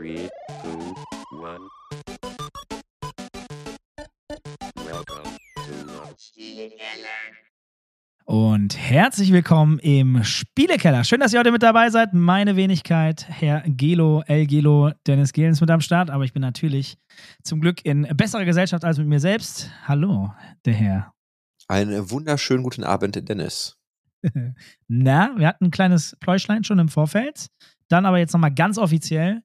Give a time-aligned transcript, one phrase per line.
[0.00, 0.30] Three,
[0.62, 0.94] two,
[1.30, 1.68] one.
[4.86, 5.74] Welcome to
[8.24, 11.04] Und herzlich willkommen im Spielekeller.
[11.04, 12.14] Schön, dass ihr heute mit dabei seid.
[12.14, 16.40] Meine Wenigkeit, Herr Gelo, El Gelo, Dennis Gehlen ist mit am Start, aber ich bin
[16.40, 16.96] natürlich
[17.42, 19.70] zum Glück in besserer Gesellschaft als mit mir selbst.
[19.86, 20.32] Hallo,
[20.64, 21.12] der Herr.
[21.68, 23.76] Einen wunderschönen guten Abend, Dennis.
[24.88, 27.48] Na, wir hatten ein kleines Pläuschlein schon im Vorfeld.
[27.90, 29.42] Dann aber jetzt nochmal ganz offiziell.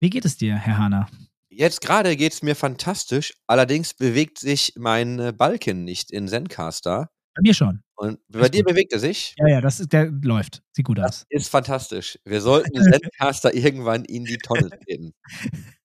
[0.00, 1.08] Wie geht es dir, Herr Hahner?
[1.48, 7.08] Jetzt gerade geht es mir fantastisch, allerdings bewegt sich mein äh, Balken nicht in Zencaster.
[7.34, 7.82] Bei mir schon.
[7.96, 8.72] Und bei Ist dir gut.
[8.72, 9.34] bewegt er sich.
[9.38, 10.62] Ja, ja, das ist, der läuft.
[10.72, 11.26] Sieht gut Das aus.
[11.30, 12.18] ist fantastisch.
[12.24, 15.12] Wir sollten Zencaster irgendwann in die Tonne treten.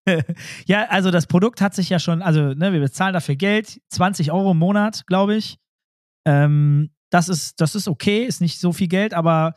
[0.66, 4.32] ja, also das Produkt hat sich ja schon, also ne, wir bezahlen dafür Geld, 20
[4.34, 5.58] Euro im Monat, glaube ich.
[6.26, 9.56] Ähm, das, ist, das ist okay, ist nicht so viel Geld, aber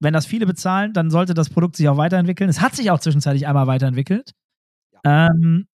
[0.00, 2.48] wenn das viele bezahlen, dann sollte das Produkt sich auch weiterentwickeln.
[2.48, 4.32] Es hat sich auch zwischenzeitlich einmal weiterentwickelt.
[5.04, 5.66] Ähm,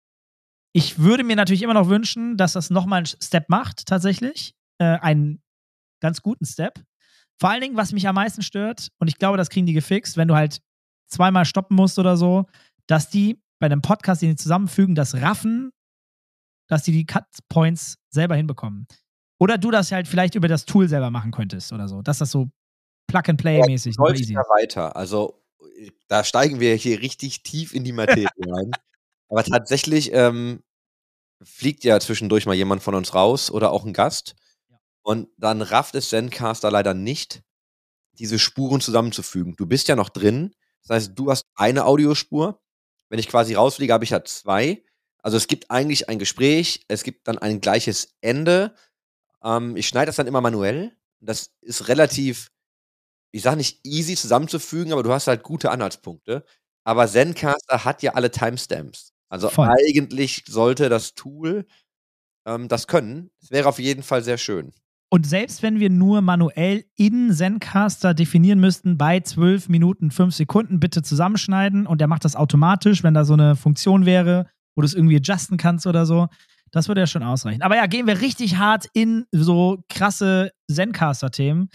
[0.72, 4.54] ich würde mir natürlich immer noch wünschen, dass das nochmal einen Step macht, tatsächlich.
[4.78, 5.42] Äh, einen
[6.00, 6.82] ganz guten Step.
[7.40, 10.16] Vor allen Dingen, was mich am meisten stört, und ich glaube, das kriegen die gefixt,
[10.16, 10.60] wenn du halt
[11.08, 12.46] zweimal stoppen musst oder so,
[12.86, 15.70] dass die bei einem Podcast, den die zusammenfügen, das raffen,
[16.68, 18.86] dass die die Cut Points selber hinbekommen.
[19.38, 22.02] Oder du das halt vielleicht über das Tool selber machen könntest oder so.
[22.02, 22.50] Dass das so
[23.06, 24.48] Plug-and-Play-mäßig easy ja ist.
[24.48, 24.96] weiter.
[24.96, 25.42] Also
[26.08, 28.70] da steigen wir hier richtig tief in die Materie rein.
[29.28, 30.62] Aber tatsächlich ähm,
[31.42, 34.34] fliegt ja zwischendurch mal jemand von uns raus oder auch ein Gast.
[34.68, 34.78] Ja.
[35.02, 37.42] Und dann rafft es Zencaster leider nicht,
[38.12, 39.56] diese Spuren zusammenzufügen.
[39.56, 40.54] Du bist ja noch drin.
[40.82, 42.60] Das heißt, du hast eine Audiospur.
[43.08, 44.84] Wenn ich quasi rausfliege, habe ich ja zwei.
[45.22, 48.74] Also es gibt eigentlich ein Gespräch, es gibt dann ein gleiches Ende.
[49.42, 50.96] Ähm, ich schneide das dann immer manuell.
[51.20, 52.50] Das ist relativ,
[53.34, 56.44] ich sage nicht easy zusammenzufügen, aber du hast halt gute Anhaltspunkte.
[56.84, 59.12] Aber Zencaster hat ja alle Timestamps.
[59.28, 59.68] Also Voll.
[59.68, 61.66] eigentlich sollte das Tool
[62.46, 63.30] ähm, das können.
[63.42, 64.70] Es wäre auf jeden Fall sehr schön.
[65.10, 70.78] Und selbst wenn wir nur manuell in Zencaster definieren müssten, bei 12 Minuten 5 Sekunden
[70.78, 74.46] bitte zusammenschneiden und der macht das automatisch, wenn da so eine Funktion wäre,
[74.76, 76.28] wo du es irgendwie adjusten kannst oder so,
[76.74, 77.62] das würde ja schon ausreichen.
[77.62, 81.68] Aber ja, gehen wir richtig hart in so krasse Zencaster-Themen.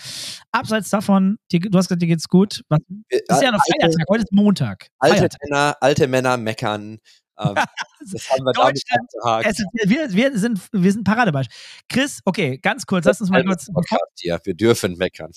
[0.51, 2.63] Abseits davon, dir, du hast gesagt, dir geht's gut.
[2.67, 4.87] Was, Wir- ist ja noch alte, Feiertag, heute ist Montag.
[4.99, 5.29] alte.
[5.43, 6.97] Männer, alte Männer meckern.
[7.39, 7.55] Ähm,
[8.11, 9.47] das haben wir damit.
[9.47, 11.55] Es wir, wir, sind, wir sind Paradebeispiel.
[11.87, 14.37] Chris, okay, ganz kurz, lass uns mal kurz, Podcast hier.
[14.43, 15.31] Wir dürfen meckern.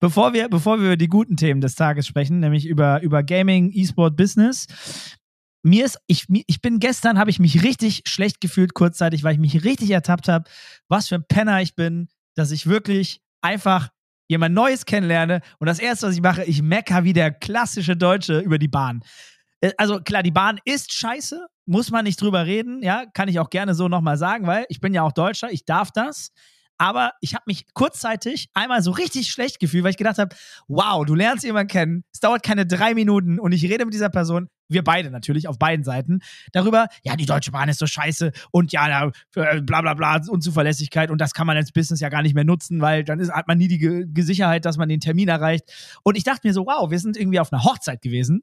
[0.00, 3.70] bevor wir, bevor wir über die guten Themen des Tages sprechen, nämlich über, über Gaming,
[3.72, 4.66] E-Sport, Business.
[5.68, 9.38] Mir ist, ich, ich bin gestern, habe ich mich richtig schlecht gefühlt, kurzzeitig, weil ich
[9.38, 10.48] mich richtig ertappt habe,
[10.88, 13.88] was für ein Penner ich bin, dass ich wirklich einfach
[14.28, 18.40] jemand Neues kennenlerne und das erste, was ich mache, ich mecker wie der klassische Deutsche
[18.40, 19.02] über die Bahn.
[19.60, 23.38] Äh, Also klar, die Bahn ist scheiße, muss man nicht drüber reden, ja, kann ich
[23.38, 26.30] auch gerne so nochmal sagen, weil ich bin ja auch Deutscher, ich darf das.
[26.78, 30.34] Aber ich habe mich kurzzeitig einmal so richtig schlecht gefühlt, weil ich gedacht habe,
[30.68, 34.10] wow, du lernst jemanden kennen, es dauert keine drei Minuten und ich rede mit dieser
[34.10, 36.20] Person, wir beide natürlich, auf beiden Seiten,
[36.52, 41.10] darüber, ja, die Deutsche Bahn ist so scheiße und ja, äh, bla bla bla, Unzuverlässigkeit
[41.10, 43.48] und das kann man als Business ja gar nicht mehr nutzen, weil dann ist, hat
[43.48, 45.64] man nie die Ge- Sicherheit, dass man den Termin erreicht.
[46.04, 48.42] Und ich dachte mir so, wow, wir sind irgendwie auf einer Hochzeit gewesen.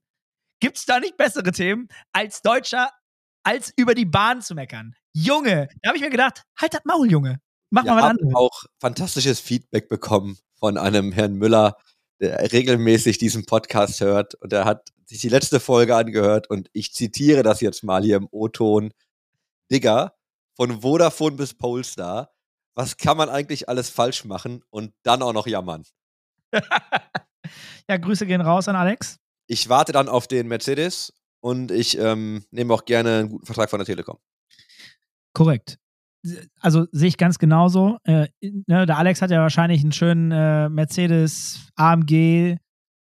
[0.59, 2.89] Gibt es da nicht bessere Themen, als Deutscher,
[3.43, 4.95] als über die Bahn zu meckern?
[5.13, 7.39] Junge, da habe ich mir gedacht, halt das Maul, Junge.
[7.69, 8.35] Mach Wir mal was anderes.
[8.35, 11.77] auch fantastisches Feedback bekommen von einem Herrn Müller,
[12.19, 14.35] der regelmäßig diesen Podcast hört.
[14.35, 18.17] Und er hat sich die letzte Folge angehört und ich zitiere das jetzt mal hier
[18.17, 18.91] im O-Ton.
[19.71, 20.13] Digga,
[20.55, 22.31] von Vodafone bis Polestar,
[22.75, 25.83] was kann man eigentlich alles falsch machen und dann auch noch jammern?
[27.89, 29.19] ja, Grüße gehen raus an Alex.
[29.47, 33.69] Ich warte dann auf den Mercedes und ich ähm, nehme auch gerne einen guten Vertrag
[33.69, 34.17] von der Telekom.
[35.33, 35.77] Korrekt.
[36.59, 37.97] Also sehe ich ganz genauso.
[38.03, 42.57] Äh, ne, der Alex hat ja wahrscheinlich einen schönen äh, Mercedes AMG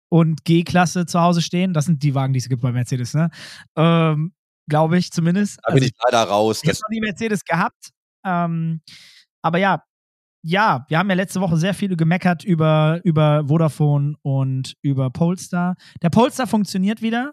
[0.10, 1.74] und G-Klasse zu Hause stehen.
[1.74, 3.30] Das sind die Wagen, die es gibt bei Mercedes, ne?
[3.76, 4.34] Ähm,
[4.70, 5.60] Glaube ich zumindest.
[5.64, 6.62] Da bin Also, ich leider raus.
[6.64, 7.90] Ich habe noch nie Mercedes gehabt.
[8.26, 8.82] Ähm,
[9.42, 9.84] aber ja,
[10.44, 15.76] ja, wir haben ja letzte Woche sehr viel gemeckert über, über Vodafone und über Polestar.
[16.02, 17.32] Der Polestar funktioniert wieder.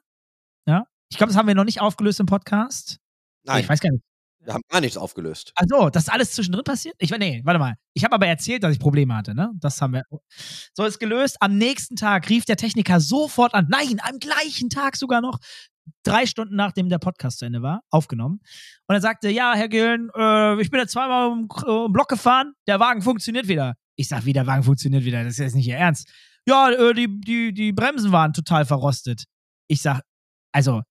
[0.66, 0.84] Ja.
[1.10, 2.98] Ich glaube, das haben wir noch nicht aufgelöst im Podcast.
[3.44, 4.04] nein, Ich weiß gar nicht.
[4.48, 5.52] Wir haben gar nichts aufgelöst.
[5.56, 6.94] Also, das ist alles zwischendrin passiert?
[6.98, 7.74] Ich nee, warte mal.
[7.92, 9.50] Ich habe aber erzählt, dass ich Probleme hatte, ne?
[9.60, 10.04] Das haben wir.
[10.72, 11.36] So ist gelöst.
[11.40, 13.66] Am nächsten Tag rief der Techniker sofort an.
[13.68, 15.38] Nein, am gleichen Tag sogar noch.
[16.02, 18.40] Drei Stunden nachdem der Podcast zu Ende war, aufgenommen.
[18.86, 22.54] Und er sagte, ja, Herr Gillen, äh, ich bin jetzt zweimal um, um Block gefahren,
[22.66, 23.74] der Wagen funktioniert wieder.
[23.96, 26.08] Ich sag, wie der Wagen funktioniert wieder, das ist jetzt nicht Ihr Ernst.
[26.46, 29.24] Ja, äh, die, die, die Bremsen waren total verrostet.
[29.66, 30.02] Ich sag,
[30.52, 30.82] also,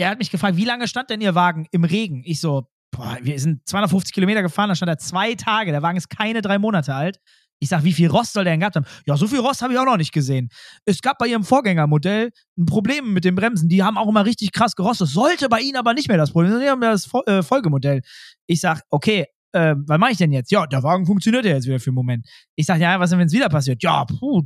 [0.00, 2.22] der hat mich gefragt, wie lange stand denn Ihr Wagen im Regen?
[2.24, 5.72] Ich so, boah, wir sind 250 Kilometer gefahren, da stand er zwei Tage.
[5.72, 7.18] Der Wagen ist keine drei Monate alt.
[7.58, 8.86] Ich sag, wie viel Rost soll der denn gehabt haben?
[9.04, 10.48] Ja, so viel Rost habe ich auch noch nicht gesehen.
[10.86, 13.68] Es gab bei ihrem Vorgängermodell ein Problem mit den Bremsen.
[13.68, 15.08] Die haben auch immer richtig krass gerostet.
[15.08, 16.58] Sollte bei ihnen aber nicht mehr das Problem.
[16.58, 18.00] Die haben ja das Fol äh, Folgemodell.
[18.46, 20.50] Ich sag, okay, äh, was mache ich denn jetzt?
[20.50, 22.26] Ja, der Wagen funktioniert ja jetzt wieder für einen Moment.
[22.56, 23.82] Ich sag, ja, was denn, wenn es wieder passiert?
[23.82, 24.42] Ja, puh,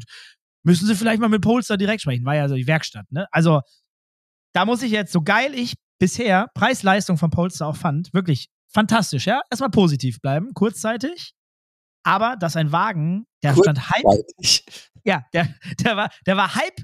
[0.64, 2.24] müssen Sie vielleicht mal mit Polestar direkt sprechen.
[2.24, 3.28] War ja so die Werkstatt, ne?
[3.30, 3.60] Also,
[4.54, 9.26] da muss ich jetzt, so geil ich bisher Preis-Leistung von Polestar auch fand, wirklich fantastisch,
[9.26, 9.40] ja?
[9.50, 11.34] Erstmal positiv bleiben, kurzzeitig.
[12.04, 14.04] Aber dass ein Wagen, der stand halb,
[15.04, 16.74] ja, der, der, war, der war halb,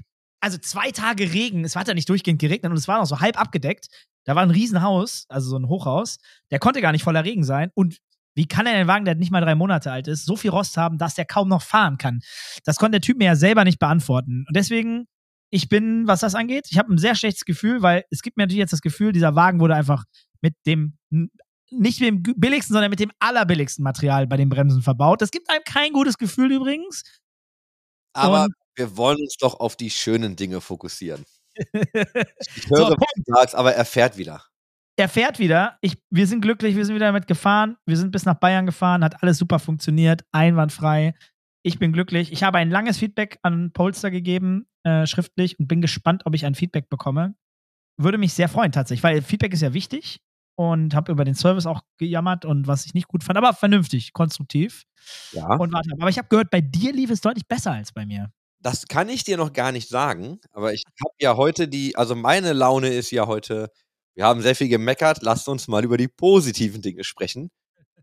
[0.41, 3.19] also zwei Tage Regen, es hat ja nicht durchgehend geregnet und es war noch so
[3.19, 3.87] halb abgedeckt.
[4.25, 6.17] Da war ein Riesenhaus, also so ein Hochhaus,
[6.51, 7.71] der konnte gar nicht voller Regen sein.
[7.75, 7.97] Und
[8.35, 10.77] wie kann denn ein Wagen, der nicht mal drei Monate alt ist, so viel Rost
[10.77, 12.21] haben, dass der kaum noch fahren kann?
[12.63, 14.45] Das konnte der Typ mir ja selber nicht beantworten.
[14.47, 15.07] Und deswegen,
[15.51, 18.43] ich bin, was das angeht, ich habe ein sehr schlechtes Gefühl, weil es gibt mir
[18.43, 20.05] natürlich jetzt das Gefühl, dieser Wagen wurde einfach
[20.41, 20.97] mit dem
[21.73, 25.21] nicht mit dem billigsten, sondern mit dem allerbilligsten Material bei den Bremsen verbaut.
[25.21, 27.03] Das gibt einem kein gutes Gefühl übrigens.
[28.13, 31.23] Aber Und- wir wollen uns doch auf die schönen Dinge fokussieren.
[32.55, 33.01] Ich So, höre, Punkt.
[33.01, 34.43] was du sagst, aber er fährt wieder.
[34.97, 35.77] er fährt wieder.
[35.81, 37.77] Ich, wir sind glücklich, wir sind wieder damit gefahren.
[37.85, 41.13] Wir sind bis nach Bayern gefahren, hat alles super funktioniert, einwandfrei.
[41.63, 42.31] Ich bin glücklich.
[42.31, 46.45] Ich habe ein langes Feedback an Polestar gegeben, äh, schriftlich, und bin gespannt, ob ich
[46.45, 47.35] ein Feedback bekomme.
[47.97, 50.21] Würde mich sehr freuen, tatsächlich, weil Feedback ist ja wichtig
[50.55, 54.13] und habe über den Service auch gejammert und was ich nicht gut fand, aber vernünftig,
[54.13, 54.83] konstruktiv.
[55.31, 55.55] Ja.
[55.55, 58.31] Und warte, aber ich habe gehört, bei dir lief es deutlich besser als bei mir.
[58.59, 62.15] Das kann ich dir noch gar nicht sagen, aber ich habe ja heute die, also
[62.15, 63.71] meine Laune ist ja heute,
[64.15, 67.49] wir haben sehr viel gemeckert, lasst uns mal über die positiven Dinge sprechen.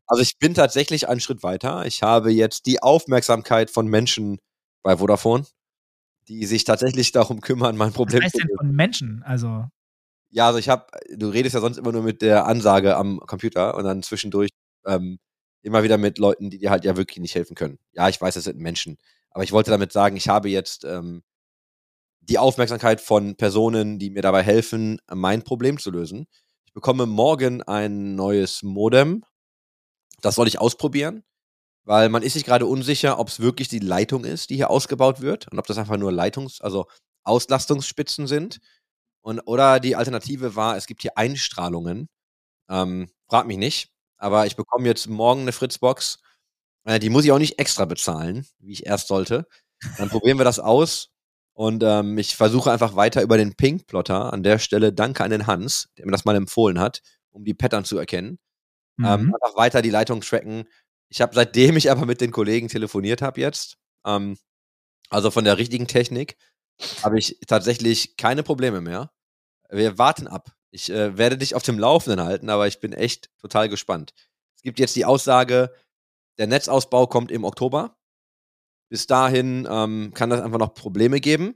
[0.08, 1.87] Also ich bin tatsächlich einen Schritt weiter.
[1.87, 4.38] Ich habe jetzt die Aufmerksamkeit von Menschen
[4.82, 5.46] bei Vodafone,
[6.28, 8.56] die sich tatsächlich darum kümmern, mein Was Problem heißt zu denn lösen.
[8.58, 9.22] von Menschen?
[9.25, 9.66] Also,
[10.31, 13.75] Ja, also ich habe, du redest ja sonst immer nur mit der Ansage am Computer
[13.76, 14.50] und dann zwischendurch
[14.87, 15.19] ähm,
[15.62, 17.78] immer wieder mit Leuten, die dir halt ja wirklich nicht helfen können.
[17.93, 18.99] Ja, ich weiß, das sind Menschen.
[19.31, 21.22] Aber ich wollte damit sagen, ich habe jetzt ähm,
[22.20, 26.26] die Aufmerksamkeit von Personen, die mir dabei helfen, mein Problem zu lösen.
[26.66, 29.25] Ich bekomme morgen ein neues Modem.
[30.20, 31.24] Das soll ich ausprobieren,
[31.84, 35.20] weil man ist sich gerade unsicher, ob es wirklich die Leitung ist, die hier ausgebaut
[35.20, 36.86] wird und ob das einfach nur Leitungs-, also
[37.24, 38.60] Auslastungsspitzen sind.
[39.22, 42.08] Und, oder die Alternative war, es gibt hier Einstrahlungen.
[42.70, 43.90] Ähm, frag mich nicht.
[44.18, 46.20] Aber ich bekomme jetzt morgen eine Fritzbox.
[46.84, 49.46] Äh, die muss ich auch nicht extra bezahlen, wie ich erst sollte.
[49.98, 51.10] Dann probieren wir das aus.
[51.54, 54.32] Und ähm, ich versuche einfach weiter über den Pink-Plotter.
[54.32, 57.54] An der Stelle danke an den Hans, der mir das mal empfohlen hat, um die
[57.54, 58.38] Pattern zu erkennen.
[59.04, 59.34] Ähm, mhm.
[59.34, 60.68] einfach weiter die Leitung tracken.
[61.08, 64.36] Ich habe, seitdem ich aber mit den Kollegen telefoniert habe jetzt, ähm,
[65.10, 66.36] also von der richtigen Technik,
[67.02, 69.10] habe ich tatsächlich keine Probleme mehr.
[69.70, 70.52] Wir warten ab.
[70.70, 74.14] Ich äh, werde dich auf dem Laufenden halten, aber ich bin echt total gespannt.
[74.56, 75.72] Es gibt jetzt die Aussage,
[76.38, 77.96] der Netzausbau kommt im Oktober.
[78.90, 81.54] Bis dahin ähm, kann das einfach noch Probleme geben.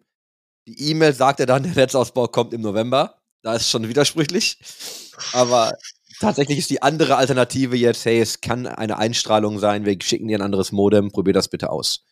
[0.67, 3.21] Die E-Mail sagt ja dann, der Netzausbau kommt im November.
[3.43, 4.59] Da ist schon widersprüchlich.
[5.33, 5.73] Aber
[6.23, 10.39] tatsächlich ist die andere Alternative jetzt, hey, es kann eine Einstrahlung sein, wir schicken dir
[10.39, 12.05] ein anderes Modem, probier das bitte aus.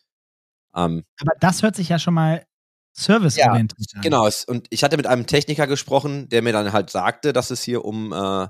[0.75, 2.45] Ähm, aber das hört sich ja schon mal
[2.93, 4.01] serviceorientiert an.
[4.01, 7.51] Genau, es, und ich hatte mit einem Techniker gesprochen, der mir dann halt sagte, dass
[7.51, 8.47] es hier um äh,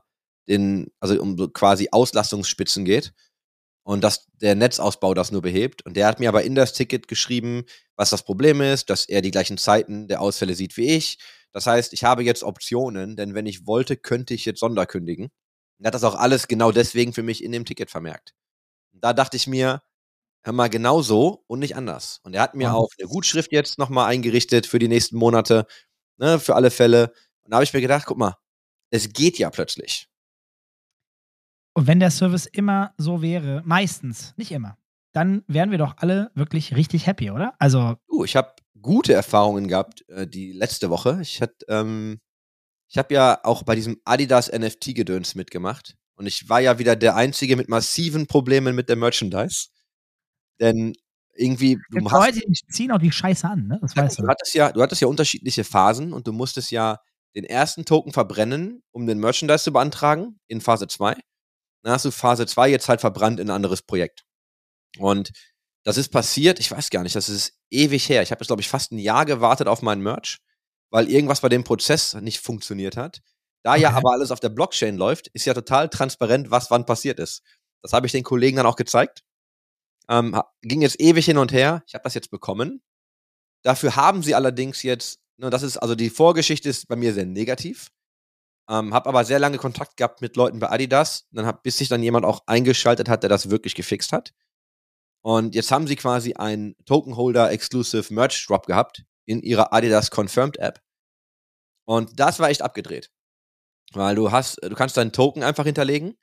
[0.48, 3.14] den, also um so quasi Auslastungsspitzen geht
[3.84, 5.86] und dass der Netzausbau das nur behebt.
[5.86, 7.64] Und der hat mir aber in das Ticket geschrieben,
[7.96, 11.20] was das Problem ist, dass er die gleichen Zeiten der Ausfälle sieht wie ich.
[11.52, 15.30] Das heißt, ich habe jetzt Optionen, denn wenn ich wollte, könnte ich jetzt Sonderkündigen.
[15.82, 18.36] Und er hat das auch alles genau deswegen für mich in dem Ticket vermerkt.
[18.94, 19.82] Und da dachte ich mir,
[20.44, 22.20] hör mal, genau so und nicht anders.
[22.22, 22.76] Und er hat mir Wow.
[22.76, 25.66] auch eine Gutschrift jetzt nochmal eingerichtet für die nächsten Monate,
[26.18, 27.12] ne, für alle Fälle.
[27.42, 28.36] Und da habe ich mir gedacht, guck mal,
[28.92, 30.08] es geht ja plötzlich.
[31.74, 34.78] Und wenn der Service immer so wäre, meistens, nicht immer,
[35.14, 37.56] dann wären wir doch alle wirklich richtig happy, oder?
[37.58, 41.18] Also, Du, ich habe gute Erfahrungen gehabt äh, die letzte Woche.
[41.24, 42.20] Ich hatte, ähm,
[42.92, 45.96] ich habe ja auch bei diesem Adidas NFT-Gedöns mitgemacht.
[46.16, 49.70] Und ich war ja wieder der Einzige mit massiven Problemen mit der Merchandise.
[50.60, 50.94] Denn
[51.34, 53.80] irgendwie, du jetzt hast Leute, die ziehen auch die Scheiße an, ne?
[53.82, 54.28] Das weißt du du.
[54.28, 56.98] hattest ja, du hattest ja unterschiedliche Phasen und du musstest ja
[57.34, 61.16] den ersten Token verbrennen, um den Merchandise zu beantragen in Phase 2.
[61.84, 64.26] Dann hast du Phase 2 jetzt halt verbrannt in ein anderes Projekt.
[65.00, 65.32] Und
[65.84, 68.22] das ist passiert, ich weiß gar nicht, das ist ewig her.
[68.22, 70.40] Ich habe jetzt, glaube ich, fast ein Jahr gewartet auf meinen Merch,
[70.92, 73.22] weil irgendwas bei dem Prozess nicht funktioniert hat.
[73.64, 73.98] Da ja Okay.
[73.98, 77.44] aber alles auf der Blockchain läuft, ist ja total transparent, was wann passiert ist.
[77.82, 79.24] Das habe ich den Kollegen dann auch gezeigt.
[80.10, 81.84] Ähm, ging jetzt ewig hin und her.
[81.88, 82.82] Ich habe das jetzt bekommen.
[83.64, 87.26] Dafür haben sie allerdings jetzt, ne, das ist, also die Vorgeschichte ist bei mir sehr
[87.26, 87.92] negativ.
[88.70, 91.88] Ähm, hab aber sehr lange Kontakt gehabt mit Leuten bei Adidas, dann hab, bis sich
[91.88, 94.34] dann jemand auch eingeschaltet hat, der das wirklich gefixt hat.
[95.24, 100.10] Und jetzt haben sie quasi einen Token Holder Exclusive Merch Drop gehabt in ihrer Adidas
[100.12, 100.82] Confirmed App.
[101.86, 103.12] Und das war echt abgedreht.
[103.94, 106.16] Weil du hast, du kannst deinen Token einfach hinterlegen,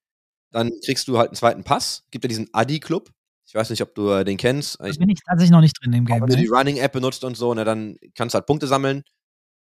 [0.53, 2.05] dann kriegst du halt einen zweiten Pass.
[2.11, 3.11] Gibt ja diesen Adi Club.
[3.47, 4.81] Ich weiß nicht, ob du äh, den kennst.
[4.81, 6.21] Da Ich, bin ich tatsächlich noch nicht drin im Game.
[6.21, 6.57] wenn du die Ne?
[6.57, 9.05] Running App benutzt und so, ne, dann kannst du halt Punkte sammeln.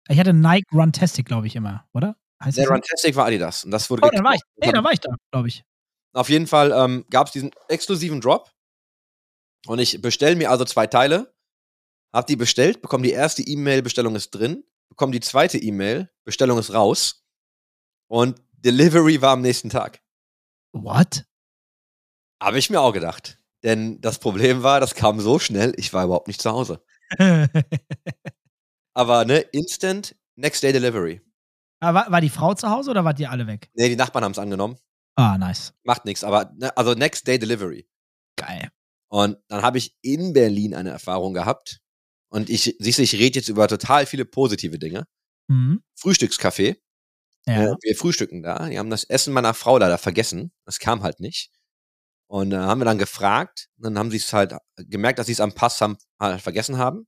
[0.07, 2.15] Ich hatte Nike Runtastic, glaube ich, immer, oder?
[2.43, 2.67] Heißt Der?
[2.69, 3.63] Runtastic war Adidas.
[3.65, 5.63] Und das wurde Oh, dann war ich, nee, dann war ich da, glaube ich.
[6.13, 8.50] Auf jeden Fall ähm, gab es diesen exklusiven Drop.
[9.67, 11.33] Und ich bestelle mir also zwei Teile.
[12.13, 14.63] Hab die bestellt, bekomme die erste E-Mail, Bestellung ist drin.
[14.89, 17.23] Bekomme die zweite E-Mail, Bestellung ist raus.
[18.07, 20.01] Und Delivery war am nächsten Tag.
[20.71, 21.25] What?
[22.41, 23.39] Habe ich mir auch gedacht.
[23.63, 26.83] Denn das Problem war, das kam so schnell, ich war überhaupt nicht zu Hause.
[28.93, 31.21] Aber ne, Instant, Next Day Delivery.
[31.79, 33.69] Aber war, war die Frau zu Hause oder wart ihr alle weg?
[33.73, 34.77] Ne, die Nachbarn haben es angenommen.
[35.15, 35.73] Ah, nice.
[35.83, 37.87] Macht nichts, aber ne, also Next Day Delivery.
[38.37, 38.69] Geil.
[39.09, 41.81] Und dann habe ich in Berlin eine Erfahrung gehabt.
[42.29, 45.05] Und ich, siehst du, ich rede jetzt über total viele positive Dinge.
[45.48, 45.81] Mhm.
[45.95, 46.77] Frühstückscafé.
[47.45, 47.71] Ja.
[47.71, 48.69] Äh, wir frühstücken da.
[48.69, 50.51] Die haben das Essen meiner Frau leider vergessen.
[50.65, 51.51] Das kam halt nicht.
[52.27, 53.69] Und äh, haben wir dann gefragt.
[53.77, 56.77] Und dann haben sie es halt gemerkt, dass sie es am Pass haben, halt vergessen
[56.77, 57.07] haben.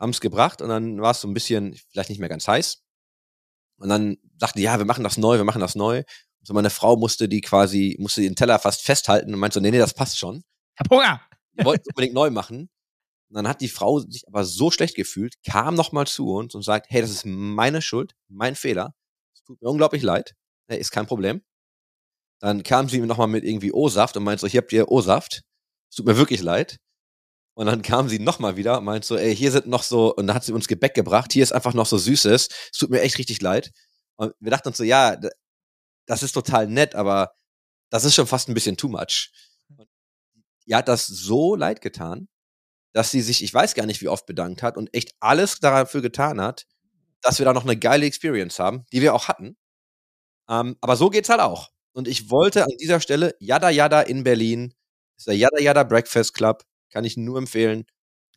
[0.00, 2.82] Haben es gebracht und dann war es so ein bisschen, vielleicht nicht mehr ganz heiß.
[3.76, 6.02] Und dann sagten die, ja, wir machen das neu, wir machen das neu.
[6.42, 9.70] So meine Frau musste die quasi, musste den Teller fast festhalten und meinte so, nee,
[9.70, 10.42] nee, das passt schon.
[10.74, 11.20] Ich hab Hunger.
[11.52, 12.70] Die wollten es unbedingt neu machen.
[13.30, 16.62] Und dann hat die Frau sich aber so schlecht gefühlt, kam nochmal zu uns und
[16.62, 18.92] sagt, hey, das ist meine Schuld, mein Fehler.
[19.32, 20.34] Es tut mir unglaublich leid.
[20.68, 21.42] Hey, ist kein Problem.
[22.40, 25.42] Dann kam sie nochmal mit irgendwie O-Saft und meinte so, hier habt ihr O-Saft.
[25.90, 26.78] Es tut mir wirklich leid.
[27.54, 30.26] Und dann kam sie nochmal wieder und meinte so, ey, hier sind noch so, und
[30.26, 32.48] dann hat sie uns Gebäck gebracht, hier ist einfach noch so Süßes.
[32.72, 33.70] Es tut mir echt richtig leid.
[34.16, 35.16] Und wir dachten uns so, ja,
[36.06, 37.34] das ist total nett, aber
[37.90, 39.30] das ist schon fast ein bisschen too much.
[39.68, 39.88] Und
[40.64, 42.28] ihr hat das so leid getan,
[42.92, 46.02] dass sie sich, ich weiß gar nicht, wie oft bedankt hat und echt alles dafür
[46.02, 46.66] getan hat,
[47.22, 49.56] dass wir da noch eine geile Experience haben, die wir auch hatten.
[50.48, 51.70] Ähm, aber so geht's halt auch.
[51.92, 54.74] Und ich wollte an dieser Stelle Yada Yada in Berlin,
[55.16, 57.84] ist der Yada Yada Breakfast Club, kann ich nur empfehlen.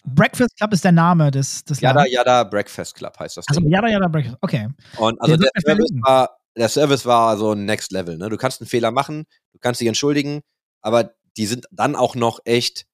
[0.05, 2.13] Breakfast Club ist der Name des, des Yada Ladens.
[2.13, 3.47] Yada Breakfast Club heißt das.
[3.47, 3.69] Also, Ding.
[3.69, 4.37] Yada Yada Breakfast.
[4.41, 4.67] Okay.
[4.97, 6.01] Und also der mir Service verlinken.
[6.03, 8.17] war, der Service war so next level.
[8.17, 8.29] Ne?
[8.29, 10.41] Du kannst einen Fehler machen, du kannst dich entschuldigen,
[10.81, 12.85] aber die sind dann auch noch echt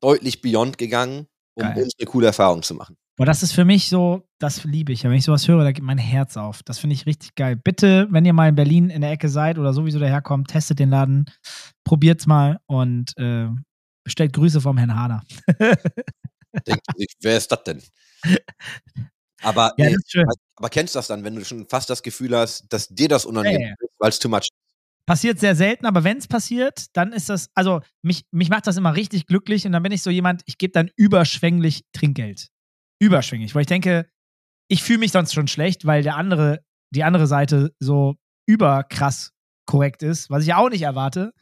[0.00, 1.82] deutlich beyond gegangen, um Geil.
[1.84, 2.96] uns eine coole Erfahrung zu machen.
[3.16, 5.04] Boah, das ist für mich so, das liebe ich.
[5.04, 6.64] Wenn ich sowas höre, da geht mein Herz auf.
[6.64, 7.54] Das finde ich richtig geil.
[7.54, 10.90] Bitte, wenn ihr mal in Berlin in der Ecke seid oder sowieso daherkommt, testet den
[10.90, 11.26] Laden,
[11.84, 13.48] probiert's mal und äh,
[14.02, 15.22] bestellt Grüße vom Herrn Hader.
[17.20, 17.82] Wer ist das denn?
[19.42, 20.24] Aber, Ja, ist schön.
[20.56, 23.26] aber kennst du das dann, wenn du schon fast das Gefühl hast, dass dir das
[23.26, 23.74] unangenehm Ja, ja.
[23.78, 24.48] ist, weil es too much
[25.06, 28.78] Passiert sehr selten, aber wenn es passiert, dann ist das, also mich, mich macht das
[28.78, 32.48] immer richtig glücklich und dann bin ich so jemand, ich gebe dann überschwänglich Trinkgeld.
[33.00, 34.08] Überschwänglich, weil ich denke,
[34.68, 38.14] ich fühle mich sonst schon schlecht, weil der andere, die andere Seite so
[38.46, 39.32] überkrass
[39.66, 41.32] korrekt ist, was ich auch nicht erwarte.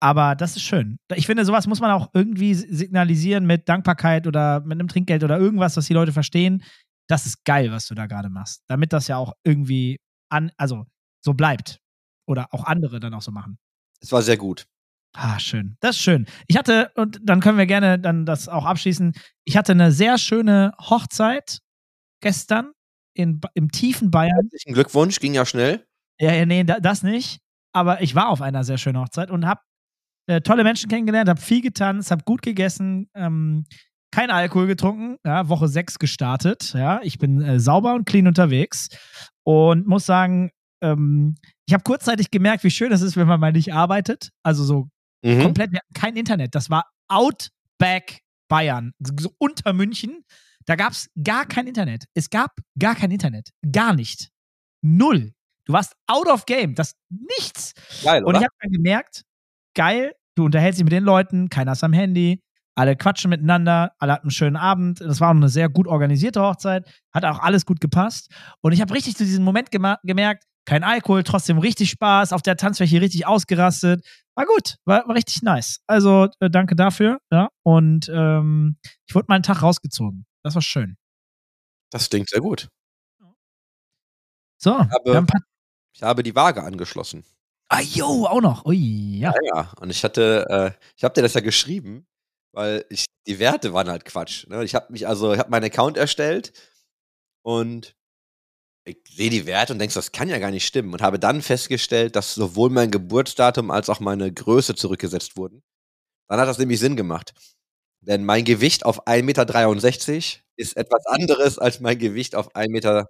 [0.00, 0.98] Aber das ist schön.
[1.14, 5.38] Ich finde, sowas muss man auch irgendwie signalisieren mit Dankbarkeit oder mit einem Trinkgeld oder
[5.38, 6.62] irgendwas, was die Leute verstehen.
[7.08, 8.62] Das ist geil, was du da gerade machst.
[8.66, 10.84] Damit das ja auch irgendwie an, also
[11.24, 11.80] so bleibt.
[12.26, 13.58] Oder auch andere dann auch so machen.
[14.00, 14.66] Es war sehr gut.
[15.16, 15.76] Ah, schön.
[15.80, 16.26] Das ist schön.
[16.48, 19.12] Ich hatte, und dann können wir gerne dann das auch abschließen.
[19.44, 21.60] Ich hatte eine sehr schöne Hochzeit
[22.20, 22.72] gestern
[23.14, 24.34] in, im tiefen Bayern.
[24.42, 25.86] Herzlichen Glückwunsch, ging ja schnell.
[26.18, 27.40] Ja, ja, nee, da, das nicht.
[27.72, 29.60] Aber ich war auf einer sehr schönen Hochzeit und habe
[30.26, 33.66] äh, tolle Menschen kennengelernt, habe viel getanzt, habe gut gegessen, ähm,
[34.10, 36.72] kein Alkohol getrunken, ja, Woche 6 gestartet.
[36.74, 38.88] Ja, ich bin äh, sauber und clean unterwegs
[39.44, 40.50] und muss sagen,
[40.82, 44.30] ähm, ich habe kurzzeitig gemerkt, wie schön es ist, wenn man mal nicht arbeitet.
[44.42, 44.88] Also so
[45.24, 45.42] Mhm.
[45.42, 46.54] komplett, wir hatten kein Internet.
[46.54, 50.24] Das war Outback Bayern, so unter München.
[50.66, 52.04] Da gab es gar kein Internet.
[52.14, 53.50] Es gab gar kein Internet.
[53.70, 54.28] Gar nicht.
[54.82, 55.32] Null.
[55.66, 56.74] Du warst out of game.
[56.74, 57.72] Das nichts.
[58.02, 58.38] Geil, Und oder?
[58.40, 59.22] ich habe dann gemerkt,
[59.74, 62.42] geil, du unterhältst dich mit den Leuten, keiner ist am Handy,
[62.76, 65.00] alle quatschen miteinander, alle hatten einen schönen Abend.
[65.00, 68.30] Das war auch eine sehr gut organisierte Hochzeit, hat auch alles gut gepasst.
[68.60, 72.56] Und ich habe richtig zu diesem Moment gemerkt, kein Alkohol, trotzdem richtig Spaß, auf der
[72.56, 74.04] Tanzfläche richtig ausgerastet.
[74.34, 75.80] War gut, war, war richtig nice.
[75.86, 77.18] Also äh, danke dafür.
[77.30, 77.48] Ja.
[77.62, 80.26] Und ähm, ich wurde mal einen Tag rausgezogen.
[80.42, 80.96] Das war schön.
[81.90, 82.68] das klingt sehr gut.
[84.58, 85.42] So, ein paar.
[85.94, 87.24] Ich habe die Waage angeschlossen.
[87.68, 88.64] Ah, jo, auch noch.
[88.66, 89.32] Ui, ja.
[89.32, 89.72] Ja, ja.
[89.80, 92.06] Und ich hatte, äh, ich habe dir das ja geschrieben,
[92.52, 94.46] weil ich, die Werte waren halt Quatsch.
[94.48, 94.64] Ne?
[94.64, 96.52] Ich habe mich also, ich habe meinen Account erstellt
[97.42, 97.96] und
[98.84, 100.92] ich sehe die Werte und denke, das kann ja gar nicht stimmen.
[100.92, 105.62] Und habe dann festgestellt, dass sowohl mein Geburtsdatum als auch meine Größe zurückgesetzt wurden.
[106.28, 107.32] Dann hat das nämlich Sinn gemacht.
[108.00, 113.08] Denn mein Gewicht auf 1,63 Meter ist etwas anderes als mein Gewicht auf 1,85 Meter.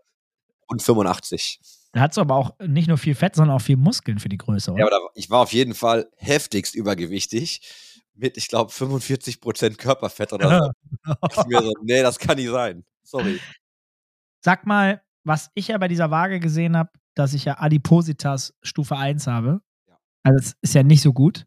[1.92, 4.38] Da hast du aber auch nicht nur viel Fett, sondern auch viel Muskeln für die
[4.38, 4.80] Größe, oder?
[4.80, 7.60] Ja, aber ich war auf jeden Fall heftigst übergewichtig.
[8.14, 10.70] Mit, ich glaube, 45% Körperfett oder so.
[11.30, 12.84] Ich mir so, nee, das kann nicht sein.
[13.02, 13.40] Sorry.
[14.40, 18.96] Sag mal, was ich ja bei dieser Waage gesehen habe, dass ich ja Adipositas Stufe
[18.96, 19.60] 1 habe.
[19.88, 19.98] Ja.
[20.24, 21.46] Also das ist ja nicht so gut.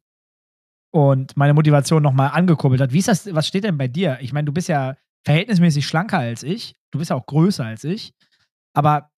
[0.92, 2.94] Und meine Motivation nochmal angekurbelt hat.
[2.94, 4.18] Wie ist das, was steht denn bei dir?
[4.22, 6.76] Ich meine, du bist ja verhältnismäßig schlanker als ich.
[6.92, 8.14] Du bist ja auch größer als ich.
[8.74, 9.12] Aber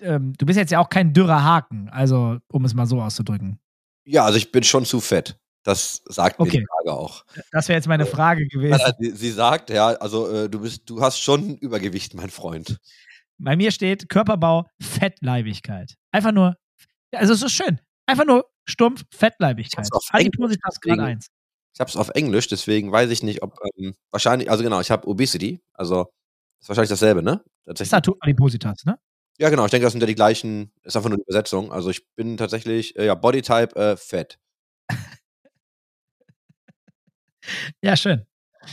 [0.00, 3.58] ähm, du bist jetzt ja auch kein dürrer Haken, also um es mal so auszudrücken.
[4.04, 5.38] Ja, also ich bin schon zu fett.
[5.64, 6.58] Das sagt mir Okay.
[6.58, 7.24] die Frage auch.
[7.50, 8.78] Das wäre jetzt meine Frage gewesen.
[8.98, 12.78] Sie, sie sagt, ja, also äh, du bist, du hast schon Übergewicht, mein Freund.
[13.38, 15.94] Bei mir steht Körperbau, Fettleibigkeit.
[16.12, 16.56] Einfach nur,
[17.12, 17.80] also es ist schön.
[18.06, 19.86] Einfach nur stumpf Fettleibigkeit.
[19.90, 21.26] Das ist Adipositas Grad 1.
[21.74, 24.90] Ich habe es auf Englisch, deswegen weiß ich nicht, ob ähm, wahrscheinlich, also genau, ich
[24.92, 26.06] habe Obesity, also
[26.60, 27.42] ist wahrscheinlich dasselbe, ne?
[27.64, 27.92] Das Tatsächlich.
[27.92, 28.98] ist Atu- Adipositas, ne?
[29.38, 31.72] Ja, genau, ich denke, das sind ja die gleichen, ist einfach nur die Übersetzung.
[31.72, 34.38] Also ich bin tatsächlich, äh, ja, Bodytype äh, fett.
[37.82, 38.26] Ja, schön.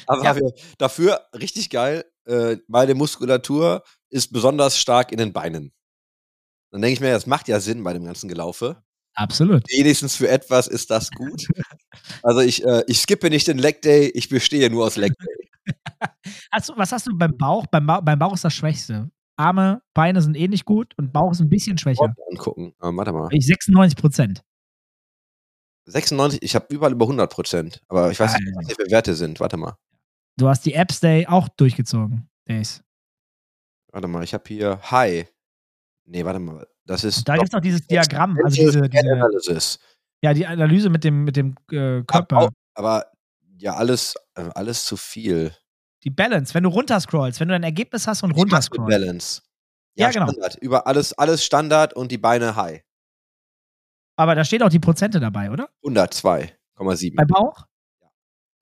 [0.07, 0.35] Aber Ja.
[0.77, 5.73] dafür richtig geil, äh, meine Muskulatur ist besonders stark in den Beinen.
[6.71, 8.81] Dann denke ich mir, das macht ja Sinn bei dem ganzen Gelaufe.
[9.13, 9.63] Absolut.
[9.69, 11.47] Wenigstens für etwas ist das gut.
[12.23, 15.49] Also ich, äh, ich skippe nicht den Leg Day, ich bestehe nur aus Leg Day.
[16.51, 17.67] Hast du, was hast du beim Bauch?
[17.67, 19.11] Beim, ba beim Bauch ist das Schwächste.
[19.37, 22.13] Arme, Beine sind eh nicht gut und Bauch ist ein bisschen schwächer.
[22.29, 22.73] Angucken.
[22.79, 23.27] Ah, warte mal.
[23.31, 24.43] Ich 96 Prozent.
[25.85, 27.81] 96, ich habe überall über 100 Prozent.
[27.87, 29.39] Aber ich weiß nicht, was hier für Werte sind.
[29.39, 29.77] Warte mal.
[30.37, 32.29] Du hast die Apps Day auch durchgezogen.
[32.47, 32.83] Days.
[33.91, 35.27] Warte mal, ich habe hier High.
[36.05, 36.67] Nee, warte mal.
[36.85, 37.27] Das ist.
[37.27, 39.79] Da gibt es noch dieses Diagramm, also diese, diese, Analysis.
[40.21, 42.37] ja, die Analyse mit dem, mit dem äh, Körper.
[42.37, 43.05] Aber, aber
[43.57, 45.55] ja, alles, äh, alles zu viel.
[46.03, 48.89] Die Balance, wenn du runterscrollst, wenn du ein Ergebnis hast und runterscrollst.
[48.89, 49.41] Balance.
[49.95, 50.27] Ja, genau.
[50.27, 50.55] Standard.
[50.55, 52.81] Über alles, alles Standard und die Beine High.
[54.15, 55.69] Aber da steht auch die Prozente dabei, oder?
[55.83, 57.15] 102,7.
[57.15, 57.65] Bei Bauch?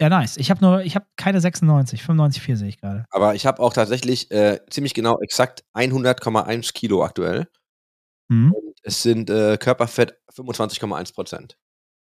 [0.01, 0.37] Ja, nice.
[0.37, 3.05] Ich habe nur, ich habe keine 96, 95,4 sehe ich gerade.
[3.09, 7.49] Aber ich habe auch tatsächlich äh, ziemlich genau exakt 100,1 Kilo aktuell.
[8.29, 8.53] Mhm.
[8.53, 11.57] Und es sind äh, Körperfett 25,1 Prozent.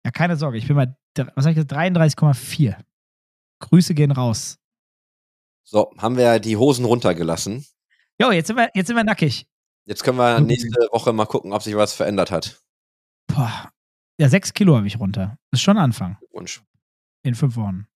[0.05, 2.77] Ja, keine Sorge, ich bin bei, dr- was sag ich jetzt, 33,4.
[3.61, 4.59] Grüße gehen raus.
[5.65, 7.65] So, haben wir die Hosen runtergelassen.
[8.21, 9.47] Jo, jetzt sind wir, jetzt sind wir nackig.
[9.87, 12.61] Jetzt können wir nächste Woche mal gucken, ob sich was verändert hat.
[13.29, 13.71] Boah.
[14.21, 15.39] Ja, 6 Kilo habe ich runter.
[15.51, 16.63] Das ist schon ein Anfang Glückwunsch.
[17.29, 17.87] In fünf Wochen.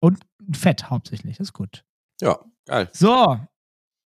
[0.00, 0.20] Und
[0.52, 1.84] Fett hauptsächlich, das ist gut.
[2.20, 2.88] Ja, geil.
[2.92, 3.38] So.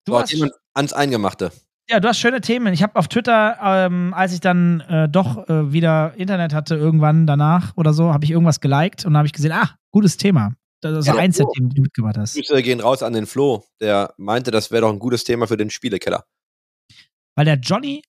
[0.04, 1.50] Du so, hast, jemand ans Eingemachte.
[1.90, 2.72] ja, du hast schöne Themen.
[2.72, 7.26] Ich habe auf Twitter, ähm, als ich dann äh, doch äh, wieder Internet hatte, irgendwann
[7.26, 10.52] danach oder so, habe ich irgendwas geliked und habe ich gesehen, ah, gutes Thema.
[10.80, 11.52] Das ist Ja, eins der so.
[11.52, 12.34] Themen, die du mitgebracht hast.
[12.36, 15.56] Grüße gehen raus an den Flo, der meinte, das wäre doch ein gutes Thema für
[15.56, 16.24] den Spielekeller.
[17.34, 18.02] Weil der Johnny,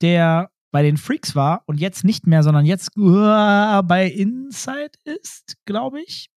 [0.00, 5.54] der bei den Freaks war und jetzt nicht mehr, sondern jetzt uh, bei Inside ist,
[5.66, 6.30] glaube ich.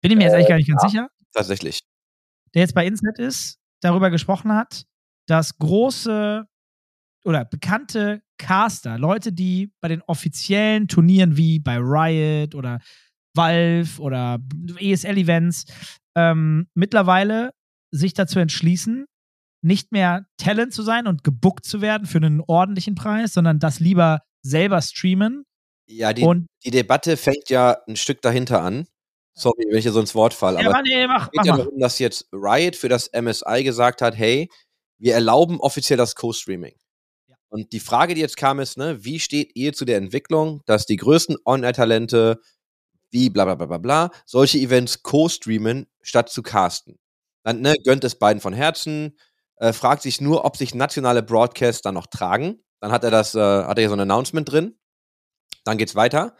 [0.00, 1.10] Bin ich mir jetzt eigentlich gar nicht ganz sicher.
[1.34, 1.80] Tatsächlich.
[2.54, 4.86] Der jetzt bei Inside ist, darüber gesprochen hat,
[5.28, 6.46] dass große
[7.26, 12.80] oder bekannte Caster, Leute, die bei den offiziellen Turnieren wie bei Riot oder
[13.36, 14.38] Valve oder
[14.78, 15.66] ESL-Events
[16.16, 17.52] ähm, mittlerweile
[17.90, 19.04] sich dazu entschließen,
[19.62, 23.80] nicht mehr Talent zu sein und gebuckt zu werden für einen ordentlichen Preis, sondern das
[23.80, 25.44] lieber selber streamen.
[25.86, 28.86] Ja, die, und die Debatte fängt ja ein Stück dahinter an.
[29.34, 31.44] Sorry, wenn ich hier so ins Wort falle, ja, aber nee, mach, es geht mach
[31.46, 34.50] ja darum, dass jetzt Riot für das MSI gesagt hat, hey,
[34.98, 36.74] wir erlauben offiziell das Co-Streaming.
[37.28, 37.36] Ja.
[37.48, 40.86] Und die Frage, die jetzt kam, ist, ne, wie steht ihr zu der Entwicklung, dass
[40.86, 42.40] die größten On-Air-Talente
[43.10, 46.98] wie bla bla bla bla bla solche Events co-streamen, statt zu casten?
[47.42, 49.16] Dann ne, gönnt es beiden von Herzen,
[49.62, 52.60] äh, fragt sich nur, ob sich nationale Broadcasts dann noch tragen.
[52.80, 54.76] Dann hat er das, äh, hat er hier so ein Announcement drin.
[55.64, 56.36] Dann geht's weiter.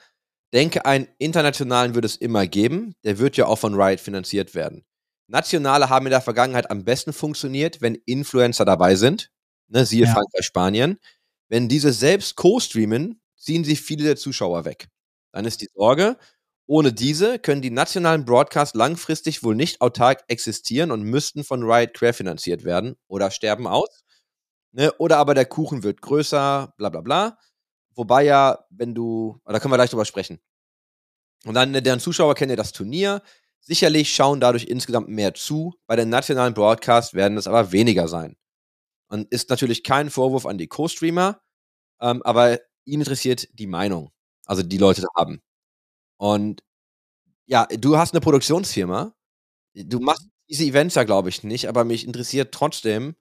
[0.53, 2.95] Denke, einen internationalen wird es immer geben.
[3.05, 4.85] Der wird ja auch von Riot finanziert werden.
[5.29, 9.31] Nationale haben in der Vergangenheit am besten funktioniert, wenn Influencer dabei sind.
[9.69, 10.13] Ne, siehe Ja.
[10.13, 10.99] Frankreich, Spanien.
[11.49, 14.89] Wenn diese selbst co-streamen, ziehen sie viele der Zuschauer weg.
[15.33, 16.19] Dann ist die Sorge,
[16.67, 21.95] ohne diese können die nationalen Broadcasts langfristig wohl nicht autark existieren und müssten von Riot
[21.95, 24.05] querfinanziert werden oder sterben aus.
[24.73, 24.93] Ne?
[24.99, 27.39] Oder aber der Kuchen wird größer, bla bla bla.
[27.95, 30.41] Wobei ja, wenn du, da können wir gleich drüber sprechen.
[31.45, 33.23] Und dann, deren Zuschauer kennen ja das Turnier.
[33.61, 35.75] Sicherlich schauen dadurch insgesamt mehr zu.
[35.87, 38.37] Bei den nationalen Broadcasts werden es aber weniger sein.
[39.09, 41.41] und ist natürlich kein Vorwurf an die Co-Streamer,
[42.01, 44.13] ähm, aber ihn interessiert die Meinung,
[44.47, 45.43] also die Leute da haben.
[46.23, 46.63] Und
[47.47, 49.13] ja, du hast eine Produktionsfirma,
[49.75, 53.17] du machst diese Events ja, glaube ich, nicht, aber mich interessiert trotzdem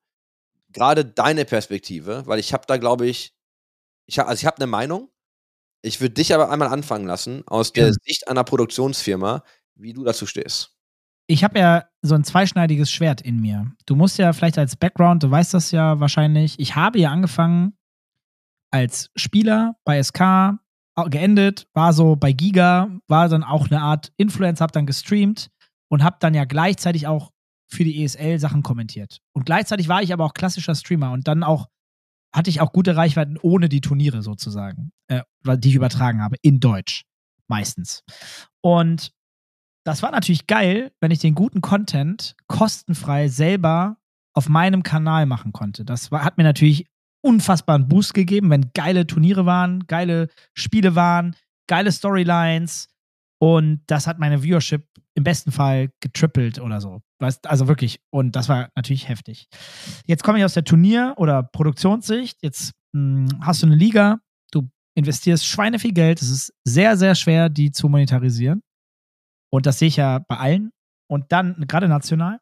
[0.69, 3.33] gerade deine Perspektive, weil ich habe da, glaube ich,
[4.05, 5.09] ich hab, also ich habe eine Meinung.
[5.81, 7.93] Ich würde dich aber einmal anfangen lassen, aus der Ja.
[8.03, 9.43] Sicht einer Produktionsfirma,
[9.75, 10.77] wie du dazu stehst.
[11.27, 13.73] ich habe ja so ein zweischneidiges Schwert in mir.
[13.87, 17.77] Du musst ja vielleicht als Background, du weißt das ja wahrscheinlich, ich habe ja angefangen
[18.71, 20.59] als Spieler bei SK,
[21.09, 25.49] geendet, war so bei Giga, war dann auch eine Art Influencer, hab dann gestreamt
[25.89, 27.31] und hab dann ja gleichzeitig auch
[27.67, 29.19] für die ESL Sachen kommentiert.
[29.33, 31.67] Und gleichzeitig war ich aber auch klassischer Streamer und dann auch
[32.33, 35.21] hatte ich auch gute Reichweiten ohne die Turniere sozusagen, äh,
[35.57, 37.03] die ich übertragen habe, in Deutsch
[37.47, 38.03] meistens.
[38.61, 39.11] Und
[39.83, 43.97] das war natürlich geil, wenn ich den guten Content kostenfrei selber
[44.33, 45.83] auf meinem Kanal machen konnte.
[45.83, 46.87] Das war, hat mir natürlich
[47.21, 51.35] unfassbaren Boost gegeben, wenn geile Turniere waren, geile Spiele waren,
[51.67, 52.87] geile Storylines
[53.41, 57.01] und das hat meine Viewership im besten Fall getrippelt oder so.
[57.19, 57.99] Weißt, also wirklich.
[58.11, 59.47] Und das war natürlich heftig.
[60.05, 62.37] Jetzt komme ich aus der Turnier- oder Produktionssicht.
[62.43, 64.19] Jetzt mh, hast du eine Liga,
[64.51, 66.21] du investierst Schweine viel Geld.
[66.21, 68.61] Es ist sehr, sehr schwer, die zu monetarisieren.
[69.51, 70.71] Und das sehe ich ja bei allen.
[71.09, 72.39] Und dann, gerade national.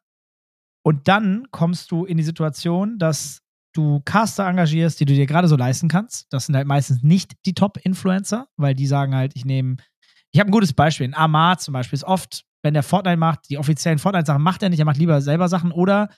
[0.84, 3.40] Und dann kommst du in die Situation, dass
[3.72, 6.26] du Caster engagierst, die du dir gerade so leisten kannst.
[6.30, 9.76] Das sind halt meistens nicht die Top-Influencer, weil die sagen halt, ich nehme.
[10.32, 11.06] Ich habe ein gutes Beispiel.
[11.06, 14.68] Ein Amar zum Beispiel ist oft, wenn der Fortnite macht, die offiziellen Fortnite-Sachen macht er
[14.68, 16.08] nicht, er macht lieber selber Sachen oder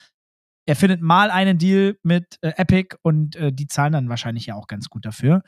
[0.67, 4.55] er findet mal einen Deal mit äh, Epic und äh, die zahlen dann wahrscheinlich ja
[4.55, 5.43] auch ganz gut dafür.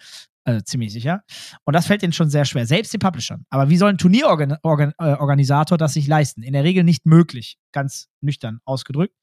[0.46, 1.22] Also ziemlich sicher.
[1.64, 3.46] Und das fällt ihnen schon sehr schwer, selbst den Publishern.
[3.48, 6.42] Aber wie soll ein Turnierorganisator das sich leisten?
[6.42, 9.14] In der Regel nicht möglich, ganz nüchtern ausgedrückt.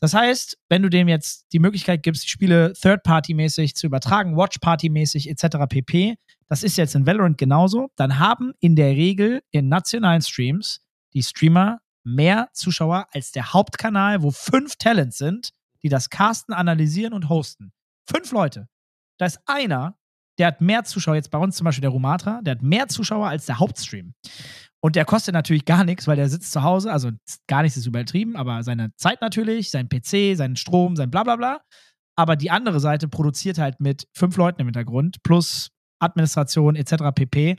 [0.00, 5.28] Das heißt, wenn du dem jetzt die Möglichkeit gibst, die Spiele Third-Party-mäßig zu übertragen, Watch-Party-mäßig
[5.28, 5.58] etc.
[5.68, 6.14] pp.,
[6.48, 10.80] das ist jetzt in Valorant genauso, dann haben in der Regel in nationalen Streams
[11.12, 15.50] die Streamer mehr Zuschauer als der Hauptkanal, wo fünf Talents sind,
[15.82, 17.72] die das casten, analysieren und hosten.
[18.06, 18.68] Fünf Leute.
[19.18, 19.96] Da ist einer,
[20.38, 23.28] der hat mehr Zuschauer, jetzt bei uns zum Beispiel der Rumatra, der hat mehr Zuschauer
[23.28, 24.14] als der Hauptstream.
[24.80, 27.10] Und der kostet natürlich gar nichts, weil der sitzt zu Hause, also
[27.46, 31.36] gar nichts ist übertrieben, aber seine Zeit natürlich, sein PC, seinen Strom, sein bla bla
[31.36, 31.60] bla.
[32.16, 36.94] Aber die andere Seite produziert halt mit fünf Leuten im Hintergrund plus Administration etc.
[37.14, 37.56] pp.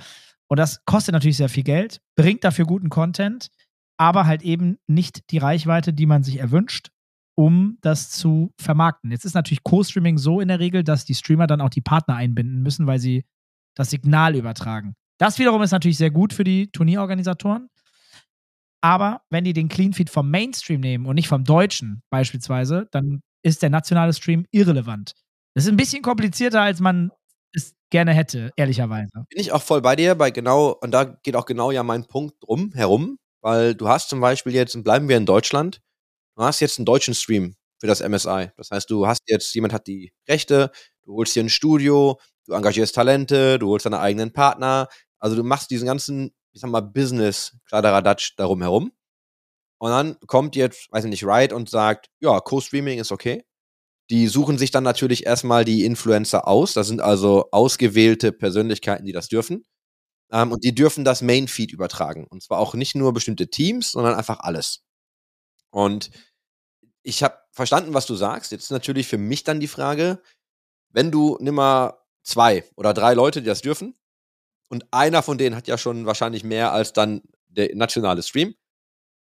[0.48, 3.50] Und das kostet natürlich sehr viel Geld, bringt dafür guten Content,
[3.98, 6.90] aber halt eben nicht die Reichweite, die man sich erwünscht,
[7.36, 9.12] um das zu vermarkten.
[9.12, 12.16] Jetzt ist natürlich Co-Streaming so in der Regel, dass die Streamer dann auch die Partner
[12.16, 13.26] einbinden müssen, weil sie
[13.76, 14.94] das Signal übertragen.
[15.18, 17.70] Das wiederum ist natürlich sehr gut für die Turnierorganisatoren.
[18.82, 23.22] Aber wenn die den Clean Feed vom Mainstream nehmen und nicht vom Deutschen beispielsweise, dann
[23.42, 25.14] ist der nationale Stream irrelevant.
[25.56, 27.12] Das ist ein bisschen komplizierter, als man
[27.54, 29.12] es gerne hätte, ehrlicherweise.
[29.30, 32.06] Bin ich auch voll bei dir, bei genau, und da geht auch genau ja mein
[32.06, 35.80] Punkt drum herum, weil du hast zum Beispiel jetzt, bleiben wir in Deutschland,
[36.36, 38.52] du hast jetzt einen deutschen Stream für das MSI.
[38.58, 40.72] Das heißt, du hast jetzt, jemand hat die Rechte,
[41.04, 44.88] du holst dir ein Studio, du engagierst Talente, du holst deine eigenen Partner.
[45.20, 48.92] Also du machst diesen ganzen, ich sag mal, Business Kladderadatsch darum herum.
[49.80, 53.44] Und dann kommt jetzt, weiß ich nicht, Riot und sagt, ja, Co-Streaming ist okay.
[54.10, 56.74] Die suchen sich dann natürlich erstmal die Influencer aus.
[56.74, 59.66] Das sind also ausgewählte Persönlichkeiten, die das dürfen.
[60.32, 62.28] Ähm, und die dürfen das Main-Feed übertragen.
[62.30, 64.84] Und zwar auch nicht nur bestimmte Teams, sondern einfach alles.
[65.74, 66.12] Und
[67.02, 68.52] ich habe verstanden, was du sagst.
[68.52, 70.22] Jetzt ist natürlich für mich dann die Frage,
[70.90, 73.96] wenn du nimm mal zwei oder drei Leute, die das dürfen,
[74.70, 78.54] und einer von denen hat ja schon wahrscheinlich mehr als dann der nationale Stream,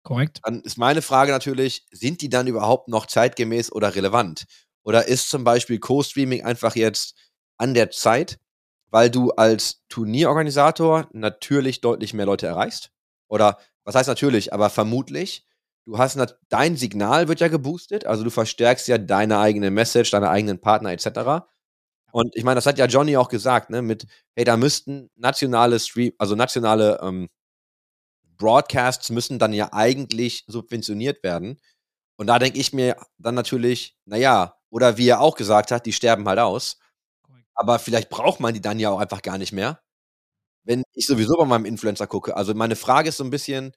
[0.03, 0.41] Korrekt.
[0.43, 4.45] dann ist meine Frage natürlich, sind die dann überhaupt noch zeitgemäß oder relevant?
[4.83, 7.15] Oder ist zum Beispiel Co-Streaming einfach jetzt
[7.57, 8.39] an der Zeit,
[8.87, 12.91] weil du als Turnierorganisator natürlich deutlich mehr Leute erreichst?
[13.27, 15.45] Oder was heißt natürlich, aber vermutlich,
[15.89, 16.17] du hast
[16.49, 20.91] dein Signal wird ja geboostet, also du verstärkst ja deine eigene Message, deine eigenen Partner
[20.91, 21.47] etc.
[22.11, 25.79] Und ich meine, das hat ja Johnny auch gesagt, ne, mit, hey, da müssten nationale
[25.79, 27.29] Stream, also nationale ähm,
[28.37, 31.59] Broadcasts müssen dann ja eigentlich subventioniert werden.
[32.17, 35.93] Und da denke ich mir dann natürlich, naja, oder wie er auch gesagt hat, die
[35.93, 36.77] sterben halt aus.
[37.55, 39.81] Aber vielleicht braucht man die dann ja auch einfach gar nicht mehr,
[40.63, 42.37] wenn ich sowieso bei meinem Influencer gucke.
[42.37, 43.73] Also meine Frage ist so ein bisschen,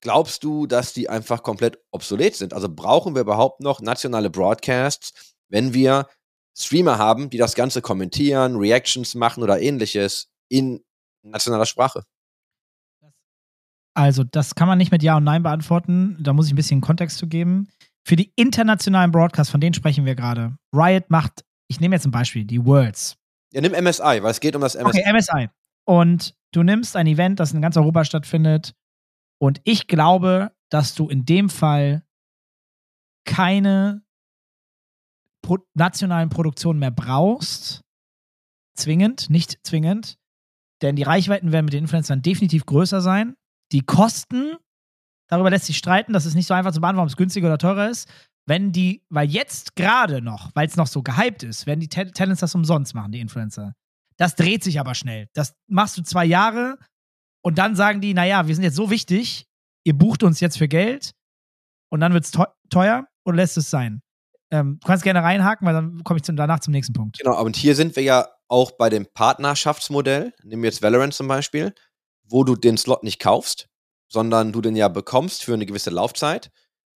[0.00, 2.54] glaubst du, dass die einfach komplett obsolet sind?
[2.54, 6.08] Also brauchen wir überhaupt noch nationale Broadcasts, wenn wir
[6.56, 10.84] Streamer haben, die das Ganze kommentieren, Reactions machen oder ähnliches in
[11.22, 12.02] nationaler Sprache?
[13.94, 16.16] Also, das kann man nicht mit Ja und Nein beantworten.
[16.20, 17.68] Da muss ich ein bisschen Kontext zu geben.
[18.08, 20.56] für die internationalen Broadcasts, von denen sprechen wir gerade.
[20.72, 23.16] Riot macht, ich nehme jetzt ein Beispiel, die Worlds.
[23.52, 25.00] Ja, nimm MSI, weil es geht um das MSI.
[25.00, 25.48] Okay, MSI.
[25.84, 28.74] Und du nimmst ein Event, das in ganz Europa stattfindet.
[29.40, 32.04] Und ich glaube, dass du in dem Fall
[33.24, 34.02] keine
[35.42, 37.82] pro nationalen Produktionen mehr brauchst.
[38.74, 40.18] Zwingend, nicht zwingend.
[40.82, 43.34] Denn die Reichweiten werden mit den Influencern definitiv größer sein.
[43.72, 44.56] Die Kosten,
[45.28, 47.58] darüber lässt sich streiten, das ist nicht so einfach zu beantworten, ob es günstiger oder
[47.58, 48.08] teurer ist.
[48.46, 52.04] Wenn die, weil jetzt gerade noch, weil es noch so gehypt ist, werden die Ta-
[52.04, 53.74] Talents das umsonst machen, die Influencer.
[54.16, 55.28] Das dreht sich aber schnell.
[55.34, 56.78] Das machst du zwei Jahre
[57.42, 59.46] und dann sagen die, naja, wir sind jetzt so wichtig,
[59.84, 61.12] ihr bucht uns jetzt für Geld
[61.90, 62.32] und dann wird es
[62.70, 64.02] teuer oder lässt es sein.
[64.50, 67.18] Ähm, du kannst gerne reinhaken, weil dann komme ich zum, danach zum nächsten Punkt.
[67.18, 70.32] Genau, und hier sind wir ja auch bei dem Partnerschaftsmodell.
[70.42, 71.74] Nehmen wir jetzt Valorant zum Beispiel,
[72.24, 73.68] wo du den Slot nicht kaufst,
[74.08, 76.50] sondern du den ja bekommst für eine gewisse Laufzeit.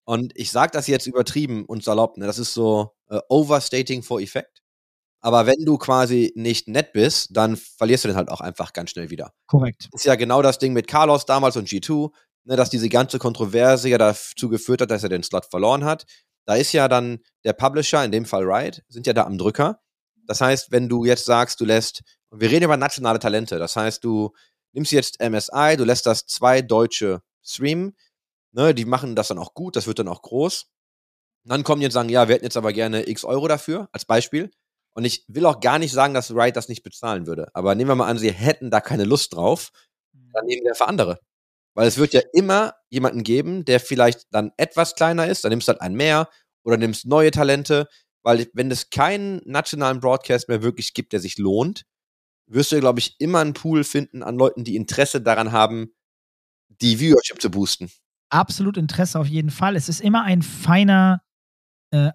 [0.05, 2.27] Und ich sage das jetzt übertrieben und salopp, ne?
[2.27, 4.62] das ist so äh, Overstating for Effect.
[5.25, 8.91] Aber wenn du quasi nicht nett bist, dann verlierst du den halt auch einfach ganz
[8.91, 9.33] schnell wieder.
[9.47, 9.89] Korrekt.
[9.93, 12.11] ist ja genau das Ding mit Carlos damals und G2,
[12.45, 16.07] ne, dass diese ganze Kontroverse ja dazu geführt hat, dass er den Slot verloren hat.
[16.45, 19.81] Da ist ja dann der Publisher, in dem Fall Riot, sind ja da am Drücker.
[20.27, 23.77] Das heißt, wenn du jetzt sagst, du lässt, und wir reden über nationale Talente, das
[23.77, 24.33] heißt, du
[24.73, 27.97] nimmst jetzt MSI, du lässt das zwei Deutsche streamen,
[28.51, 30.67] ne, die machen das dann auch gut, das wird dann auch groß.
[31.45, 33.89] Und dann kommen die und sagen, ja, wir hätten jetzt aber gerne x Euro dafür,
[33.93, 34.51] als Beispiel.
[34.95, 37.49] Und ich will auch gar nicht sagen, dass Riot das nicht bezahlen würde.
[37.55, 39.71] Aber nehmen wir mal an, sie hätten da keine Lust drauf,
[40.13, 41.19] dann nehmen wir für andere.
[41.75, 45.69] Weil es wird ja immer jemanden geben, der vielleicht dann etwas kleiner ist, dann nimmst
[45.69, 46.29] du halt einen mehr
[46.65, 47.89] oder nimmst neue Talente.
[48.23, 51.85] Weil wenn es keinen nationalen Broadcast mehr wirklich gibt, der sich lohnt,
[52.47, 55.95] wirst du, glaube ich, immer einen Pool finden an Leuten, die Interesse daran haben,
[56.69, 57.91] die Viewership zu boosten.
[58.31, 59.77] Absolut Interesse auf jeden Fall.
[59.77, 61.23] Es ist immer ein feiner,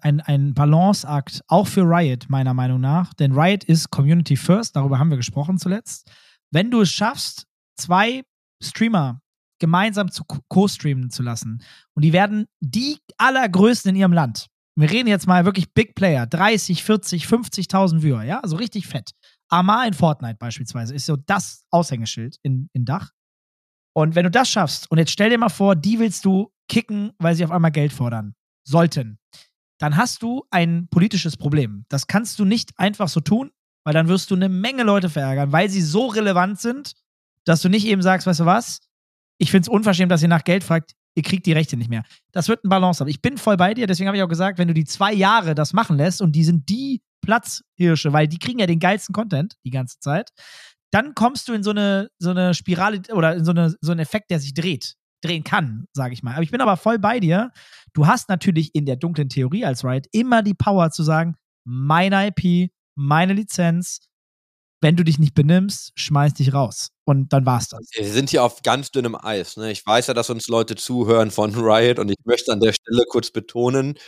[0.02, 3.14] ein, ein Balanceakt, auch für Riot, meiner Meinung nach.
[3.14, 6.10] Denn Riot ist Community First, darüber haben wir gesprochen zuletzt.
[6.50, 7.46] Wenn du es schaffst,
[7.78, 8.24] zwei
[8.62, 9.20] Streamer
[9.60, 11.62] gemeinsam zu co- co-streamen zu lassen
[11.94, 14.46] und die werden die allergrößten in ihrem Land.
[14.76, 19.10] Wir reden jetzt mal wirklich Big Player, 30, 40, 50.000 Viewer, ja, also richtig fett.
[19.50, 23.10] Amar in Fortnite beispielsweise ist so das Aushängeschild in, in Dach.
[23.96, 27.10] Und wenn du das schaffst, und jetzt stell dir mal vor, die willst du kicken,
[27.18, 29.18] weil sie auf einmal Geld fordern sollten,
[29.78, 31.84] dann hast du ein politisches Problem.
[31.88, 33.50] Das kannst du nicht einfach so tun,
[33.84, 36.94] weil dann wirst du eine Menge Leute verärgern, weil sie so relevant sind,
[37.44, 38.80] dass du nicht eben sagst, weißt du was,
[39.38, 42.02] ich finde es unverschämt, dass ihr nach Geld fragt, ihr kriegt die Rechte nicht mehr.
[42.32, 43.08] Das wird ein Balance haben.
[43.08, 45.54] Ich bin voll bei dir, deswegen habe ich auch gesagt, wenn du die zwei Jahre
[45.54, 49.54] das machen lässt und die sind die Platzhirsche, weil die kriegen ja den geilsten Content
[49.64, 50.30] die ganze Zeit,
[50.90, 54.00] dann kommst du in so eine, so eine Spirale oder in so, eine, so einen
[54.00, 56.34] Effekt, der sich dreht, drehen kann, sage ich mal.
[56.34, 57.50] Aber ich bin aber voll bei dir.
[57.92, 62.28] Du hast natürlich in der dunklen Theorie als Riot immer die Power zu sagen, meine
[62.28, 64.00] IP, meine Lizenz,
[64.80, 66.90] wenn du dich nicht benimmst, schmeiß dich raus.
[67.04, 67.80] Und dann war's das.
[67.94, 69.56] Wir sind hier auf ganz dünnem Eis.
[69.56, 69.72] Ne?
[69.72, 73.02] Ich weiß ja, dass uns Leute zuhören von Riot und ich möchte an der Stelle
[73.08, 73.98] kurz betonen,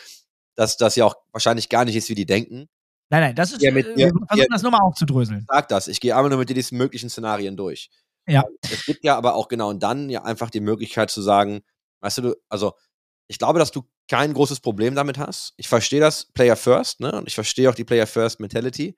[0.54, 2.68] dass das ja auch wahrscheinlich gar nicht ist, wie die denken.
[3.12, 4.44] Nein, nein, das ist, Ja, mit- äh, wir versuchen ja.
[4.48, 5.44] das nur mal aufzudröseln.
[5.48, 5.88] Sag das.
[5.88, 7.90] Ich gehe einmal nur mit dir diese möglichen Szenarien durch.
[8.26, 8.44] Ja.
[8.62, 11.62] Es gibt ja aber auch genau und dann ja einfach die Möglichkeit zu sagen,
[12.00, 12.74] weißt du, du, also
[13.28, 15.54] ich glaube, dass du kein großes Problem damit hast.
[15.56, 17.12] Ich verstehe das Player First, ne?
[17.12, 18.96] Und ich verstehe auch die Player First Mentality.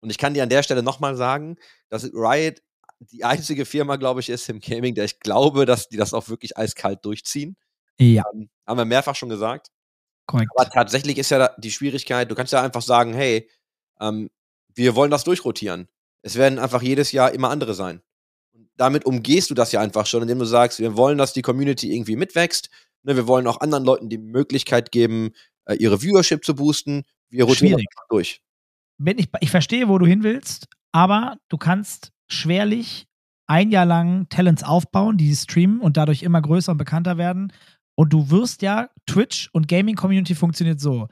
[0.00, 1.56] Und ich kann dir an der Stelle nochmal sagen,
[1.88, 2.62] dass Riot
[3.00, 6.28] die einzige Firma, glaube ich, ist im Gaming, der ich glaube, dass die das auch
[6.28, 7.56] wirklich eiskalt durchziehen.
[8.00, 9.68] Ja, Ähm, haben wir mehrfach schon gesagt.
[10.26, 10.50] korrekt.
[10.56, 13.48] Aber tatsächlich ist ja die Schwierigkeit, du kannst ja einfach sagen, hey,
[14.00, 14.30] ähm,
[14.74, 15.88] wir wollen das durchrotieren.
[16.22, 18.02] Es werden einfach jedes Jahr immer andere sein.
[18.78, 21.92] Damit umgehst du das ja einfach schon, indem du sagst, wir wollen, dass die Community
[21.92, 22.70] irgendwie mitwächst.
[23.02, 25.32] Ne, wir wollen auch anderen Leuten die Möglichkeit geben,
[25.66, 27.02] äh, ihre Viewership zu boosten.
[27.28, 28.40] Wir rotieren durch.
[28.98, 33.06] Bin ich, ich verstehe, wo du hin willst, aber du kannst schwerlich
[33.46, 37.52] ein Jahr lang Talents aufbauen, die streamen und dadurch immer größer und bekannter werden.
[37.96, 41.08] Und du wirst ja, Twitch und Gaming-Community funktioniert so.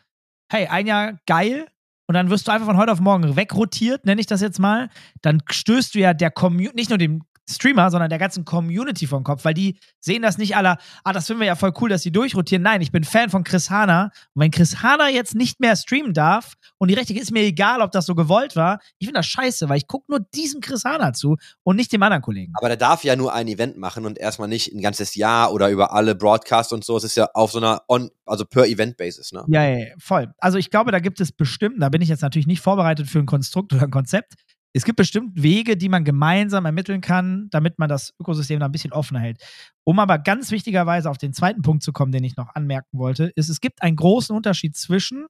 [0.51, 1.67] Hey, ein Jahr geil,
[2.07, 4.91] und dann wirst du einfach von heute auf morgen wegrotiert, nenne ich das jetzt mal.
[5.23, 9.23] Dann stößt du ja der Community, nicht nur dem Streamer, sondern der ganzen Community vom
[9.23, 12.03] Kopf, weil die sehen das nicht alle, ah, das finden wir ja voll cool, dass
[12.03, 12.63] die durchrotieren.
[12.63, 14.11] Nein, ich bin Fan von Chris Hanna.
[14.35, 17.81] Und wenn Chris Hanna jetzt nicht mehr streamen darf und die Rechte ist mir egal,
[17.83, 20.85] ob das so gewollt war, ich finde das scheiße, weil ich gucke nur diesem Chris
[20.85, 22.53] Hanna zu und nicht dem anderen Kollegen.
[22.57, 25.71] Aber der darf ja nur ein Event machen und erstmal nicht ein ganzes Jahr oder
[25.71, 26.97] über alle Broadcasts und so.
[26.97, 29.45] Es ist ja auf so einer on, also per Event Basis, ne?
[29.49, 30.33] Ja, ja, voll.
[30.39, 33.19] Also ich glaube, da gibt es bestimmt, da bin ich jetzt natürlich nicht vorbereitet für
[33.19, 34.35] ein Konstrukt oder ein Konzept.
[34.77, 38.73] Es gibt bestimmt Wege, die man gemeinsam ermitteln kann, damit man das Ökosystem da ein
[38.73, 39.43] bisschen offener hält.
[39.85, 43.33] Um aber ganz wichtigerweise auf den zweiten Punkt zu kommen, den ich noch anmerken wollte,
[43.37, 45.27] ist, es gibt einen großen Unterschied zwischen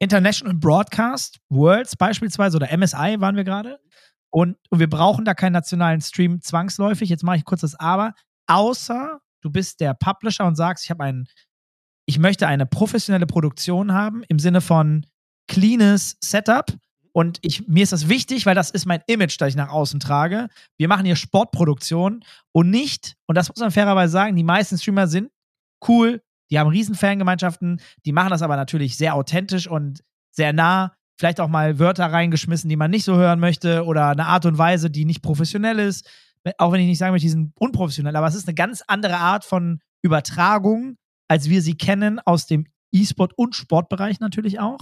[0.00, 3.78] International Broadcast, Worlds beispielsweise oder MSI waren wir gerade.
[4.30, 7.08] Und, und wir brauchen da keinen nationalen Stream zwangsläufig.
[7.08, 8.14] Jetzt mache ich kurz das Aber.
[8.48, 11.28] Außer du bist der Publisher und sagst, ich habe einen,
[12.06, 15.06] ich möchte eine professionelle Produktion haben im Sinne von
[15.46, 16.66] cleanes Setup.
[17.14, 20.00] Und ich, mir ist das wichtig, weil das ist mein Image, das ich nach außen
[20.00, 20.48] trage.
[20.78, 25.06] Wir machen hier Sportproduktion und nicht, und das muss man fairerweise sagen, die meisten Streamer
[25.06, 25.30] sind
[25.86, 30.94] cool, die haben riesen Fangemeinschaften, die machen das aber natürlich sehr authentisch und sehr nah.
[31.18, 34.58] Vielleicht auch mal Wörter reingeschmissen, die man nicht so hören möchte oder eine Art und
[34.58, 36.08] Weise, die nicht professionell ist.
[36.58, 39.18] Auch wenn ich nicht sagen möchte, die sind unprofessionell, aber es ist eine ganz andere
[39.18, 40.96] Art von Übertragung,
[41.28, 44.80] als wir sie kennen aus dem E-Sport und Sportbereich natürlich auch.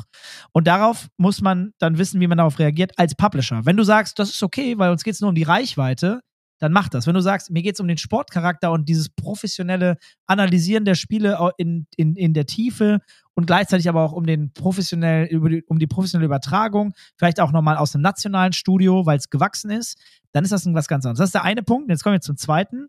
[0.52, 3.64] Und darauf muss man dann wissen, wie man darauf reagiert als Publisher.
[3.64, 6.20] Wenn du sagst, das ist okay, weil uns geht es nur um die Reichweite,
[6.60, 7.06] dann mach das.
[7.06, 9.96] Wenn du sagst, mir geht es um den Sportcharakter und dieses professionelle
[10.26, 13.00] Analysieren der Spiele in, in, in der Tiefe
[13.34, 17.94] und gleichzeitig aber auch um den professionell, um die professionelle Übertragung, vielleicht auch nochmal aus
[17.94, 19.98] einem nationalen Studio, weil es gewachsen ist,
[20.32, 21.18] dann ist das was ganz anderes.
[21.18, 21.88] Das ist der eine Punkt.
[21.88, 22.88] Jetzt kommen wir zum zweiten.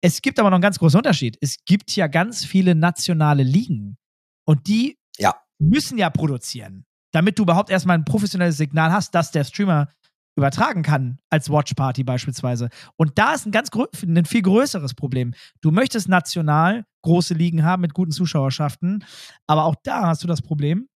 [0.00, 1.36] Es gibt aber noch einen ganz großen Unterschied.
[1.40, 3.98] Es gibt ja ganz viele nationale Ligen
[4.44, 5.34] und die ja.
[5.58, 9.88] müssen ja produzieren, damit du überhaupt erstmal ein professionelles Signal hast, dass der Streamer
[10.36, 12.68] übertragen kann als Watchparty beispielsweise.
[12.96, 13.70] Und da ist ein ganz
[14.02, 15.34] ein viel größeres Problem.
[15.60, 19.04] Du möchtest national große Ligen haben mit guten Zuschauerschaften,
[19.46, 20.88] aber auch da hast du das Problem,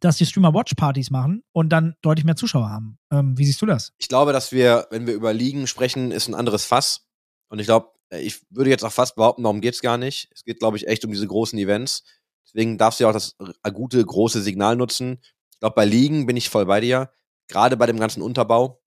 [0.00, 2.98] dass die Streamer Watchpartys machen und dann deutlich mehr Zuschauer haben.
[3.12, 3.92] Ähm, wie siehst du das?
[3.98, 7.06] Ich glaube, dass wir, wenn wir über Ligen sprechen, ist ein anderes Fass.
[7.48, 10.28] Und ich glaube, äh, ich würde jetzt auch fast behaupten, darum geht es gar nicht.
[10.32, 12.04] Es geht, glaube ich, echt um diese großen Events.
[12.48, 13.36] Deswegen darfst du ja auch das
[13.72, 15.18] gute, große Signal nutzen.
[15.52, 17.10] Ich glaube, bei Ligen bin ich voll bei dir
[17.48, 18.80] gerade bei dem ganzen Unterbau.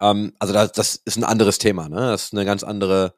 [0.00, 1.96] Ähm, also das, das ist ein anderes Thema, ne?
[1.96, 3.14] Das ist eine ganz andere.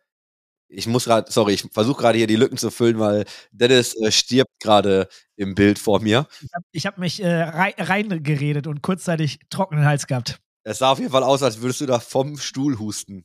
[0.68, 4.10] Ich muss gerade, sorry, ich versuche gerade hier die Lücken zu füllen, weil Dennis äh,
[4.10, 6.26] stirbt gerade im Bild vor mir.
[6.72, 10.40] Ich habe hab mich äh, reingeredet und kurzzeitig trockenen Hals gehabt.
[10.64, 13.24] Es sah auf jeden Fall aus, als würdest du da vom Stuhl husten.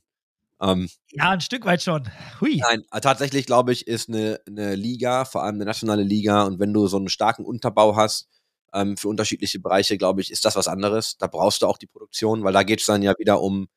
[0.62, 2.08] Ähm, ja, ein Stück weit schon.
[2.40, 2.58] Hui.
[2.58, 6.72] Nein, tatsächlich glaube ich, ist eine, eine Liga, vor allem eine nationale Liga, und wenn
[6.72, 8.28] du so einen starken Unterbau hast,
[8.72, 11.18] ähm, für unterschiedliche Bereiche, glaube ich, ist das was anderes.
[11.18, 13.68] Da brauchst du auch die Produktion, weil da geht es dann ja wieder um,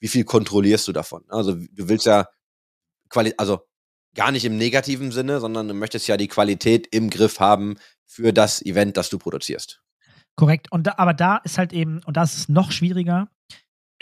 [0.00, 1.24] wie viel kontrollierst du davon.
[1.28, 2.26] Also du willst ja
[3.08, 3.60] Quali also
[4.14, 8.32] gar nicht im negativen Sinne, sondern du möchtest ja die Qualität im Griff haben für
[8.32, 9.82] das Event, das du produzierst.
[10.34, 10.72] Korrekt.
[10.72, 13.28] Und da, aber da ist halt eben, und das ist noch schwieriger,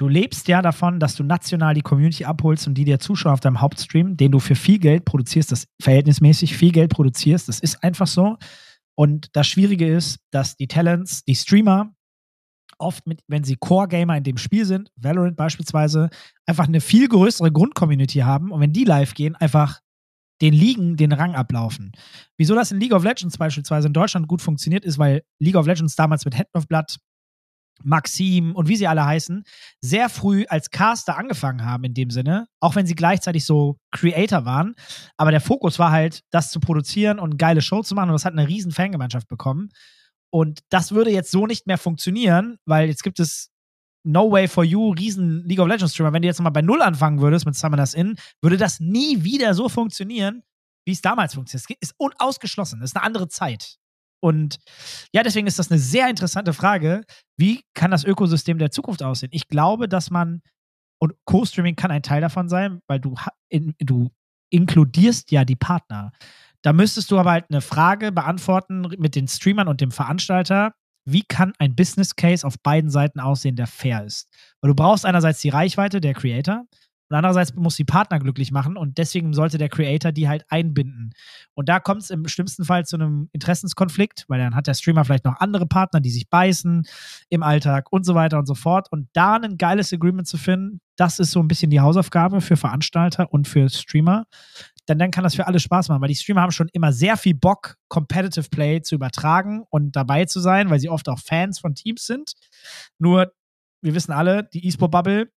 [0.01, 3.41] du lebst ja davon, dass du national die Community abholst und die dir Zuschauer auf
[3.41, 7.85] deinem Hauptstream, den du für viel Geld produzierst, das verhältnismäßig viel Geld produzierst, das ist
[7.85, 8.39] einfach so.
[8.95, 11.93] Und das Schwierige ist, dass die Talents, die Streamer,
[12.79, 16.09] oft mit, wenn sie Core-Gamer in dem Spiel sind, Valorant beispielsweise,
[16.47, 19.81] einfach eine viel größere Grundcommunity haben und wenn die live gehen, einfach
[20.41, 21.93] den Ligen den Rang ablaufen.
[22.39, 25.67] Wieso das in League of Legends beispielsweise in Deutschland gut funktioniert, ist, weil League of
[25.67, 26.97] Legends damals mit Hand of Blood
[27.83, 29.45] Maxim und wie sie alle heißen,
[29.81, 34.45] sehr früh als Caster angefangen haben in dem Sinne, auch wenn sie gleichzeitig so Creator
[34.45, 34.75] waren.
[35.17, 38.25] Aber der Fokus war halt, das zu produzieren und geile Show zu machen und das
[38.25, 39.71] hat eine riesen Fangemeinschaft bekommen.
[40.33, 43.51] Und das würde jetzt so nicht mehr funktionieren, weil jetzt gibt es
[44.05, 46.13] No Way for You, riesen League of Legends Streamer.
[46.13, 49.55] Wenn du jetzt mal bei Null anfangen würdest mit Summoners In, würde das nie wieder
[49.55, 50.43] so funktionieren,
[50.87, 51.67] wie es damals funktioniert.
[51.81, 52.81] Es ist unausgeschlossen.
[52.81, 53.80] Das ist eine andere Zeit.
[54.21, 54.59] Und
[55.13, 57.03] ja, deswegen ist das eine sehr interessante Frage.
[57.37, 59.31] Wie kann das Ökosystem der Zukunft aussehen?
[59.33, 60.43] Ich glaube, dass man,
[60.99, 63.15] und Co-Streaming kann ein Teil davon sein, weil du,
[63.49, 64.11] in, du
[64.51, 66.13] inkludierst ja die Partner.
[66.63, 70.75] Da müsstest du aber halt eine Frage beantworten mit den Streamern und dem Veranstalter.
[71.07, 74.29] Wie kann ein Business Case auf beiden Seiten aussehen, der fair ist?
[74.61, 76.67] Weil du brauchst einerseits die Reichweite der Creator,
[77.11, 81.13] und andererseits muss die Partner glücklich machen und deswegen sollte der Creator die halt einbinden.
[81.55, 85.05] Und da kommt es im schlimmsten Fall zu einem Interessenskonflikt, weil dann hat der Streamer
[85.05, 86.87] vielleicht noch andere Partner, die sich beißen
[87.29, 88.87] im Alltag und so weiter und so fort.
[88.93, 92.57] Und da ein geiles Agreement zu finden, das ist so ein bisschen die Hausaufgabe für
[92.57, 94.27] Veranstalter und für Streamer.
[94.89, 97.17] Denn dann kann das für alle Spaß machen, weil die Streamer haben schon immer sehr
[97.17, 101.59] viel Bock, Competitive Play zu übertragen und dabei zu sein, weil sie oft auch Fans
[101.59, 102.35] von Teams sind.
[103.01, 103.33] Nur,
[103.83, 105.33] wir wissen alle, die E-Sport-Bubble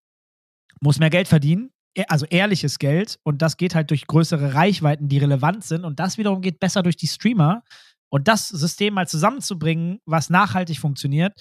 [0.84, 3.18] muss mehr Geld verdienen, e, also ehrliches Geld.
[3.24, 5.86] Und das geht halt durch größere Reichweiten, die relevant sind.
[5.86, 7.64] Und das wiederum geht besser durch die Streamer.
[8.10, 11.34] Und das System mal zusammenzubringen, was nachhaltig funktioniert,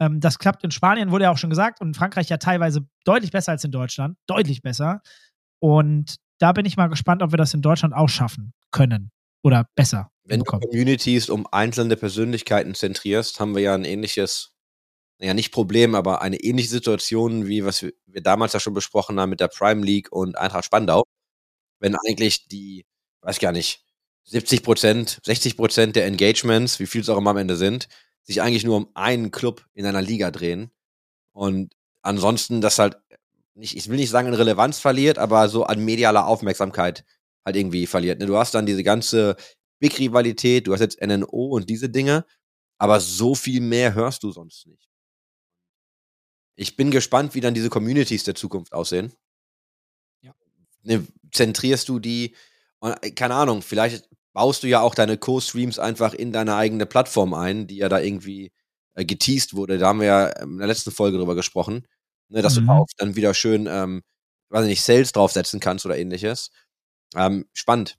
[0.00, 2.86] ähm, das klappt in Spanien, wurde ja auch schon gesagt, und in Frankreich ja teilweise
[3.04, 4.16] deutlich besser als in Deutschland.
[4.26, 5.02] Deutlich besser.
[5.60, 9.10] Und da bin ich mal gespannt, ob wir das in Deutschland auch schaffen können
[9.42, 10.10] oder besser.
[10.24, 14.52] Wenn du Communities um einzelne Persönlichkeiten zentrierst, haben wir ja ein ähnliches
[15.18, 19.18] naja, nicht Problem, aber eine ähnliche Situation, wie was wir, wir damals ja schon besprochen
[19.20, 21.04] haben mit der Prime League und Eintracht Spandau.
[21.80, 22.86] Wenn eigentlich die,
[23.22, 23.84] weiß gar nicht,
[24.24, 27.88] 70 Prozent, 60 Prozent der Engagements, wie viel es auch immer am Ende sind,
[28.22, 30.70] sich eigentlich nur um einen Club in einer Liga drehen.
[31.32, 32.98] Und ansonsten das halt
[33.54, 37.04] nicht, ich will nicht sagen, in Relevanz verliert, aber so an medialer Aufmerksamkeit
[37.44, 38.20] halt irgendwie verliert.
[38.20, 38.26] Ne?
[38.26, 39.36] Du hast dann diese ganze
[39.80, 42.24] Big-Rivalität, du hast jetzt NNO und diese Dinge,
[42.78, 44.87] aber so viel mehr hörst du sonst nicht.
[46.58, 49.12] Ich bin gespannt, wie dann diese Communities der Zukunft aussehen.
[50.22, 50.34] Ja.
[50.82, 52.34] Ne, zentrierst du die,
[52.82, 57.32] äh, keine Ahnung, vielleicht baust du ja auch deine Co-Streams einfach in deine eigene Plattform
[57.32, 58.50] ein, die ja da irgendwie
[58.94, 59.78] äh, geteased wurde.
[59.78, 61.86] Da haben wir ja in der letzten Folge drüber gesprochen,
[62.28, 62.62] ne, dass mhm.
[62.62, 64.02] du darauf dann wieder schön, ähm,
[64.48, 66.50] weiß nicht, Sales draufsetzen kannst oder ähnliches.
[67.14, 67.98] Ähm, spannend.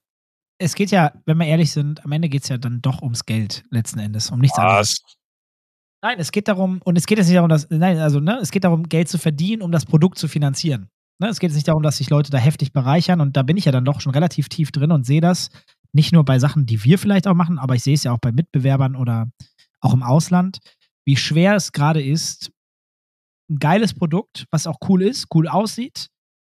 [0.58, 3.26] Es geht ja, wenn wir ehrlich sind, am Ende geht es ja dann doch ums
[3.26, 4.66] Geld letzten Endes, um nichts Was?
[4.66, 5.19] anderes.
[6.02, 8.52] Nein, es geht darum, und es geht jetzt nicht darum, dass, nein, also, ne, es
[8.52, 10.90] geht darum, Geld zu verdienen, um das Produkt zu finanzieren.
[11.22, 13.58] Ne, es geht jetzt nicht darum, dass sich Leute da heftig bereichern, und da bin
[13.58, 15.50] ich ja dann doch schon relativ tief drin und sehe das
[15.92, 18.20] nicht nur bei Sachen, die wir vielleicht auch machen, aber ich sehe es ja auch
[18.20, 19.30] bei Mitbewerbern oder
[19.82, 20.60] auch im Ausland,
[21.06, 22.52] wie schwer es gerade ist,
[23.50, 26.08] ein geiles Produkt, was auch cool ist, cool aussieht,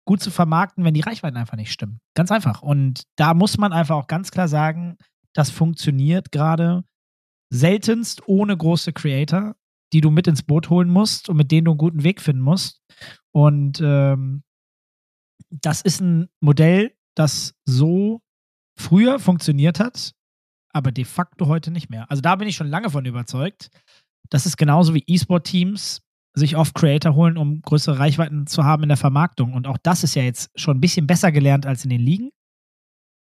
[0.05, 1.99] gut zu vermarkten, wenn die Reichweiten einfach nicht stimmen.
[2.15, 2.61] Ganz einfach.
[2.61, 4.97] Und da muss man einfach auch ganz klar sagen,
[5.33, 6.83] das funktioniert gerade
[7.53, 9.55] seltenst ohne große Creator,
[9.93, 12.41] die du mit ins Boot holen musst und mit denen du einen guten Weg finden
[12.41, 12.81] musst.
[13.31, 14.43] Und ähm,
[15.49, 18.21] das ist ein Modell, das so
[18.75, 20.13] früher funktioniert hat,
[20.73, 22.09] aber de facto heute nicht mehr.
[22.09, 23.69] Also da bin ich schon lange von überzeugt.
[24.29, 26.01] Das ist genauso wie E-Sport-Teams
[26.35, 29.53] sich oft Creator holen, um größere Reichweiten zu haben in der Vermarktung.
[29.53, 32.31] Und auch das ist ja jetzt schon ein bisschen besser gelernt als in den Ligen.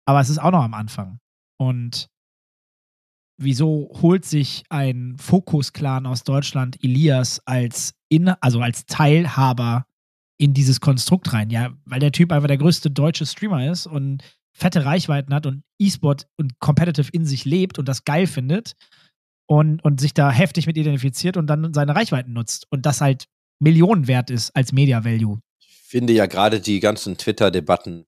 [0.04, 1.20] Aber es ist auch noch am Anfang.
[1.58, 2.08] Und
[3.38, 9.86] wieso holt sich ein Fokus-Clan aus Deutschland Elias als, in, also als Teilhaber
[10.38, 11.50] in dieses Konstrukt rein?
[11.50, 14.22] Ja, weil der Typ einfach der größte deutsche Streamer ist und
[14.52, 18.74] fette Reichweiten hat und E-Sport und Competitive in sich lebt und das geil findet
[19.46, 23.26] und, und sich da heftig mit identifiziert und dann seine Reichweiten nutzt und das halt
[23.58, 25.40] Millionen wert ist als Media Value.
[25.60, 28.06] Ich finde ja gerade die ganzen Twitter-Debatten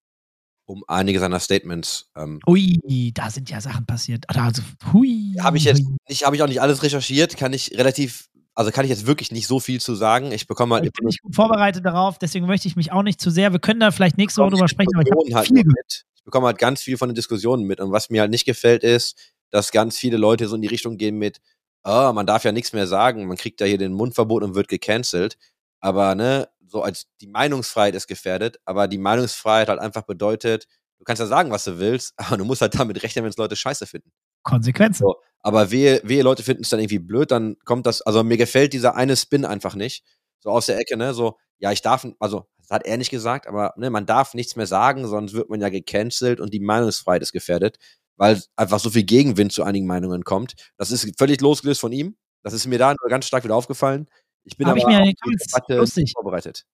[0.68, 2.10] um einige seiner Statements.
[2.14, 4.24] Ähm, ui, da sind ja Sachen passiert.
[4.28, 4.62] Also,
[4.92, 5.34] hui.
[5.40, 8.84] Habe ich jetzt nicht, habe ich auch nicht alles recherchiert, kann ich relativ, also kann
[8.84, 10.30] ich jetzt wirklich nicht so viel zu sagen.
[10.30, 10.84] Ich bekomme halt.
[10.84, 13.52] Ich bin nicht gut vorbereitet darauf, deswegen möchte ich mich auch nicht zu sehr.
[13.52, 16.04] Wir können da vielleicht nächste Woche drüber sprechen, aber ich habe halt viel mit.
[16.14, 17.80] Ich bekomme halt ganz viel von den Diskussionen mit.
[17.80, 19.18] Und was mir halt nicht gefällt, ist,
[19.50, 21.40] dass ganz viele Leute so in die Richtung gehen mit,
[21.84, 24.68] oh, man darf ja nichts mehr sagen, man kriegt ja hier den Mundverbot und wird
[24.68, 25.38] gecancelt.
[25.80, 30.66] Aber ne, so als die Meinungsfreiheit ist gefährdet, aber die Meinungsfreiheit halt einfach bedeutet,
[30.98, 33.36] du kannst ja sagen, was du willst, aber du musst halt damit rechnen, wenn es
[33.36, 34.10] Leute scheiße finden.
[34.42, 35.02] Konsequenzen.
[35.02, 38.36] So, aber wehe, wehe Leute finden es dann irgendwie blöd, dann kommt das, also mir
[38.36, 40.04] gefällt dieser eine Spin einfach nicht.
[40.40, 43.46] So aus der Ecke, ne, so, ja, ich darf, also, das hat er nicht gesagt,
[43.46, 47.22] aber ne, man darf nichts mehr sagen, sonst wird man ja gecancelt und die Meinungsfreiheit
[47.22, 47.78] ist gefährdet,
[48.16, 50.54] weil einfach so viel Gegenwind zu einigen Meinungen kommt.
[50.76, 52.16] Das ist völlig losgelöst von ihm.
[52.42, 54.08] Das ist mir da nur ganz stark wieder aufgefallen.
[54.48, 56.12] Ich bin Hab aber ich mir die lustig.
[56.14, 56.64] vorbereitet.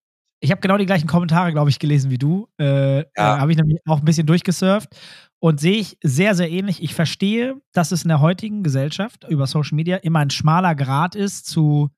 [0.40, 2.48] Ich habe genau die gleichen Kommentare, glaube ich, gelesen wie du.
[2.58, 3.04] Äh, ja.
[3.14, 4.88] äh, habe ich nämlich auch ein bisschen durchgesurft
[5.40, 6.82] und sehe ich sehr, sehr ähnlich.
[6.82, 11.14] Ich verstehe, dass es in der heutigen Gesellschaft über Social Media immer ein schmaler Grad
[11.14, 11.90] ist zu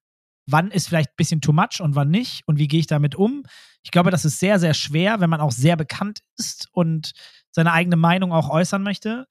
[0.47, 3.15] wann ist vielleicht ein bisschen too much und wann nicht und wie gehe ich damit
[3.15, 3.43] um.
[3.83, 7.13] Ich glaube, das ist sehr, sehr schwer, wenn man auch sehr bekannt ist und
[7.51, 9.27] seine eigene Meinung auch äußern möchte.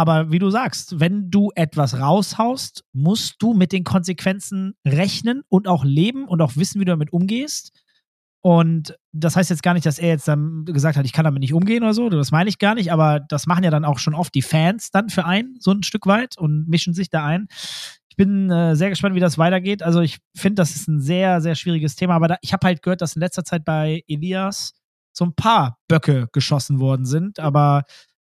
[0.00, 5.68] Aber wie du sagst, wenn du etwas raushaust, musst du mit den Konsequenzen rechnen und
[5.68, 7.78] auch leben und auch wissen, wie du damit umgehst.
[8.40, 11.42] Und das heißt jetzt gar nicht, dass er jetzt dann gesagt hat, ich kann damit
[11.42, 12.08] nicht umgehen oder so.
[12.08, 14.90] Das meine ich gar nicht, aber das machen ja dann auch schon oft die Fans
[14.90, 17.48] dann für einen, so ein Stück weit und mischen sich da ein.
[18.08, 19.82] Ich bin äh, sehr gespannt, wie das weitergeht.
[19.82, 22.14] Also ich finde, das ist ein sehr, sehr schwieriges Thema.
[22.14, 24.72] Aber da, ich habe halt gehört, dass in letzter Zeit bei Elias
[25.12, 27.38] so ein paar Böcke geschossen worden sind.
[27.38, 27.82] Aber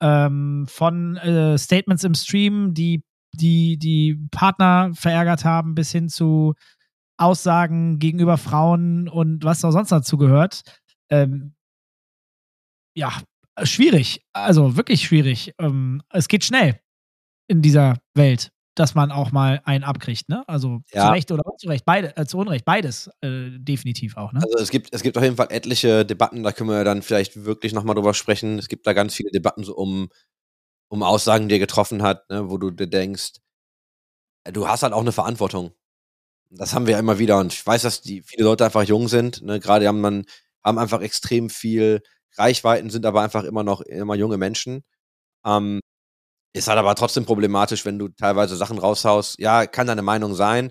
[0.01, 6.55] ähm, von äh, Statements im Stream, die, die die Partner verärgert haben, bis hin zu
[7.18, 10.62] Aussagen gegenüber Frauen und was auch sonst dazu gehört.
[11.11, 11.55] Ähm,
[12.94, 13.12] ja,
[13.62, 14.22] schwierig.
[14.32, 15.55] Also wirklich schwierig.
[15.59, 16.80] Ähm, es geht schnell
[17.49, 20.44] in dieser Welt, dass man auch mal einen abkriegt, ne?
[20.46, 21.06] Also ja.
[21.06, 24.40] zu Recht oder zu Recht, beide, äh, zu Unrecht, beides äh, definitiv auch, ne?
[24.42, 27.44] Also es gibt, es gibt auf jeden Fall etliche Debatten, da können wir dann vielleicht
[27.44, 28.58] wirklich nochmal drüber sprechen.
[28.58, 30.08] Es gibt da ganz viele Debatten so um,
[30.88, 33.40] um Aussagen, die er getroffen hat, ne, wo du dir denkst,
[34.52, 35.72] du hast halt auch eine Verantwortung.
[36.50, 39.08] Das haben wir ja immer wieder und ich weiß, dass die viele Leute einfach jung
[39.08, 39.42] sind.
[39.42, 39.58] Ne?
[39.58, 40.24] Gerade haben man
[40.62, 42.02] haben einfach extrem viel
[42.36, 44.84] Reichweiten, sind aber einfach immer noch immer junge Menschen.
[45.44, 45.80] Ähm,
[46.57, 49.38] ist halt aber trotzdem problematisch, wenn du teilweise Sachen raushaust.
[49.38, 50.70] Ja, kann deine Meinung sein.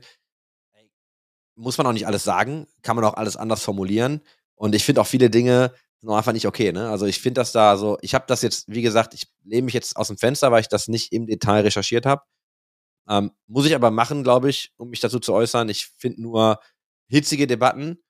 [1.55, 4.21] muss man auch nicht alles sagen, kann man auch alles anders formulieren.
[4.55, 6.71] Und ich finde auch viele Dinge sind einfach nicht okay.
[6.71, 6.89] Ne?
[6.89, 9.73] Also ich finde das da so, ich habe das jetzt, wie gesagt, ich lehne mich
[9.73, 12.23] jetzt aus dem Fenster, weil ich das nicht im Detail recherchiert habe.
[13.07, 15.69] Ähm, muss ich aber machen, glaube ich, um mich dazu zu äußern.
[15.69, 16.59] Ich finde nur
[17.07, 18.03] hitzige Debatten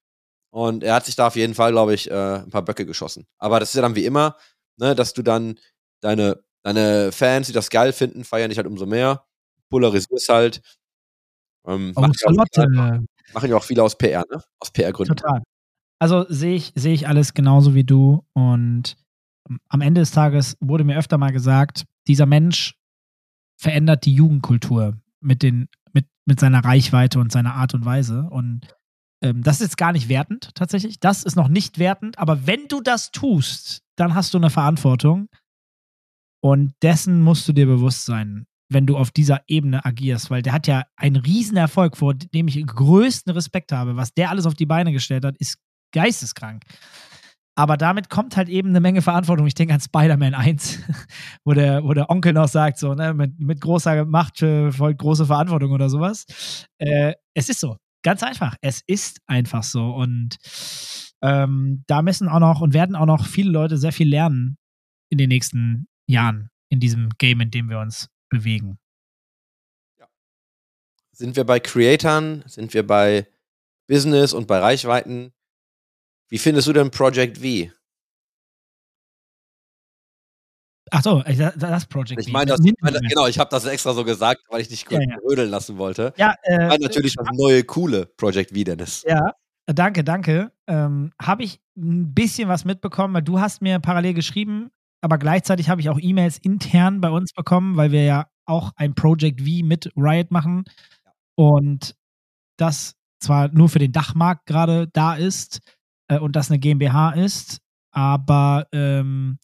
[0.52, 3.28] und er hat sich da auf jeden Fall, glaube ich, äh, ein paar Böcke geschossen.
[3.38, 4.38] Aber das ist ja dann wie immer,
[4.78, 5.60] ne, dass du dann
[6.02, 9.24] deine, deine Fans, die das geil finden, feiern dich halt umso mehr.
[9.70, 10.62] Polarisierst halt.
[11.68, 13.06] Ähm, Oh, machen, ja auch Charlotte.
[13.34, 14.42] machen ja auch viele aus PR, ne?
[14.60, 15.16] Aus PR-Gründen.
[15.16, 15.42] Total.
[16.00, 18.26] Also sehe ich, sehe ich alles genauso wie du.
[18.34, 18.96] Und
[19.50, 22.76] ähm, am Ende des Tages wurde mir öfter mal gesagt, dieser Mensch
[23.58, 28.28] verändert die Jugendkultur mit, den, mit, mit seiner Reichweite und seiner Art und Weise.
[28.30, 28.62] Und
[29.22, 31.00] ähm, das ist jetzt gar nicht wertend tatsächlich.
[31.00, 32.20] Das ist noch nicht wertend.
[32.20, 35.30] Aber wenn du das tust, dann hast du eine Verantwortung.
[36.46, 40.54] Und dessen musst du dir bewusst sein, wenn du auf dieser Ebene agierst, weil der
[40.54, 43.96] hat ja einen Riesenerfolg, vor dem ich größten Respekt habe.
[43.96, 45.58] Was der alles auf die Beine gestellt hat, ist
[45.92, 46.62] geisteskrank.
[47.56, 49.48] Aber damit kommt halt eben eine Menge Verantwortung.
[49.48, 50.84] Ich denke an Spider-Man 1,
[51.46, 55.02] wo der, wo der Onkel noch sagt, so, ne, mit, mit großer Macht äh, folgt
[55.02, 56.28] große Verantwortung oder sowas.
[56.78, 57.78] Äh, es ist so.
[58.04, 58.54] Ganz einfach.
[58.62, 59.96] Es ist einfach so.
[59.96, 60.38] Und
[61.24, 64.58] ähm, da müssen auch noch und werden auch noch viele Leute sehr viel lernen
[65.10, 68.78] in den nächsten Jahren in diesem Game, in dem wir uns bewegen.
[71.12, 72.44] Sind wir bei Creatoren?
[72.46, 73.28] Sind wir bei
[73.88, 75.32] Business und bei Reichweiten?
[76.30, 77.72] Wie findest du denn Project V?
[80.92, 82.20] Ach so, ich- das- Project.
[82.22, 82.32] Ich V.
[82.34, 85.04] meine, das, ich meine, genau, ich habe das extra so gesagt, weil ich dich kurz
[85.04, 85.18] Ja, ja.
[85.24, 86.14] rödeln lassen wollte.
[86.18, 89.04] Ja, Ich äh, meine natürlich das neue, coole Project V, Dennis.
[89.08, 89.34] Ja,
[89.66, 90.52] danke, danke.
[90.68, 95.70] Ähm, habe ich ein bisschen was mitbekommen, weil du hast mir parallel geschrieben, aber gleichzeitig
[95.70, 99.64] habe ich auch E-Mails intern bei uns bekommen, weil wir ja auch ein Project V
[99.64, 100.66] mit Riot machen.
[101.36, 101.96] Und
[102.58, 105.60] das zwar nur für den Dachmarkt gerade da ist
[106.08, 107.60] äh, und das eine GmbH ist,
[107.92, 109.40] aber ähm,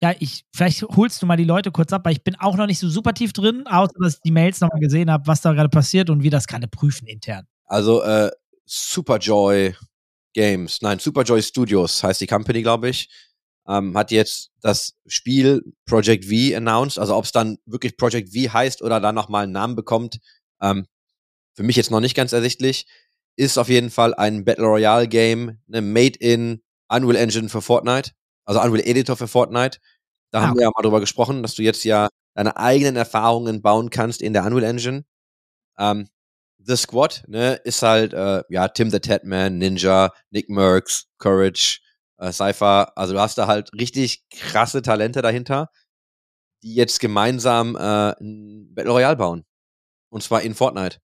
[0.00, 2.66] ja, ich, vielleicht holst du mal die Leute kurz ab, weil ich bin auch noch
[2.66, 5.52] nicht so super tief drin, außer dass ich die Mails nochmal gesehen habe, was da
[5.52, 7.46] gerade passiert und wir das gerade prüfen intern.
[7.64, 8.30] Also äh,
[8.64, 9.74] Superjoy
[10.34, 13.08] Games, nein, Superjoy Studios heißt die Company, glaube ich,
[13.68, 16.98] ähm, hat jetzt das Spiel Project V announced.
[16.98, 20.18] Also ob es dann wirklich Project V heißt oder dann nochmal einen Namen bekommt,
[20.60, 20.86] ähm,
[21.54, 22.86] für mich jetzt noch nicht ganz ersichtlich.
[23.36, 28.12] Ist auf jeden Fall ein Battle Royale Game, ne, made in Unreal Engine für Fortnite,
[28.44, 29.78] also Unreal Editor für Fortnite.
[30.32, 30.58] Da Ah, haben okay.
[30.60, 34.32] wir ja mal drüber gesprochen, dass du jetzt ja deine eigenen Erfahrungen bauen kannst in
[34.32, 35.04] der Unreal Engine.
[35.78, 36.08] Ähm,
[36.58, 41.80] The Squad, ne, ist halt, äh, ja, Tim the Tatman, Ninja, Nick Merckx, Courage,
[42.18, 42.96] äh, Cypher.
[42.96, 45.70] Also du hast da halt richtig krasse Talente dahinter,
[46.62, 49.44] die jetzt gemeinsam äh, ein Battle Royale bauen.
[50.10, 50.98] Und zwar in Fortnite.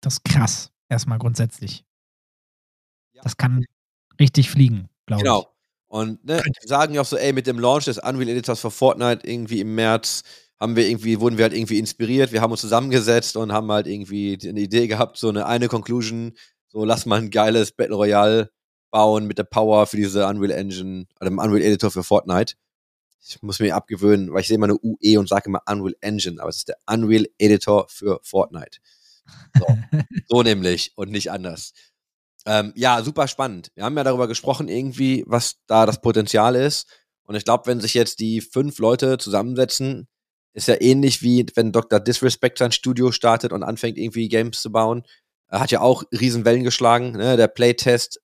[0.00, 1.84] Das ist krass, erstmal grundsätzlich.
[3.12, 3.22] Ja.
[3.22, 3.64] Das kann
[4.18, 5.48] richtig fliegen, glaube Genau.
[5.86, 6.60] Und ne, Könnte.
[6.62, 9.60] die sagen ja auch so, ey, mit dem Launch des Unreal Editors für Fortnite irgendwie
[9.60, 10.22] im März
[10.58, 12.32] haben wir irgendwie, wurden wir halt irgendwie inspiriert.
[12.32, 16.32] Wir haben uns zusammengesetzt und haben halt irgendwie eine Idee gehabt, so eine eine Conclusion,
[16.68, 18.50] so lass mal ein geiles Battle Royale
[18.92, 22.54] bauen mit der Power für diese Unreal Engine, oder dem Unreal Editor für Fortnite.
[23.24, 26.40] Ich muss mir abgewöhnen, weil ich sehe immer eine UE und sage immer Unreal Engine,
[26.40, 28.78] aber es ist der Unreal Editor für Fortnite.
[29.58, 29.66] So,
[30.28, 31.72] so nämlich und nicht anders.
[32.44, 33.70] Ähm, ja, super spannend.
[33.74, 36.88] Wir haben ja darüber gesprochen, irgendwie, was da das Potenzial ist.
[37.24, 40.08] Und ich glaube, wenn sich jetzt die fünf Leute zusammensetzen,
[40.52, 42.00] ist ja ähnlich wie wenn Dr.
[42.00, 45.04] Disrespect sein Studio startet und anfängt, irgendwie Games zu bauen.
[45.48, 47.12] Er hat ja auch Riesenwellen geschlagen.
[47.12, 47.36] Ne?
[47.36, 48.20] Der Playtest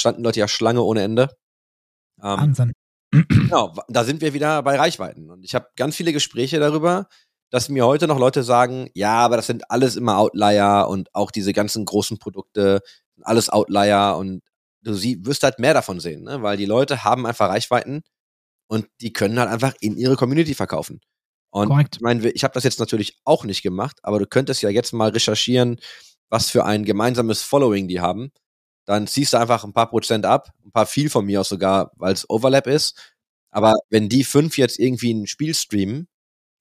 [0.00, 1.28] standen Leute ja Schlange ohne Ende.
[2.22, 2.72] Ähm, Wahnsinn.
[3.28, 5.30] Genau, da sind wir wieder bei Reichweiten.
[5.30, 7.08] Und ich habe ganz viele Gespräche darüber,
[7.50, 11.30] dass mir heute noch Leute sagen, ja, aber das sind alles immer Outlier und auch
[11.30, 12.80] diese ganzen großen Produkte,
[13.16, 14.42] sind alles Outlier und
[14.82, 16.42] du sie, wirst halt mehr davon sehen, ne?
[16.42, 18.02] weil die Leute haben einfach Reichweiten
[18.68, 21.00] und die können halt einfach in ihre Community verkaufen.
[21.50, 21.96] Und Korrekt.
[21.96, 24.92] ich meine, ich habe das jetzt natürlich auch nicht gemacht, aber du könntest ja jetzt
[24.92, 25.80] mal recherchieren,
[26.28, 28.30] was für ein gemeinsames Following die haben.
[28.90, 31.92] Dann ziehst du einfach ein paar Prozent ab, ein paar viel von mir aus sogar,
[31.94, 33.14] weil es Overlap ist.
[33.52, 36.08] Aber wenn die fünf jetzt irgendwie ein Spiel streamen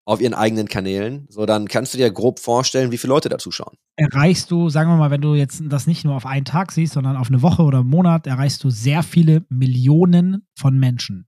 [0.05, 3.39] auf ihren eigenen Kanälen, so dann kannst du dir grob vorstellen, wie viele Leute da
[3.39, 3.77] zuschauen.
[3.95, 6.93] Erreichst du, sagen wir mal, wenn du jetzt das nicht nur auf einen Tag siehst,
[6.93, 11.27] sondern auf eine Woche oder einen Monat, erreichst du sehr viele Millionen von Menschen.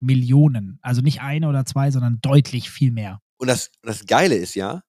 [0.00, 0.80] Millionen.
[0.82, 3.20] Also nicht eine oder zwei, sondern deutlich viel mehr.
[3.38, 4.82] Und das, das Geile ist ja,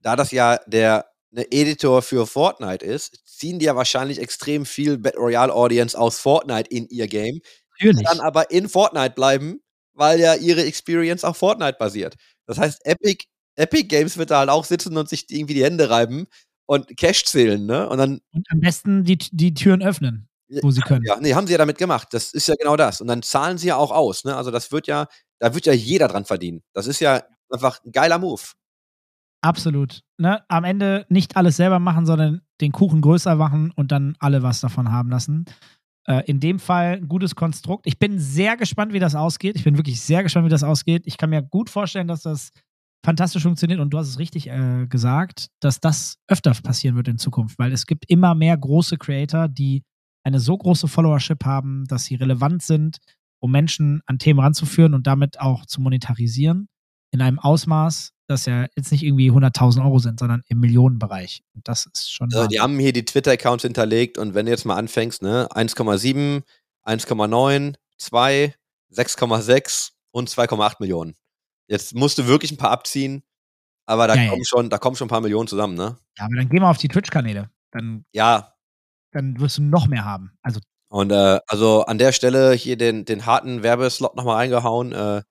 [0.00, 4.98] da das ja der ne Editor für Fortnite ist, ziehen die ja wahrscheinlich extrem viel
[4.98, 7.40] Battle Royale Audience aus Fortnite in ihr Game,
[7.78, 8.06] Natürlich.
[8.06, 9.60] dann aber in Fortnite bleiben,
[9.92, 12.14] weil ja ihre Experience auf Fortnite basiert.
[12.46, 13.26] Das heißt, Epic,
[13.56, 16.26] Epic Games wird da halt auch sitzen und sich irgendwie die Hände reiben,
[16.66, 17.88] und Cash zählen, ne?
[17.88, 20.28] Und dann Und am besten die, die Türen öffnen,
[20.62, 21.04] wo sie können.
[21.04, 22.08] Ja, nee, haben sie ja damit gemacht.
[22.12, 23.00] Das ist ja genau das.
[23.00, 24.24] Und dann zahlen sie ja auch aus.
[24.24, 24.36] Ne?
[24.36, 25.06] Also das wird ja,
[25.38, 26.62] da wird ja jeder dran verdienen.
[26.72, 28.42] Das ist ja einfach ein geiler Move.
[29.44, 30.00] Absolut.
[30.16, 30.42] Ne?
[30.48, 34.60] Am Ende nicht alles selber machen, sondern den Kuchen größer machen und dann alle was
[34.60, 35.44] davon haben lassen.
[36.06, 37.86] Äh, in dem Fall ein gutes Konstrukt.
[37.86, 39.56] Ich bin sehr gespannt, wie das ausgeht.
[39.56, 41.02] Ich bin wirklich sehr gespannt, wie das ausgeht.
[41.06, 42.52] Ich kann mir gut vorstellen, dass das
[43.04, 47.18] fantastisch funktioniert und du hast es richtig äh, gesagt, dass das öfter passieren wird in
[47.18, 49.82] Zukunft, weil es gibt immer mehr große Creator, die
[50.24, 52.96] eine so große Followership haben, dass sie relevant sind,
[53.40, 56.68] um Menschen an Themen ranzuführen und damit auch zu monetarisieren
[57.14, 61.42] in einem Ausmaß, dass ja jetzt nicht irgendwie 100.000 Euro sind, sondern im Millionenbereich.
[61.54, 62.32] Und das ist schon.
[62.34, 66.42] Also die haben hier die Twitter-Accounts hinterlegt und wenn du jetzt mal anfängst, ne, 1,7,
[66.84, 68.54] 1,9, 2,
[68.92, 71.14] 6,6 und 2,8 Millionen.
[71.68, 73.22] Jetzt musst du wirklich ein paar abziehen,
[73.86, 74.30] aber da Ja, ja.
[74.30, 75.96] kommen schon, da kommen schon ein paar Millionen zusammen, ne?
[76.18, 77.50] ja, aber dann geh mal auf die Twitch-Kanäle.
[77.70, 78.54] Dann, Ja,
[79.12, 80.32] dann wirst du noch mehr haben.
[80.42, 84.92] Also Und äh, also an der Stelle hier den, den harten Werbeslot nochmal reingehauen.
[84.92, 85.22] Äh,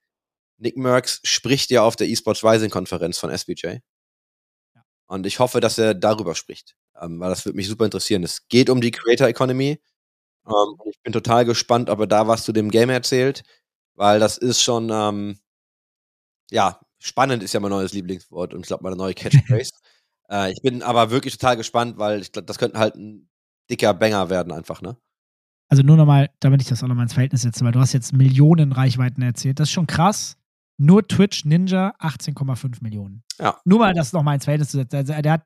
[0.58, 3.78] Nick Merckx spricht ja auf der eSports Rising Konferenz von SBJ.
[5.06, 8.22] Und ich hoffe, dass er darüber spricht, ähm, weil das würde mich super interessieren.
[8.22, 9.80] Es geht um die Creator Economy.
[10.46, 13.42] Ähm, ich bin total gespannt, ob er da was zu dem Game erzählt,
[13.94, 15.38] weil das ist schon, ähm,
[16.50, 19.72] ja, spannend ist ja mein neues Lieblingswort und ich glaube meine neue Catchphrase.
[20.30, 23.28] äh, ich bin aber wirklich total gespannt, weil ich glaube, das könnte halt ein
[23.70, 24.96] dicker Banger werden einfach, ne?
[25.68, 28.12] Also nur nochmal, damit ich das auch nochmal ins Verhältnis setze, weil du hast jetzt
[28.12, 29.58] Millionen Reichweiten erzählt.
[29.58, 30.36] Das ist schon krass.
[30.76, 33.22] Nur Twitch Ninja 18,5 Millionen.
[33.38, 33.60] Ja.
[33.64, 34.96] Nur mal das nochmal ins Verhältnis zu setzen.
[34.96, 35.42] Also der hat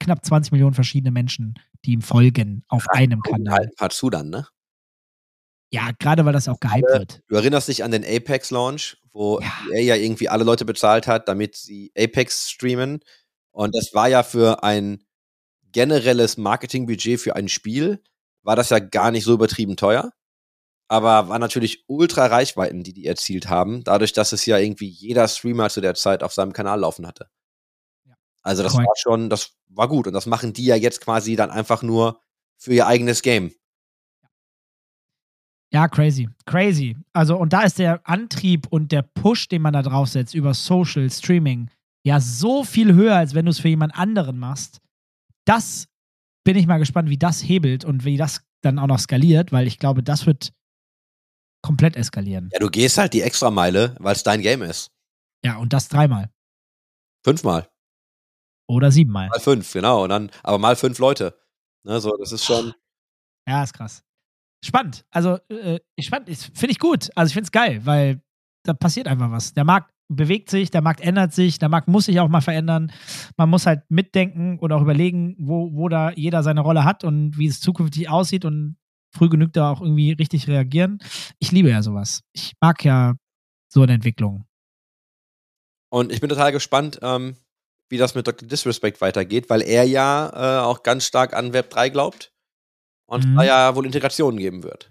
[0.00, 3.58] knapp 20 Millionen verschiedene Menschen, die ihm folgen auf einem Gucken Kanal.
[3.60, 4.46] halt ein paar zu dann, ne?
[5.72, 7.20] Ja, gerade weil das auch gehypt wird.
[7.26, 9.52] Du erinnerst dich an den Apex-Launch, wo Ja.
[9.72, 13.00] EA ja irgendwie alle Leute bezahlt hat, damit sie Apex streamen.
[13.50, 15.02] Und das war ja für ein
[15.72, 18.00] generelles Marketingbudget für ein Spiel,
[18.42, 20.12] war das ja gar nicht so übertrieben teuer.
[20.94, 25.26] Aber war natürlich ultra Reichweiten, die die erzielt haben, dadurch, dass es ja irgendwie jeder
[25.26, 27.28] Streamer zu der Zeit auf seinem Kanal laufen hatte.
[28.04, 28.14] Ja.
[28.44, 30.06] Also das war schon, das war gut.
[30.06, 32.20] Und das machen die ja jetzt quasi dann einfach nur
[32.56, 33.52] für ihr eigenes Game.
[35.72, 36.28] Ja, crazy.
[36.46, 36.96] Crazy.
[37.12, 41.10] Also, und da ist der Antrieb und der Push, den man da draufsetzt über Social,
[41.10, 41.70] Streaming,
[42.04, 44.78] ja so viel höher, als wenn du es für jemand anderen machst.
[45.44, 45.88] Das
[46.44, 49.66] bin ich mal gespannt, wie das hebelt und wie das dann auch noch skaliert, weil
[49.66, 50.52] ich glaube, das wird
[51.64, 52.50] komplett eskalieren.
[52.52, 54.90] Ja, du gehst halt die Extrameile, weil es dein Game ist.
[55.42, 56.30] Ja, und das dreimal.
[57.24, 57.68] Fünfmal.
[58.68, 59.28] Oder siebenmal.
[59.30, 60.04] Mal fünf, genau.
[60.04, 61.38] Und dann, aber mal fünf Leute.
[61.86, 62.74] Ne, so, das ist schon.
[63.48, 64.02] Ja, ist krass.
[64.64, 65.04] Spannend.
[65.10, 67.10] Also, äh, ich- finde ich gut.
[67.16, 68.22] Also, ich finde es geil, weil
[68.64, 69.52] da passiert einfach was.
[69.54, 72.92] Der Markt bewegt sich, der Markt ändert sich, der Markt muss sich auch mal verändern.
[73.38, 77.36] Man muss halt mitdenken und auch überlegen, wo, wo da jeder seine Rolle hat und
[77.38, 78.76] wie es zukünftig aussieht und
[79.14, 80.98] früh genug da auch irgendwie richtig reagieren.
[81.38, 82.20] Ich liebe ja sowas.
[82.32, 83.14] Ich mag ja
[83.68, 84.46] so eine Entwicklung.
[85.90, 87.36] Und ich bin total gespannt, ähm,
[87.88, 88.48] wie das mit Dr.
[88.48, 92.32] Disrespect weitergeht, weil er ja äh, auch ganz stark an Web 3 glaubt
[93.06, 93.36] und Mhm.
[93.36, 94.90] da ja wohl Integrationen geben wird.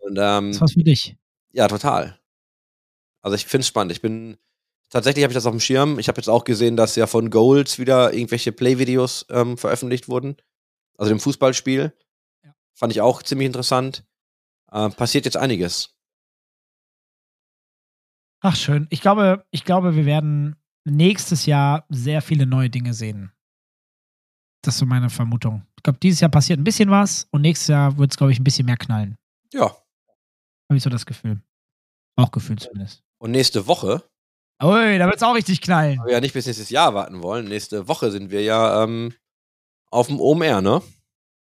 [0.00, 1.16] Und ähm, Das ist was für dich.
[1.52, 2.18] ja, total.
[3.22, 3.92] Also ich finde es spannend.
[3.92, 4.36] Ich bin
[4.90, 5.98] tatsächlich habe ich das auf dem Schirm.
[5.98, 10.36] Ich habe jetzt auch gesehen, dass ja von Goals wieder irgendwelche Play-Videos ähm, veröffentlicht wurden.
[10.98, 11.92] Also dem Fußballspiel.
[12.76, 14.04] Fand ich auch ziemlich interessant.
[14.70, 15.96] Äh, passiert jetzt einiges.
[18.42, 18.86] Ach, schön.
[18.90, 23.32] Ich glaube, ich glaube, wir werden nächstes Jahr sehr viele neue Dinge sehen.
[24.62, 25.66] Das ist so meine Vermutung.
[25.76, 28.38] Ich glaube, dieses Jahr passiert ein bisschen was und nächstes Jahr wird es, glaube ich,
[28.40, 29.16] ein bisschen mehr knallen.
[29.52, 29.64] Ja.
[29.64, 31.40] Habe ich so das Gefühl.
[32.16, 33.02] Bauchgefühl zumindest.
[33.18, 34.02] Und nächste Woche,
[34.62, 35.98] Ui, da wird es auch richtig knallen.
[35.98, 39.12] weil wir ja nicht bis nächstes Jahr warten wollen, nächste Woche sind wir ja ähm,
[39.90, 40.82] auf dem OMR, ne?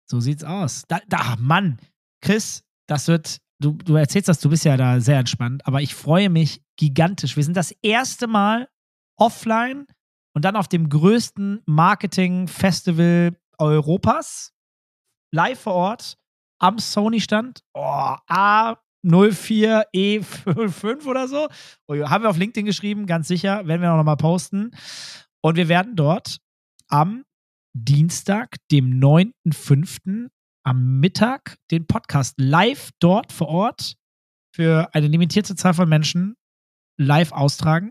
[0.06, 0.84] So sieht's aus.
[0.88, 1.78] Da, da, Mann.
[2.20, 5.94] Chris, das wird, du, du erzählst das, du bist ja da sehr entspannt, aber ich
[5.94, 7.36] freue mich gigantisch.
[7.36, 8.68] Wir sind das erste Mal
[9.16, 9.86] offline
[10.34, 14.52] und dann auf dem größten Marketing-Festival Europas.
[15.32, 16.18] Live vor Ort
[16.58, 17.62] am Sony-Stand.
[17.74, 21.48] Oh, A04E55 oder so.
[21.86, 23.64] Oh, haben wir auf LinkedIn geschrieben, ganz sicher.
[23.66, 24.72] Werden wir auch nochmal posten.
[25.40, 26.38] Und wir werden dort
[26.88, 27.24] am
[27.76, 30.28] Dienstag, dem 9.5.
[30.62, 33.96] am Mittag den Podcast live dort vor Ort
[34.54, 36.36] für eine limitierte Zahl von Menschen
[36.96, 37.90] live austragen.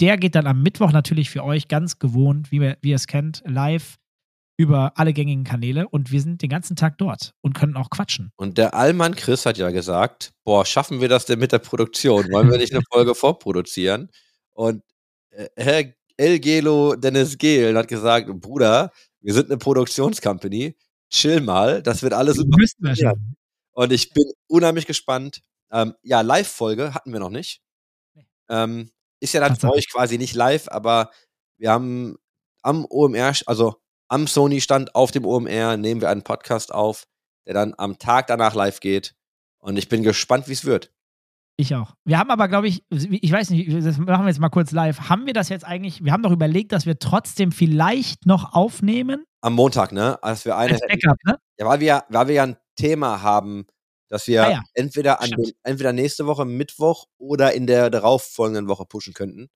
[0.00, 3.08] Der geht dann am Mittwoch natürlich für euch ganz gewohnt, wie, wir, wie ihr es
[3.08, 3.96] kennt, live
[4.56, 8.30] über alle gängigen Kanäle und wir sind den ganzen Tag dort und können auch quatschen.
[8.36, 12.30] Und der Allmann Chris hat ja gesagt, boah, schaffen wir das denn mit der Produktion?
[12.30, 14.10] Wollen wir nicht eine Folge vorproduzieren?
[14.52, 14.84] Und
[15.30, 15.48] äh,
[16.16, 20.76] El Gelo Dennis und hat gesagt, Bruder, wir sind eine Produktionscompany,
[21.10, 22.56] chill mal, das wird alles super.
[22.56, 23.14] Wir Ja.
[23.72, 25.40] Und ich bin unheimlich gespannt.
[25.72, 27.60] Ähm, ja, Live-Folge hatten wir noch nicht.
[28.48, 28.90] Ähm,
[29.20, 31.10] ist ja dann für euch quasi nicht live, aber
[31.56, 32.16] wir haben
[32.62, 33.76] am OMR, also
[34.08, 37.06] am Sony-Stand auf dem OMR, nehmen wir einen Podcast auf,
[37.46, 39.14] der dann am Tag danach live geht.
[39.58, 40.92] Und ich bin gespannt, wie es wird.
[41.56, 41.94] Ich auch.
[42.04, 45.08] Wir haben aber, glaube ich, ich weiß nicht, das machen wir jetzt mal kurz live.
[45.08, 49.24] Haben wir das jetzt eigentlich, wir haben doch überlegt, dass wir trotzdem vielleicht noch aufnehmen?
[49.40, 50.20] Am Montag, ne?
[50.22, 50.80] Als wir eine Als.
[50.80, 51.38] Backup, ne?
[51.58, 53.66] Ja, weil wir, weil wir ja ein Thema haben,
[54.08, 54.62] dass wir Ah ja.
[54.74, 59.48] entweder an den, entweder nächste Woche Mittwoch oder in der darauffolgenden Woche pushen könnten.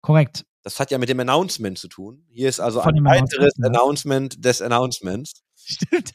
[0.00, 0.44] Korrekt.
[0.64, 2.24] Das hat ja mit dem Announcement zu tun.
[2.28, 3.76] Hier ist also Von ein weiteres Announcement.
[3.76, 5.42] Announcement des Announcements.
[5.68, 6.12] Stimmt.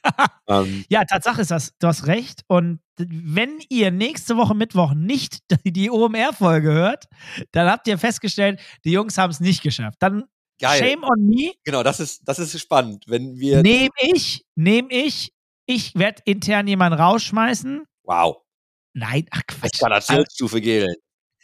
[0.48, 2.44] Ähm, ja, Tatsache ist das, du hast recht.
[2.48, 7.06] Und wenn ihr nächste Woche Mittwoch nicht die OMR-Folge hört,
[7.52, 9.98] dann habt ihr festgestellt, die Jungs haben es nicht geschafft.
[10.00, 10.24] Dann
[10.60, 10.80] geil.
[10.80, 13.04] shame on me, Genau, das ist, das ist spannend.
[13.08, 13.62] Wenn wir.
[13.62, 15.34] nehme ich, nehme ich,
[15.66, 17.84] ich werde intern jemanden rausschmeißen.
[18.04, 18.38] Wow.
[18.94, 19.74] Nein, ach Quatsch.
[19.74, 20.96] Eskalationsstufe Gelen.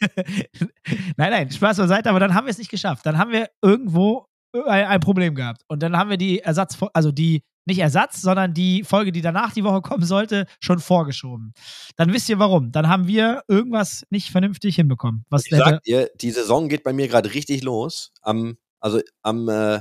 [1.16, 3.04] nein, nein, Spaß beiseite, aber dann haben wir es nicht geschafft.
[3.04, 4.26] Dann haben wir irgendwo
[4.66, 5.62] ein, ein Problem gehabt.
[5.68, 9.52] Und dann haben wir die Ersatz, also die, nicht Ersatz, sondern die Folge, die danach
[9.52, 11.54] die Woche kommen sollte, schon vorgeschoben.
[11.96, 12.72] Dann wisst ihr warum.
[12.72, 15.24] Dann haben wir irgendwas nicht vernünftig hinbekommen.
[15.30, 18.12] Was Ich sag dir, die Saison geht bei mir gerade richtig los.
[18.22, 19.80] Am, also am äh,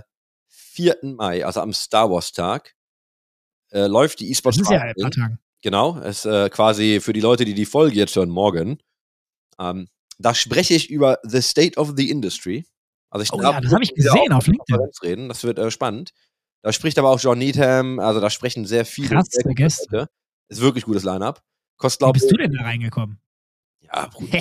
[0.50, 0.98] 4.
[1.04, 2.76] Mai, also am Star Wars Tag,
[3.72, 5.40] äh, läuft die E-Sports das ist ja ein paar Tagen.
[5.62, 8.80] Genau, ist äh, quasi für die Leute, die die Folge jetzt hören, morgen.
[9.60, 9.88] Ähm,
[10.20, 12.66] da spreche ich über The State of the Industry.
[13.10, 14.90] Also ich Oh darf ja, das hab ich gesehen auf LinkedIn.
[15.02, 15.30] Reden.
[15.30, 16.12] Das wird äh, spannend.
[16.64, 19.95] Da spricht aber auch John Needham, also da sprechen sehr viele Krass, sehr Gäste.
[19.95, 20.10] Leute.
[20.49, 21.41] Ist wirklich gutes Line-Up.
[21.78, 23.20] Kostet, Wie bist ich, du denn da reingekommen?
[23.82, 24.39] ja, Bruder,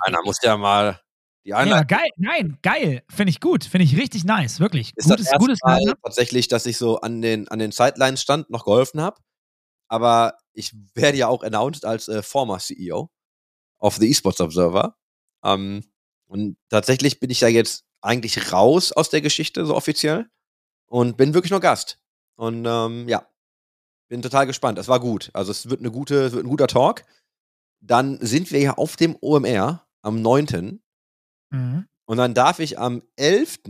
[0.00, 1.00] einer muss ja mal
[1.44, 1.86] die Ja, Einladung.
[1.86, 3.02] geil, nein, geil.
[3.10, 3.64] Finde ich gut.
[3.64, 4.92] Finde ich richtig nice, wirklich.
[4.96, 5.98] ist Gutes, das gutes Mal Line-Up.
[6.02, 9.20] tatsächlich, dass ich so an den, an den Sidelines stand, noch geholfen habe.
[9.88, 13.10] Aber ich werde ja auch announced als äh, former CEO
[13.78, 14.96] of the Esports Observer.
[15.44, 15.84] Ähm,
[16.26, 20.26] und tatsächlich bin ich ja jetzt eigentlich raus aus der Geschichte, so offiziell.
[20.86, 21.98] Und bin wirklich nur Gast.
[22.36, 23.26] Und ähm, ja,
[24.08, 24.78] bin total gespannt.
[24.78, 25.30] Es war gut.
[25.32, 27.04] Also es wird eine gute, es wird ein guter Talk.
[27.80, 30.80] Dann sind wir ja auf dem OMR am 9.
[31.50, 31.88] Mhm.
[32.06, 33.60] Und dann darf ich am 11.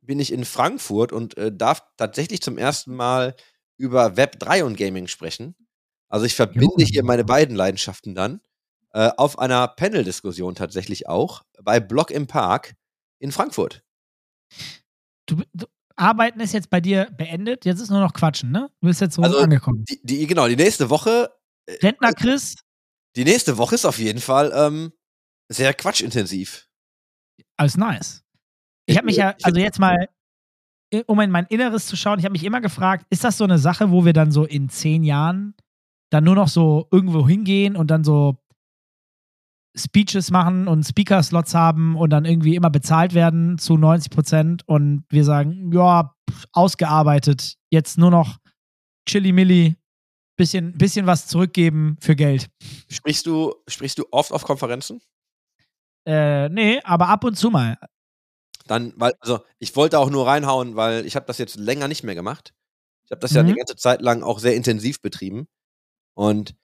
[0.00, 3.36] bin ich in Frankfurt und äh, darf tatsächlich zum ersten Mal
[3.76, 5.54] über Web 3 und Gaming sprechen.
[6.08, 8.40] Also ich verbinde hier meine beiden Leidenschaften dann
[8.92, 12.74] äh, auf einer Panel-Diskussion tatsächlich auch bei Block im Park
[13.18, 13.82] in Frankfurt.
[15.26, 15.66] Du, du,
[16.02, 17.64] Arbeiten ist jetzt bei dir beendet.
[17.64, 18.70] Jetzt ist nur noch Quatschen, ne?
[18.80, 19.84] Du bist jetzt so Also, angekommen.
[19.88, 21.30] Die, die, genau, die nächste Woche,
[21.82, 22.56] Rentner Chris,
[23.16, 24.92] die nächste Woche ist auf jeden Fall ähm,
[25.48, 26.68] sehr quatschintensiv.
[27.56, 28.24] alles nice.
[28.86, 30.08] Ich habe mich ja, Ich- also jetzt mal,
[30.92, 33.44] äh, um in mein Inneres zu schauen, ich habe mich immer gefragt, ist das so
[33.44, 35.54] eine Sache, wo wir dann so in zehn Jahren
[36.10, 38.41] dann nur noch so irgendwo hingehen und dann so
[39.76, 45.04] Speeches machen und Speaker-Slots haben und dann irgendwie immer bezahlt werden zu 90 Prozent und
[45.08, 46.14] wir sagen, ja,
[46.52, 48.38] ausgearbeitet, jetzt nur noch
[49.08, 49.76] Chili-Milli,
[50.36, 52.48] bisschen, bisschen was zurückgeben für Geld.
[52.90, 55.00] Sprichst du, sprichst du oft auf Konferenzen?
[56.06, 57.78] Äh, nee, aber ab und zu mal.
[58.66, 62.02] Dann, weil, also ich wollte auch nur reinhauen, weil ich habe das jetzt länger nicht
[62.02, 62.52] mehr gemacht.
[63.04, 63.48] Ich habe das ja Mhm.
[63.48, 65.46] die ganze Zeit lang auch sehr intensiv betrieben.
[66.14, 66.54] Und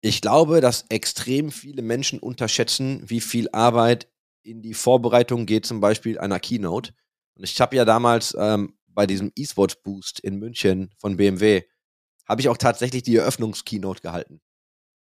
[0.00, 4.08] ich glaube, dass extrem viele Menschen unterschätzen, wie viel Arbeit
[4.42, 6.92] in die Vorbereitung geht, zum Beispiel einer Keynote.
[7.34, 11.62] Und ich habe ja damals ähm, bei diesem E-Sports Boost in München von BMW,
[12.26, 14.40] habe ich auch tatsächlich die Eröffnungskeynote gehalten.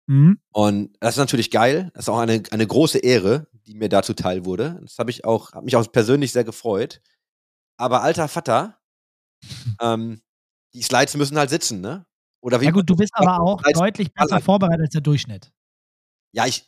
[0.07, 0.39] Mhm.
[0.51, 1.91] Und das ist natürlich geil.
[1.93, 4.79] Das ist auch eine, eine große Ehre, die mir dazu teil wurde.
[4.81, 7.01] Das habe ich auch, habe mich auch persönlich sehr gefreut.
[7.77, 8.79] Aber alter Vater,
[9.81, 10.21] ähm,
[10.73, 12.05] die Slides müssen halt sitzen, ne?
[12.45, 15.51] Oder wie Ja gut, du bist aber auch deutlich besser vorbereitet als der Durchschnitt.
[16.31, 16.67] Ja, ich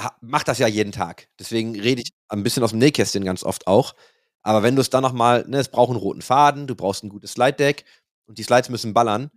[0.00, 1.28] ha- mach das ja jeden Tag.
[1.38, 3.94] Deswegen rede ich ein bisschen aus dem Nähkästchen ganz oft auch.
[4.42, 7.08] Aber wenn du es dann nochmal, ne, es braucht einen roten Faden, du brauchst ein
[7.08, 7.84] gutes Slide Deck
[8.26, 9.30] und die Slides müssen ballern,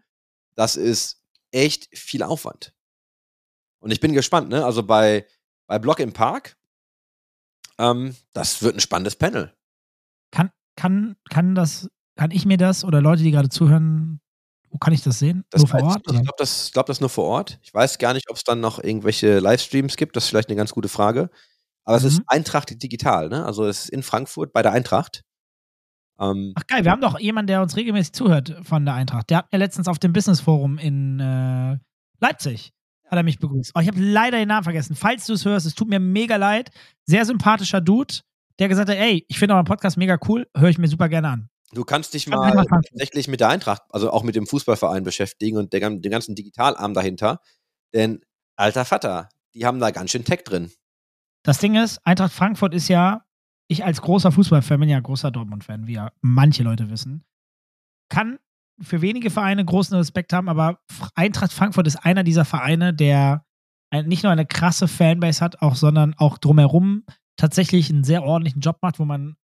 [0.55, 1.21] das ist
[1.51, 2.73] echt viel Aufwand.
[3.77, 4.65] Und ich bin gespannt, ne?
[4.65, 5.27] Also bei,
[5.67, 6.57] bei Block im Park,
[7.77, 9.53] ähm, das wird ein spannendes Panel.
[10.31, 14.19] Kann, kann, kann das, kann ich mir das oder Leute, die gerade zuhören,
[14.76, 15.45] wo kann ich das sehen?
[15.51, 16.01] Das Nur vor Ort?
[16.05, 17.59] Ich, glaube, das, glaub, das nur vor Ort.
[17.63, 20.17] Ich weiß gar nicht, ob es dann noch irgendwelche Livestreams gibt.
[20.17, 21.30] Das ist vielleicht eine ganz gute Frage.
[21.86, 22.26] Aber es ist Mhm.
[22.28, 23.45] Eintracht digital, ne?
[23.45, 25.21] Also es ist in Frankfurt bei der Eintracht.
[26.19, 29.30] Ähm, Ach geil, wir haben doch jemanden, der uns regelmäßig zuhört von der Eintracht.
[29.30, 31.78] Der hat mir letztens auf dem Business Forum in äh,
[32.19, 32.73] Leipzig
[33.09, 33.71] hat er mich begrüßt.
[33.76, 34.95] Oh, ich habe leider den Namen vergessen.
[34.95, 36.71] Falls du es hörst, es tut mir mega leid.
[37.05, 38.15] Sehr sympathischer Dude.
[38.59, 41.30] der gesagt hat, ey, ich finde euren Podcast mega cool, höre ich mir super gerne
[41.30, 41.49] an.
[41.76, 45.73] Du kannst dich mal tatsächlich mit der Eintracht, also auch mit dem Fußballverein beschäftigen und
[45.73, 47.41] der, dem ganzen Digitalarm dahinter.
[47.93, 48.21] Denn,
[48.55, 50.71] alter Vater, die haben da ganz schön Tech drin.
[51.43, 53.26] Das Ding ist, Eintracht Frankfurt ist ja,
[53.67, 57.26] ich als großer Fußballfan bin ja großer Dortmund-Fan, wie ja manche Leute wissen,
[58.09, 58.39] kann
[58.82, 60.80] für wenige Vereine großen Respekt haben, aber
[61.13, 63.45] Eintracht Frankfurt ist einer dieser Vereine, der
[64.05, 67.05] nicht nur eine krasse Fanbase hat, auch, sondern auch drumherum
[67.38, 69.36] tatsächlich einen sehr ordentlichen Job macht, wo man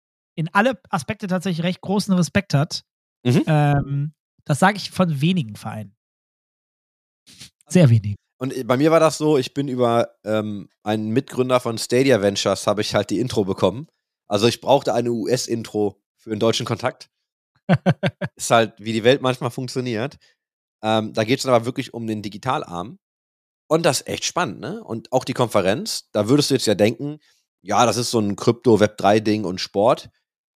[0.40, 2.84] in alle Aspekte tatsächlich recht großen Respekt hat.
[3.24, 3.44] Mhm.
[3.46, 4.14] Ähm,
[4.46, 5.94] das sage ich von wenigen Vereinen.
[7.68, 8.16] Sehr wenigen.
[8.38, 12.22] Und äh, bei mir war das so, ich bin über ähm, einen Mitgründer von Stadia
[12.22, 13.86] Ventures, habe ich halt die Intro bekommen.
[14.28, 17.10] Also ich brauchte eine US-Intro für einen deutschen Kontakt.
[18.36, 20.16] ist halt, wie die Welt manchmal funktioniert.
[20.82, 22.98] Ähm, da geht es aber wirklich um den Digitalarm.
[23.68, 24.82] Und das ist echt spannend, ne?
[24.82, 27.18] Und auch die Konferenz, da würdest du jetzt ja denken,
[27.62, 30.08] ja, das ist so ein Krypto-Web3-Ding und Sport.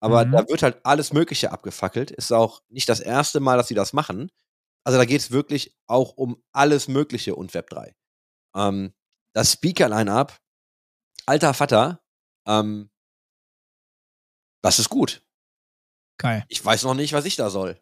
[0.05, 0.33] Aber Mhm.
[0.33, 2.11] da wird halt alles Mögliche abgefackelt.
[2.11, 4.31] Ist auch nicht das erste Mal, dass sie das machen.
[4.85, 7.95] Also da geht es wirklich auch um alles Mögliche und Web3.
[8.55, 8.93] Ähm,
[9.35, 10.39] das Speaker-Line-Up,
[11.27, 12.03] alter Vater,
[12.47, 12.91] ähm,
[14.63, 15.23] das ist gut.
[16.19, 16.45] Geil.
[16.49, 17.81] Ich weiß noch nicht, was ich da soll.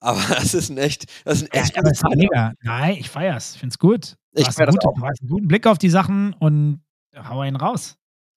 [0.00, 2.52] Aber das ist ein echt, das ist ein Ja, echt aber es gutes ist mega.
[2.62, 3.54] Nein, ich feier's.
[3.54, 4.16] Ich find's gut.
[4.32, 6.84] Du Ich hast, einen das guten, du hast einen guten Blick auf die Sachen und
[7.16, 7.96] hau einen raus.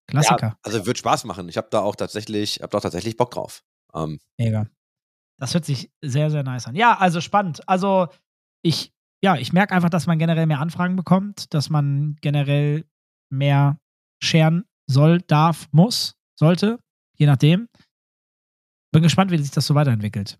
[0.09, 0.47] Klassiker.
[0.47, 1.47] Ja, also wird Spaß machen.
[1.49, 3.63] Ich habe da auch tatsächlich, habe da tatsächlich Bock drauf.
[3.93, 4.67] Ähm, Mega.
[5.39, 6.75] Das hört sich sehr, sehr nice an.
[6.75, 7.67] Ja, also spannend.
[7.67, 8.07] Also
[8.61, 8.91] ich,
[9.23, 12.85] ja, ich merke einfach, dass man generell mehr Anfragen bekommt, dass man generell
[13.31, 13.77] mehr
[14.21, 16.79] scheren soll, darf, muss, sollte,
[17.17, 17.69] je nachdem.
[18.91, 20.39] Bin gespannt, wie sich das so weiterentwickelt.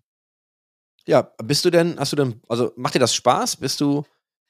[1.06, 3.56] ja, bist du denn, hast du denn, also macht dir das Spaß?
[3.56, 4.02] Bist du,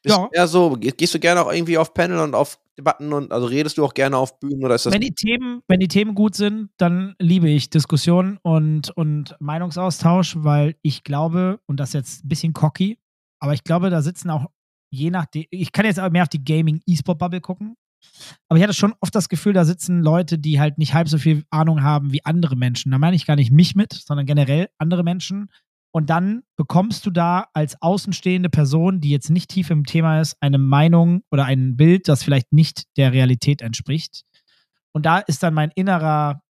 [0.02, 0.24] bist Ja.
[0.26, 3.32] du eher so, ge- gehst du gerne auch irgendwie auf Panel und auf Debatten und
[3.32, 5.88] also redest du auch gerne auf Bühnen oder ist das Wenn die Themen, wenn die
[5.88, 11.90] Themen gut sind, dann liebe ich Diskussion und, und Meinungsaustausch, weil ich glaube, und das
[11.90, 12.98] ist jetzt ein bisschen cocky,
[13.38, 14.46] aber ich glaube, da sitzen auch
[14.92, 17.76] je nachdem, ich kann jetzt aber mehr auf die Gaming-E-Sport-Bubble gucken,
[18.48, 21.18] aber ich hatte schon oft das Gefühl, da sitzen Leute, die halt nicht halb so
[21.18, 22.90] viel Ahnung haben wie andere Menschen.
[22.92, 25.50] Da meine ich gar nicht mich mit, sondern generell andere Menschen.
[25.92, 30.36] Und dann bekommst du da als außenstehende Person, die jetzt nicht tief im Thema ist,
[30.40, 34.22] eine Meinung oder ein Bild, das vielleicht nicht der Realität entspricht.
[34.92, 36.42] Und da ist dann mein innerer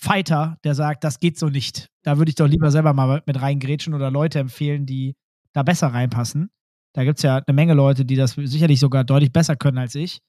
[0.00, 1.88] Fighter, der sagt, das geht so nicht.
[2.02, 5.14] Da würde ich doch lieber selber mal mit reingrätschen oder Leute empfehlen, die
[5.52, 6.50] da besser reinpassen.
[6.94, 9.94] Da gibt es ja eine Menge Leute, die das sicherlich sogar deutlich besser können als
[9.94, 10.20] ich.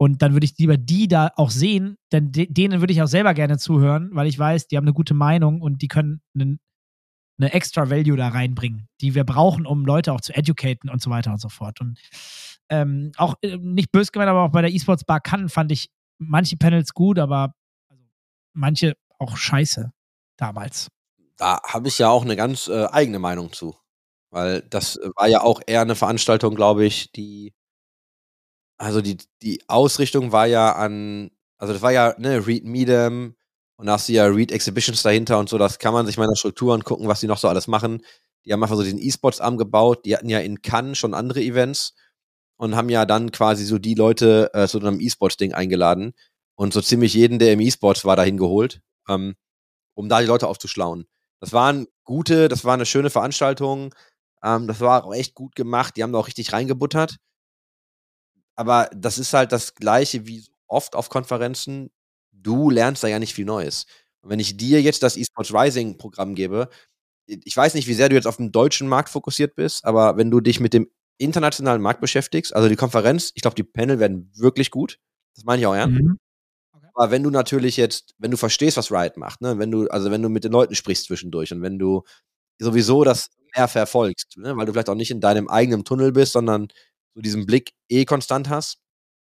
[0.00, 3.08] Und dann würde ich lieber die da auch sehen, denn de denen würde ich auch
[3.08, 6.60] selber gerne zuhören, weil ich weiß, die haben eine gute Meinung und die können einen,
[7.38, 11.10] eine extra Value da reinbringen, die wir brauchen, um Leute auch zu educaten und so
[11.10, 11.80] weiter und so fort.
[11.80, 11.98] Und
[12.68, 15.90] ähm, auch äh, nicht böse gemeint, aber auch bei der eSports Bar Cannes fand ich
[16.18, 17.54] manche Panels gut, aber
[17.88, 18.02] also,
[18.52, 19.92] manche auch scheiße
[20.36, 20.88] damals.
[21.36, 23.76] da habe ich ja auch eine ganz äh, eigene Meinung zu.
[24.30, 27.54] Weil das war ja auch eher eine Veranstaltung, glaube ich, die,
[28.76, 33.37] also die, die Ausrichtung war ja an, also das war ja, ne, Read Meedem
[33.78, 36.24] und da hast du ja Read Exhibitions dahinter und so, das kann man sich mal
[36.24, 38.02] in der Struktur angucken, was die noch so alles machen.
[38.44, 41.40] Die haben einfach so diesen E-Sports Arm gebaut, die hatten ja in Cannes schon andere
[41.40, 41.94] Events
[42.56, 46.14] und haben ja dann quasi so die Leute äh, zu einem E-Sports-Ding eingeladen
[46.56, 49.36] und so ziemlich jeden, der im E-Sports war, dahin geholt, ähm,
[49.94, 51.06] um da die Leute aufzuschlauen.
[51.40, 53.94] Das waren gute, das war eine schöne Veranstaltung.
[54.42, 55.96] Ähm, das war auch echt gut gemacht.
[55.96, 57.16] Die haben da auch richtig reingebuttert.
[58.56, 61.90] Aber das ist halt das Gleiche wie oft auf Konferenzen.
[62.42, 63.86] Du lernst da ja nicht viel Neues.
[64.22, 66.68] Und wenn ich dir jetzt das eSports Rising Programm gebe,
[67.26, 70.30] ich weiß nicht, wie sehr du jetzt auf den deutschen Markt fokussiert bist, aber wenn
[70.30, 74.30] du dich mit dem internationalen Markt beschäftigst, also die Konferenz, ich glaube, die Panel werden
[74.34, 74.98] wirklich gut.
[75.34, 76.00] Das meine ich auch ernst.
[76.00, 76.18] Mhm.
[76.94, 80.10] Aber wenn du natürlich jetzt, wenn du verstehst, was Riot macht, ne, wenn du, also
[80.10, 82.02] wenn du mit den Leuten sprichst zwischendurch und wenn du
[82.60, 86.32] sowieso das mehr verfolgst, ne, weil du vielleicht auch nicht in deinem eigenen Tunnel bist,
[86.32, 86.68] sondern
[87.14, 88.78] so diesen Blick eh konstant hast,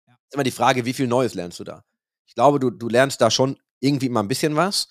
[0.07, 0.13] Ja.
[0.13, 1.83] ist immer die Frage, wie viel Neues lernst du da?
[2.27, 4.87] Ich glaube, du, du lernst da schon irgendwie immer ein bisschen was,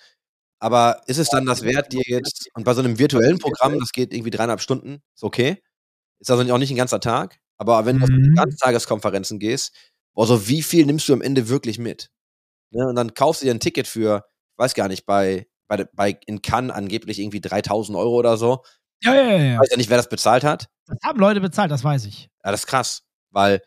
[0.60, 3.92] aber ist es dann das wert, dir jetzt, und bei so einem virtuellen Programm, das
[3.92, 5.62] geht irgendwie dreieinhalb Stunden, ist okay,
[6.20, 8.34] ist also auch nicht ein ganzer Tag, aber wenn du auf Mhm.
[8.34, 9.74] Ganztageskonferenzen gehst,
[10.14, 12.10] also wie viel nimmst du am Ende wirklich mit?
[12.70, 12.86] Ne?
[12.86, 16.18] Und dann kaufst du dir ein Ticket für, ich weiß gar nicht, bei, bei, bei
[16.26, 18.62] in Cannes angeblich irgendwie 3000 Euro oder so.
[19.02, 19.58] Ja, ja, ja, Ich ja.
[19.60, 20.68] weiß ja nicht, wer das bezahlt hat.
[20.86, 22.30] Das haben Leute bezahlt, das weiß ich.
[22.44, 23.60] Ja, das ist krass, weil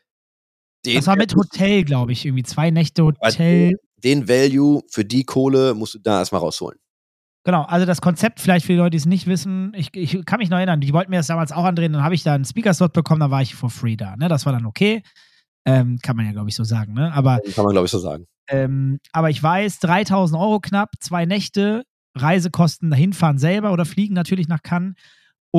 [0.87, 3.73] den, Das war mit Hotel, glaube ich, irgendwie zwei Nächte Hotel.
[4.03, 6.79] den Value für die Kohle musst du da erstmal rausholen.
[7.43, 10.39] Genau, also das Konzept vielleicht für die Leute, die es nicht wissen, ich, ich kann
[10.39, 12.43] mich noch erinnern, die wollten mir das damals auch andrehen, dann habe ich da einen
[12.43, 14.17] Speaker-Slot bekommen, dann war ich for free da.
[14.17, 14.27] Ne?
[14.27, 15.01] Das war dann okay.
[15.65, 16.93] Ähm, kann man ja, glaube ich, so sagen.
[16.93, 17.11] Ne?
[17.13, 18.25] Aber Kann man, glaube ich, so sagen.
[18.49, 21.83] Ähm, aber ich weiß, 3000 Euro knapp, zwei Nächte,
[22.15, 24.95] Reisekosten, hinfahren selber oder fliegen natürlich nach Cannes.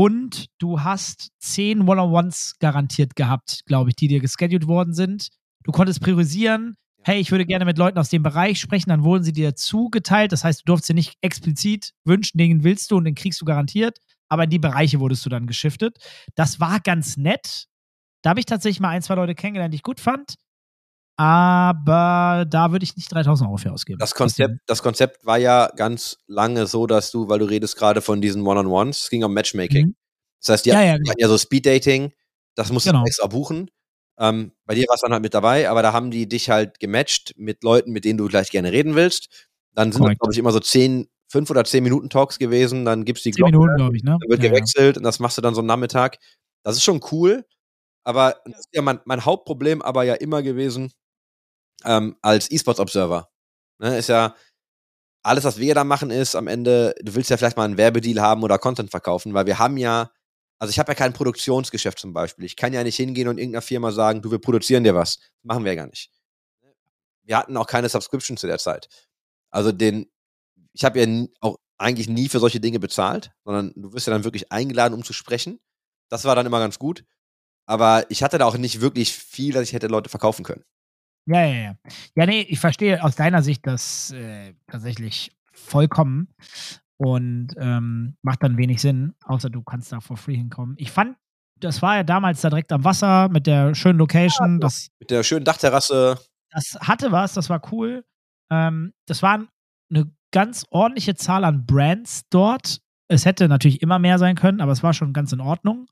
[0.00, 5.30] Und du hast zehn One-on-Ones garantiert gehabt, glaube ich, die dir gescheduled worden sind.
[5.64, 9.24] Du konntest priorisieren, hey, ich würde gerne mit Leuten aus dem Bereich sprechen, dann wurden
[9.24, 10.30] sie dir zugeteilt.
[10.30, 13.44] Das heißt, du durfst dir nicht explizit wünschen, den willst du und den kriegst du
[13.44, 13.98] garantiert.
[14.28, 15.98] Aber in die Bereiche wurdest du dann geschiftet.
[16.36, 17.66] Das war ganz nett.
[18.22, 20.36] Da habe ich tatsächlich mal ein, zwei Leute kennengelernt, die ich gut fand.
[21.20, 23.98] Aber da würde ich nicht 3000 Euro für ausgeben.
[23.98, 28.00] Das Konzept, das Konzept war ja ganz lange so, dass du, weil du redest gerade
[28.00, 29.88] von diesen One-on-Ones, es ging um Matchmaking.
[29.88, 29.96] Mhm.
[30.40, 31.14] Das heißt, die Ja, ja, hatten genau.
[31.18, 32.12] ja so Speed-Dating,
[32.54, 33.00] das musst Genau.
[33.00, 33.68] du extra buchen.
[34.20, 36.78] Ähm, bei dir war es dann halt mit dabei, aber da haben die dich halt
[36.78, 39.48] gematcht mit Leuten, mit denen du gleich gerne reden willst.
[39.74, 43.24] Dann sind glaube ich, immer so zehn, fünf oder zehn Minuten Talks gewesen, dann gibt's
[43.24, 44.16] die Zehn Minuten, glaube ich, ne?
[44.20, 44.50] dann wird ja.
[44.50, 46.18] gewechselt und das machst du dann so einen Nachmittag.
[46.62, 47.44] Das ist schon cool,
[48.04, 50.92] aber das ist ja mein, mein Hauptproblem aber ja immer gewesen
[51.84, 53.28] ähm, als E-Sports-Observer.
[53.78, 54.34] Ne, ist ja,
[55.22, 58.20] alles, was wir da machen, ist am Ende, du willst ja vielleicht mal einen Werbedeal
[58.20, 60.10] haben oder Content verkaufen, weil wir haben ja,
[60.58, 62.44] also ich habe ja kein Produktionsgeschäft zum Beispiel.
[62.44, 65.18] Ich kann ja nicht hingehen und irgendeiner Firma sagen, du, wir produzieren dir was.
[65.42, 66.10] Machen wir ja gar nicht.
[67.22, 68.88] Wir hatten auch keine Subscription zu der Zeit.
[69.50, 70.10] Also den,
[70.72, 74.24] ich habe ja auch eigentlich nie für solche Dinge bezahlt, sondern du wirst ja dann
[74.24, 75.60] wirklich eingeladen, um zu sprechen.
[76.08, 77.04] Das war dann immer ganz gut.
[77.66, 80.64] Aber ich hatte da auch nicht wirklich viel, dass ich hätte Leute verkaufen können.
[81.28, 81.74] Ja, ja, ja.
[82.16, 86.28] Ja, nee, ich verstehe aus deiner Sicht das äh, tatsächlich vollkommen
[86.96, 90.74] und ähm, macht dann wenig Sinn, außer du kannst da for free hinkommen.
[90.78, 91.16] Ich fand,
[91.60, 94.58] das war ja damals da direkt am Wasser mit der schönen Location.
[94.58, 96.18] das, Mit der schönen Dachterrasse.
[96.50, 98.04] das hatte was, das war cool.
[98.50, 99.48] Ähm, das waren
[99.90, 102.80] eine ganz ordentliche Zahl an Brands dort.
[103.08, 105.86] Es hätte natürlich immer mehr sein können, aber es war schon ganz in Ordnung.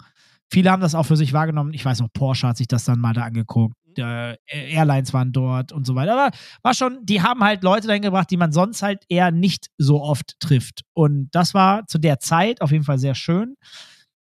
[0.51, 1.74] Viele haben das auch für sich wahrgenommen.
[1.74, 3.74] Ich weiß noch, Porsche hat sich das dann mal da angeguckt.
[3.99, 6.12] Äh, Airlines waren dort und so weiter.
[6.12, 9.68] Aber war schon, die haben halt Leute dahin gebracht, die man sonst halt eher nicht
[9.78, 10.82] so oft trifft.
[10.94, 13.57] Und das war zu der Zeit auf jeden Fall sehr schön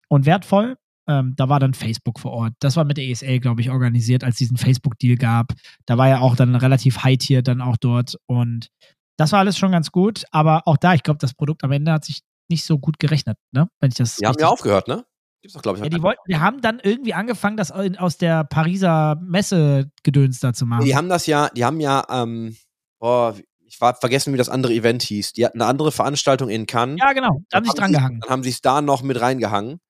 [0.09, 0.75] und wertvoll.
[1.07, 2.53] Ähm, da war dann Facebook vor Ort.
[2.59, 5.53] Das war mit der ESL, glaube ich, organisiert, als diesen Facebook-Deal gab.
[5.85, 8.17] Da war ja auch dann relativ High-Tier dann auch dort.
[8.25, 8.69] Und
[9.17, 10.23] das war alles schon ganz gut.
[10.31, 13.37] Aber auch da, ich glaube, das Produkt am Ende hat sich nicht so gut gerechnet,
[13.51, 13.67] ne?
[13.79, 15.03] Wenn ich das Die haben ja aufgehört, ne?
[15.43, 15.83] Gibt's doch, glaube ich.
[15.83, 20.53] ja, die wollten, wir haben dann irgendwie angefangen, das aus der Pariser Messe gedöns da
[20.53, 20.85] zu machen.
[20.85, 22.55] Die haben das ja, die haben ja, ähm,
[22.97, 23.35] boah,
[23.65, 25.33] ich war vergessen, wie das andere Event hieß.
[25.33, 26.97] Die hatten eine andere Veranstaltung in Cannes.
[26.97, 27.41] ja, genau.
[27.49, 28.21] Da haben sich dran gehangen.
[28.21, 29.81] Dann haben sie es da noch mit reingehangen.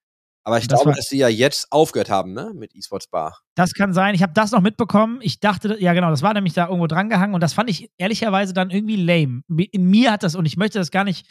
[0.43, 2.51] Aber ich Das glaube, dass sie ja jetzt aufgehört haben, ne?
[2.55, 3.39] Mit eSports Bar.
[3.55, 4.15] Das kann sein.
[4.15, 5.19] Ich habe das noch mitbekommen.
[5.21, 7.91] Ich dachte, ja genau, das war nämlich da irgendwo dran gehangen und das fand ich
[7.97, 9.43] ehrlicherweise dann irgendwie lame.
[9.71, 11.27] In mir hat das, und ich möchte das gar nicht,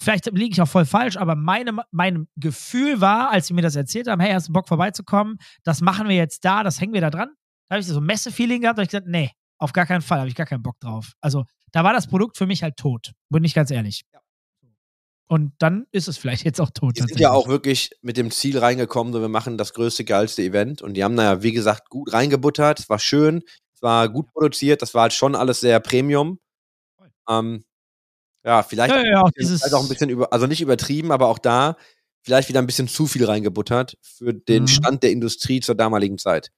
[0.00, 3.76] vielleicht liege ich auch voll falsch, aber meine, mein Gefühl war, als sie mir das
[3.76, 5.38] erzählt haben, hey, hast du Bock vorbeizukommen?
[5.64, 7.30] Das machen wir jetzt da, das hängen wir da dran.
[7.68, 10.02] Da habe ich so ein Messe-Feeling gehabt, da habe ich gesagt, nee, auf gar keinen
[10.02, 11.12] Fall, habe ich gar keinen Bock drauf.
[11.20, 14.04] Also da war das Produkt für mich halt tot, bin ich ganz ehrlich.
[15.28, 16.96] Und dann ist es vielleicht jetzt auch tot.
[16.96, 20.42] Die sind ja auch wirklich mit dem Ziel reingekommen, so wir machen das größte, geilste
[20.42, 20.82] Event.
[20.82, 22.78] Und die haben da ja, wie gesagt, gut reingebuttert.
[22.78, 23.42] Es war schön,
[23.74, 26.38] es war gut produziert, das war halt schon alles sehr Premium.
[27.28, 27.64] Ähm,
[28.46, 31.26] ja, vielleicht, ja, ja, auch dieses, vielleicht auch ein bisschen über, also nicht übertrieben, aber
[31.28, 31.76] auch da
[32.22, 34.68] vielleicht wieder ein bisschen zu viel reingebuttert für den Mhm.
[34.68, 36.50] Stand der Industrie zur damaligen Zeit.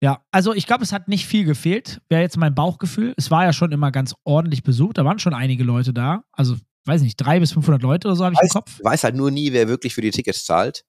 [0.00, 3.14] Ja, also ich glaube, es hat nicht viel gefehlt, wäre jetzt mein Bauchgefühl.
[3.16, 6.22] Es war ja schon immer ganz ordentlich besucht, da waren schon einige Leute da.
[6.30, 8.78] Also, weiß nicht, drei bis 500 Leute oder so habe ich im Kopf.
[8.82, 10.84] weiß halt nur nie, wer wirklich für die Tickets zahlt.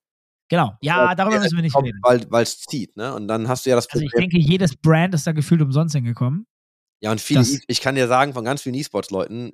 [0.50, 0.74] Genau.
[0.82, 2.00] Ja, darüber müssen wir nicht kommt, reden.
[2.30, 3.14] Weil es zieht, ne?
[3.16, 4.30] Und dann hast du ja das Also ich Problem.
[4.30, 6.46] denke, jedes Brand ist da gefühlt umsonst hingekommen.
[7.02, 9.54] ja, und viele, ich kann dir sagen, von ganz vielen E-Sports-Leuten,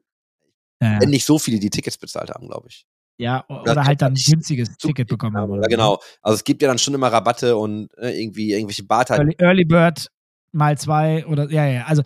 [0.81, 2.85] Ja, wenn nicht so viele, die Tickets bezahlt haben, glaube ich.
[3.17, 5.51] ja Oder oder halt dann ein günstiges Ticket bekommen haben.
[5.51, 5.69] Ja, oder so.
[5.69, 5.99] genau.
[6.21, 9.21] Also es gibt ja dann schon immer Rabatte und äh, irgendwie irgendwelche Barteile.
[9.23, 10.07] Early, Early Bird
[10.51, 11.85] mal zwei oder ja, ja.
[11.85, 12.03] Also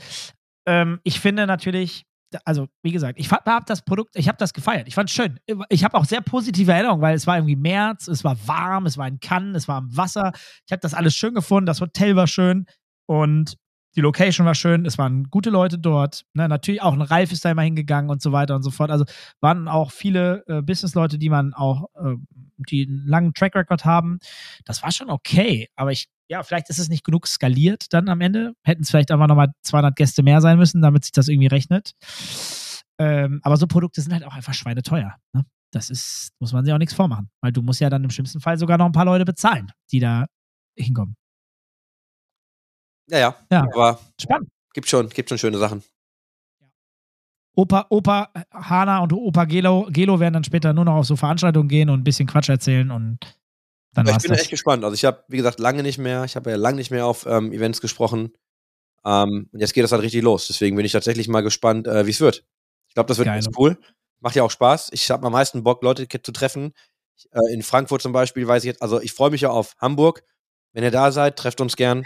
[0.65, 2.05] ähm, ich finde natürlich,
[2.45, 4.87] also wie gesagt, ich habe das Produkt, ich habe das gefeiert.
[4.87, 5.39] Ich fand es schön.
[5.69, 8.97] Ich habe auch sehr positive Erinnerungen, weil es war irgendwie März, es war warm, es
[8.97, 10.31] war in Cannes, es war am Wasser.
[10.67, 12.65] Ich habe das alles schön gefunden, das Hotel war schön
[13.07, 13.55] und
[13.95, 16.25] die Location war schön, es waren gute Leute dort.
[16.33, 18.91] Ne, natürlich auch ein Ralf ist da immer hingegangen und so weiter und so fort.
[18.91, 19.05] Also
[19.41, 22.15] waren auch viele äh, Businessleute, die man auch, äh,
[22.69, 24.19] die einen langen Track Record haben.
[24.65, 28.21] Das war schon okay, aber ich, ja, vielleicht ist es nicht genug skaliert dann am
[28.21, 28.53] Ende.
[28.63, 31.93] Hätten es vielleicht einfach nochmal 200 Gäste mehr sein müssen, damit sich das irgendwie rechnet.
[32.99, 35.15] Ähm, aber so Produkte sind halt auch einfach schweineteuer.
[35.33, 35.45] Ne?
[35.71, 38.41] Das ist, muss man sich auch nichts vormachen, weil du musst ja dann im schlimmsten
[38.41, 40.25] Fall sogar noch ein paar Leute bezahlen, die da
[40.77, 41.15] hinkommen.
[43.09, 43.35] Ja, ja.
[43.51, 43.63] Ja.
[43.73, 44.49] Aber Spannend.
[44.73, 45.83] gibt schon, gibt schon schöne Sachen.
[47.55, 51.67] Opa, Opa Hana und Opa Gelo, Gelo werden dann später nur noch auf so Veranstaltungen
[51.67, 53.19] gehen und ein bisschen Quatsch erzählen und
[53.93, 54.41] dann Aber ich bin das.
[54.41, 54.83] echt gespannt.
[54.83, 57.25] Also ich habe, wie gesagt, lange nicht mehr, ich habe ja lange nicht mehr auf
[57.25, 58.33] ähm, Events gesprochen.
[59.03, 60.47] Ähm, und jetzt geht das halt richtig los.
[60.47, 62.45] Deswegen bin ich tatsächlich mal gespannt, äh, wie es wird.
[62.87, 63.41] Ich glaube, das wird Geil.
[63.41, 63.77] ganz cool.
[64.19, 64.89] Macht ja auch Spaß.
[64.93, 66.73] Ich habe am meisten Bock, Leute zu treffen.
[67.17, 69.75] Ich, äh, in Frankfurt zum Beispiel weiß ich jetzt, also ich freue mich ja auf
[69.79, 70.23] Hamburg.
[70.71, 72.03] Wenn ihr da seid, trefft uns gern.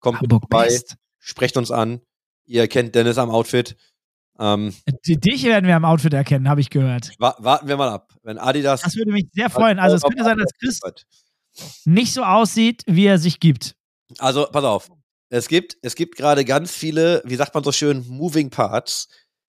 [0.00, 0.96] Kommt Hamburg vorbei, Best.
[1.18, 2.00] sprecht uns an.
[2.46, 3.76] Ihr kennt Dennis am Outfit.
[4.38, 4.74] Ähm,
[5.06, 7.12] Dich werden wir am Outfit erkennen, habe ich gehört.
[7.18, 8.14] wa warten wir mal ab.
[8.22, 8.80] Wenn Adidas.
[8.80, 9.78] Das würde mich sehr freuen.
[9.78, 10.80] Also es könnte sein, dass Chris
[11.84, 13.76] nicht so aussieht, wie er sich gibt.
[14.18, 14.90] Also, pass auf.
[15.28, 19.08] Es gibt, es gibt gerade ganz viele, wie sagt man so schön, Moving Parts.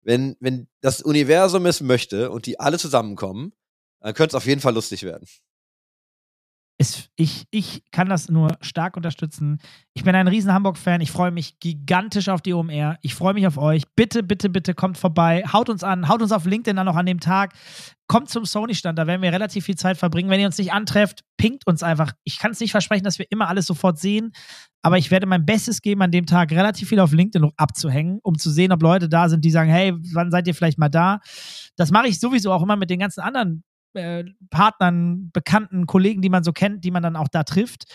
[0.04, 3.54] Wenn, wenn das Universum es möchte und die alle zusammenkommen,
[4.02, 5.26] dann könnte es auf jeden Fall lustig werden.
[6.84, 9.60] Es, ich, ich kann das nur stark unterstützen.
[9.94, 11.00] Ich bin ein riesen Hamburg-Fan.
[11.00, 12.98] Ich freue mich gigantisch auf die OMR.
[13.02, 13.84] Ich freue mich auf euch.
[13.96, 15.46] Bitte, bitte, bitte kommt vorbei.
[15.54, 16.10] Haut uns an.
[16.10, 17.54] Haut uns auf LinkedIn dann noch an dem Tag.
[18.08, 19.00] Kommt zum Sony-Stand.
[19.00, 20.30] Da werden wir relativ viel Zeit verbringen.
[20.30, 22.12] Wenn ihr uns nicht antrefft, pinkt uns einfach.
[22.26, 24.34] Ich kann es nicht versprechen, dass wir immer alles sofort sehen.
[24.82, 28.38] Aber ich werde mein Bestes geben, an dem Tag relativ viel auf LinkedIn abzuhängen, um
[28.38, 31.22] zu sehen, ob Leute da sind, die sagen, hey, wann seid ihr vielleicht mal da?
[31.78, 33.64] Das mache ich sowieso auch immer mit den ganzen anderen
[33.94, 37.86] äh, Partnern, Bekannten, Kollegen, die man so kennt, die man dann auch da trifft.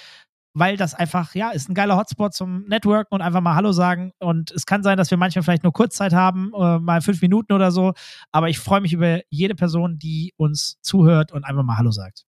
[0.54, 4.12] Weil das einfach, ja, ist ein geiler Hotspot zum Networken und einfach mal Hallo sagen.
[4.18, 7.52] Und es kann sein, dass wir manchmal vielleicht nur Kurzzeit haben, äh, mal fünf Minuten
[7.52, 7.92] oder so.
[8.32, 12.24] Aber ich freue mich über jede Person, die uns zuhört und einfach mal Hallo sagt.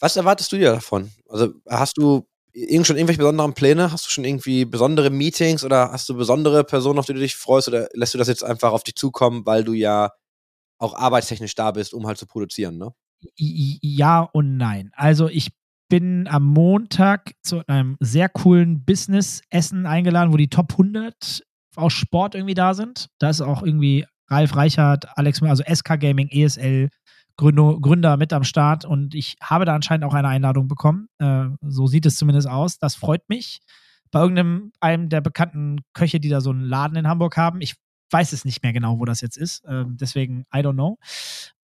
[0.00, 1.10] Was erwartest du dir davon?
[1.28, 3.92] Also, hast du irgend schon irgendwelche besonderen Pläne?
[3.92, 7.36] Hast du schon irgendwie besondere Meetings oder hast du besondere Personen, auf die du dich
[7.36, 7.68] freust?
[7.68, 10.12] Oder lässt du das jetzt einfach auf dich zukommen, weil du ja
[10.78, 12.94] auch arbeitstechnisch da bist, um halt zu produzieren, ne?
[13.36, 14.90] Ja und nein.
[14.94, 15.50] Also ich
[15.88, 21.42] bin am Montag zu einem sehr coolen Business-Essen eingeladen, wo die Top 100
[21.76, 23.08] aus Sport irgendwie da sind.
[23.18, 26.88] Da ist auch irgendwie Ralf Reichert, Alex, Müller, also SK Gaming, ESL,
[27.36, 31.08] Gründer, Gründer mit am Start und ich habe da anscheinend auch eine Einladung bekommen.
[31.18, 32.78] Äh, so sieht es zumindest aus.
[32.78, 33.60] Das freut mich.
[34.10, 37.60] Bei irgendeinem einem der bekannten Köche, die da so einen Laden in Hamburg haben.
[37.60, 37.74] Ich
[38.10, 39.64] weiß es nicht mehr genau, wo das jetzt ist.
[39.66, 40.98] Ähm, deswegen, I don't know.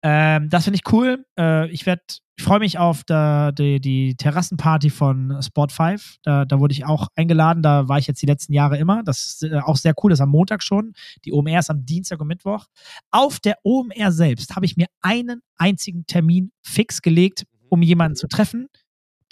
[0.09, 1.27] Ähm, das finde ich cool.
[1.37, 2.03] Äh, ich werde,
[2.37, 6.19] ich freue mich auf da, die, die Terrassenparty von Sport 5.
[6.23, 7.61] Da, da wurde ich auch eingeladen.
[7.61, 9.03] Da war ich jetzt die letzten Jahre immer.
[9.03, 10.11] Das ist äh, auch sehr cool.
[10.11, 10.93] Das ist am Montag schon.
[11.25, 12.67] Die OMR ist am Dienstag und Mittwoch.
[13.11, 18.29] Auf der OMR selbst habe ich mir einen einzigen Termin fix gelegt, um jemanden zu
[18.29, 18.69] treffen,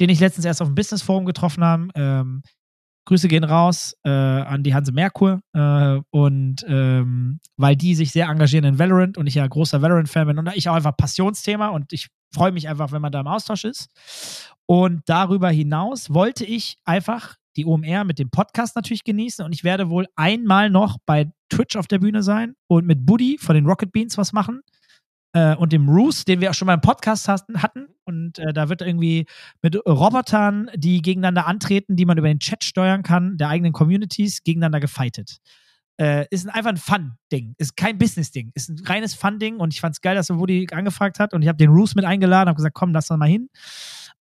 [0.01, 1.87] den ich letztens erst auf dem Business Forum getroffen habe.
[1.95, 2.43] Ähm,
[3.07, 8.29] Grüße gehen raus äh, an die Hanse Merkur äh, und ähm, weil die sich sehr
[8.29, 11.93] engagieren in Valorant und ich ja großer Valorant-Fan bin und ich auch einfach Passionsthema und
[11.93, 13.89] ich freue mich einfach, wenn man da im Austausch ist.
[14.67, 19.65] Und darüber hinaus wollte ich einfach die OMR mit dem Podcast natürlich genießen und ich
[19.65, 23.67] werde wohl einmal noch bei Twitch auf der Bühne sein und mit Buddy von den
[23.67, 24.63] Rocket Beans was machen
[25.35, 27.61] äh, und dem Roos, den wir auch schon mal im Podcast hatten.
[27.63, 27.89] hatten.
[28.05, 29.27] Und äh, da wird irgendwie
[29.61, 34.43] mit Robotern, die gegeneinander antreten, die man über den Chat steuern kann, der eigenen Communities,
[34.45, 35.39] gegeneinander gefightet.
[36.01, 37.55] Äh, ist ein, einfach ein Fun-Ding.
[37.59, 38.53] Ist kein Business-Ding.
[38.55, 41.43] Ist ein reines Fun-Ding und ich fand es geil, dass er Woody angefragt hat und
[41.43, 43.49] ich habe den Roos mit eingeladen, habe gesagt, komm, lass doch mal hin.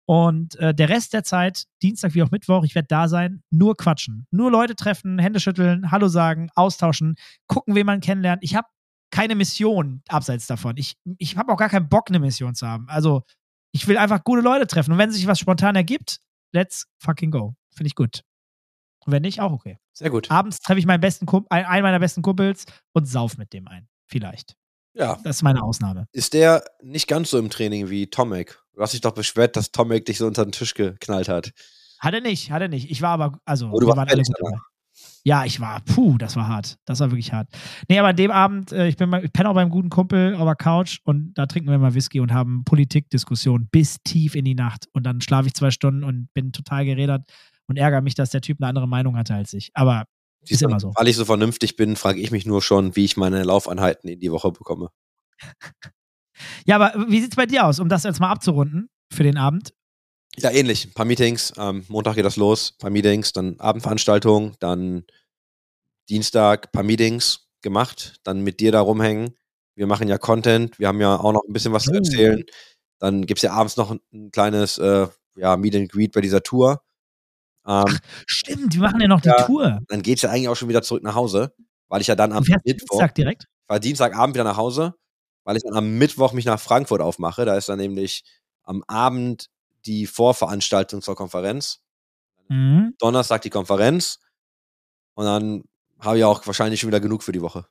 [0.05, 3.77] Und äh, der Rest der Zeit, Dienstag wie auch Mittwoch, ich werde da sein, nur
[3.77, 4.27] quatschen.
[4.31, 7.15] Nur Leute treffen, Hände schütteln, Hallo sagen, austauschen,
[7.47, 8.43] gucken, wen man kennenlernt.
[8.43, 8.67] Ich habe
[9.13, 10.77] keine Mission abseits davon.
[10.77, 12.89] Ich, ich habe auch gar keinen Bock, eine Mission zu haben.
[12.89, 13.23] Also,
[13.71, 14.93] ich will einfach gute Leute treffen.
[14.93, 16.19] Und wenn sich was spontan ergibt,
[16.53, 17.55] let's fucking go.
[17.75, 18.23] Finde ich gut.
[19.05, 19.79] Und wenn nicht, auch okay.
[19.93, 20.31] Sehr gut.
[20.31, 23.69] Abends treffe ich meinen besten Kump ein, einen meiner besten Kumpels und sauf mit dem
[23.69, 23.89] ein.
[24.07, 24.57] Vielleicht.
[24.95, 25.19] Ja.
[25.25, 26.07] Das ist meine Ausnahme.
[26.13, 28.59] Ist der nicht ganz so im Training wie Tomek?
[28.75, 31.53] Du hast dich doch beschwert, dass Tomek dich so unter den Tisch geknallt hat.
[31.99, 32.91] Hat er nicht, hat er nicht.
[32.91, 34.57] Ich war aber, also, Oh, du wir waren alle gut dabei.
[35.25, 36.79] Ja, ich war, puh, das war hart.
[36.85, 37.49] Das war wirklich hart.
[37.89, 40.35] Nee, aber an dem Abend, äh, ich, bin mal, ich penne auch beim guten Kumpel
[40.35, 44.45] auf der Couch und da trinken wir mal Whisky und haben Politikdiskussionen bis tief in
[44.45, 44.89] die Nacht.
[44.93, 47.31] Und dann schlafe ich zwei Stunden und bin total gerädert
[47.69, 49.71] und ärgere mich, dass der Typ eine andere Meinung hatte als ich.
[49.75, 50.07] Aber
[50.49, 50.93] ist immer so.
[50.97, 54.21] Weil ich so vernünftig bin, frage ich mich nur schon, wie ich meine Laufeinheiten in
[54.21, 54.91] die Woche bekomme.
[56.67, 59.75] Ja, aber wie sieht's bei dir aus, um das jetzt mal abzurunden für den Abend?
[60.39, 60.87] Ja, ähnlich.
[60.87, 61.53] Ein paar Meetings.
[61.59, 62.73] Ähm, Montag geht das los.
[62.73, 65.05] Ein paar Meetings, dann Abendveranstaltung, dann
[66.09, 69.37] Dienstag ein paar Meetings gemacht, dann mit dir da rumhängen.
[69.75, 70.79] Wir machen ja Content.
[70.79, 71.97] Wir haben ja auch noch ein bisschen was zu Oh.
[71.97, 72.43] erzählen.
[72.99, 75.07] Dann gibt es ja abends noch ein, ein kleines äh,
[75.37, 76.83] ja, Meet and Greet bei dieser Tour.
[77.67, 77.85] Ähm,
[78.27, 79.45] Stimmt, wir machen ja noch die Ja.
[79.47, 79.81] Tour.
[79.89, 81.55] dann geht es ja eigentlich auch schon wieder zurück nach Hause,
[81.89, 82.65] weil ich ja dann am Mittwoch,
[82.99, 83.47] Dienstag direkt?
[83.69, 84.95] war Dienstagabend wieder nach Hause,
[85.45, 87.45] weil ich dann am Mittwoch mich nach Frankfurt aufmache.
[87.45, 88.25] Da ist dann nämlich
[88.65, 89.49] am Abend
[89.87, 91.83] die Vorveranstaltung zur Konferenz.
[92.49, 92.95] Mhm.
[92.99, 94.19] Donnerstag die Konferenz.
[95.15, 95.65] Und dann
[96.01, 97.67] habe ich auch wahrscheinlich schon wieder genug für die Woche.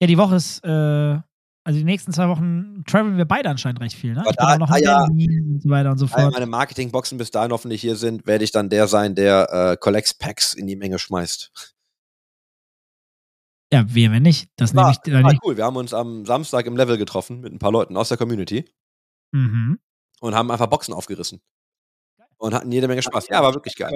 [0.00, 0.68] Ja, die Woche ist, äh,
[1.62, 4.20] also die nächsten zwei Wochen traveln wir beide anscheinend recht viel, ne?
[4.20, 5.06] Aber Ich bin da- auch noch ah, in ja.
[5.06, 6.32] Berlin und so weiter und so Weil fort.
[6.34, 10.14] meine Marketingboxen bis dahin hoffentlich hier sind, werde ich dann der sein, der äh, Collects
[10.14, 11.74] Packs in die Menge schmeißt.
[13.72, 14.50] Ja, wir, wenn nicht.
[14.56, 15.42] Das nehme War, ich dann war nicht.
[15.44, 15.56] cool.
[15.56, 18.64] Wir haben uns am Samstag im Level getroffen mit ein paar Leuten aus der Community
[19.32, 19.78] Mhm.
[20.20, 21.40] Und haben einfach Boxen aufgerissen.
[22.38, 23.28] Und hatten jede Menge Spaß.
[23.28, 23.92] Ja, war wirklich geil.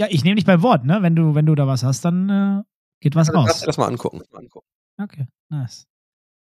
[0.00, 1.02] Ja, ich nehme dich beim Wort, ne?
[1.02, 2.62] Wenn du, wenn du da was hast, dann äh,
[3.00, 3.60] geht was Lass raus.
[3.60, 4.22] dir das mal angucken.
[4.96, 5.86] Okay, nice.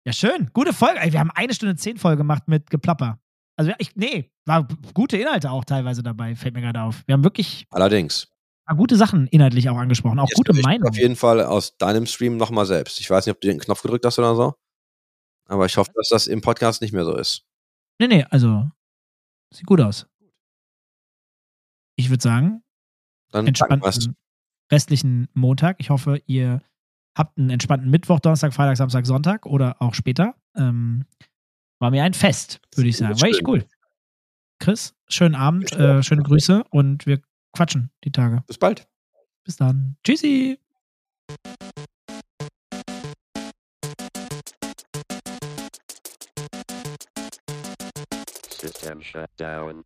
[0.05, 0.49] Ja, schön.
[0.53, 0.99] Gute Folge.
[0.99, 3.19] Ey, wir haben eine Stunde zehn voll gemacht mit Geplapper.
[3.57, 7.03] Also, ich, nee, war gute Inhalte auch teilweise dabei, fällt mir gerade auf.
[7.05, 8.29] Wir haben wirklich Allerdings.
[8.77, 10.89] gute Sachen inhaltlich auch angesprochen, auch Jetzt gute Meinungen.
[10.89, 12.99] Auf jeden Fall aus deinem Stream nochmal selbst.
[13.01, 14.53] Ich weiß nicht, ob du den Knopf gedrückt hast oder so.
[15.47, 17.43] Aber ich hoffe, dass das im Podcast nicht mehr so ist.
[17.99, 18.69] Nee, nee, also,
[19.53, 20.07] sieht gut aus.
[21.97, 22.63] Ich würde sagen,
[23.31, 24.15] Dann entspannten
[24.71, 25.77] restlichen Montag.
[25.79, 26.61] Ich hoffe, ihr
[27.17, 30.35] habt einen entspannten Mittwoch, Donnerstag, Freitag, Samstag, Sonntag oder auch später.
[30.55, 31.05] Ähm,
[31.79, 33.19] war mir ein Fest, würde ich sagen.
[33.19, 33.65] War echt cool.
[34.59, 37.21] Chris, schönen Abend, äh, schöne Grüße und wir
[37.53, 38.43] quatschen die Tage.
[38.47, 38.87] Bis bald.
[39.43, 39.97] Bis dann.
[40.03, 40.59] Tschüssi.
[48.89, 49.83] System shut down.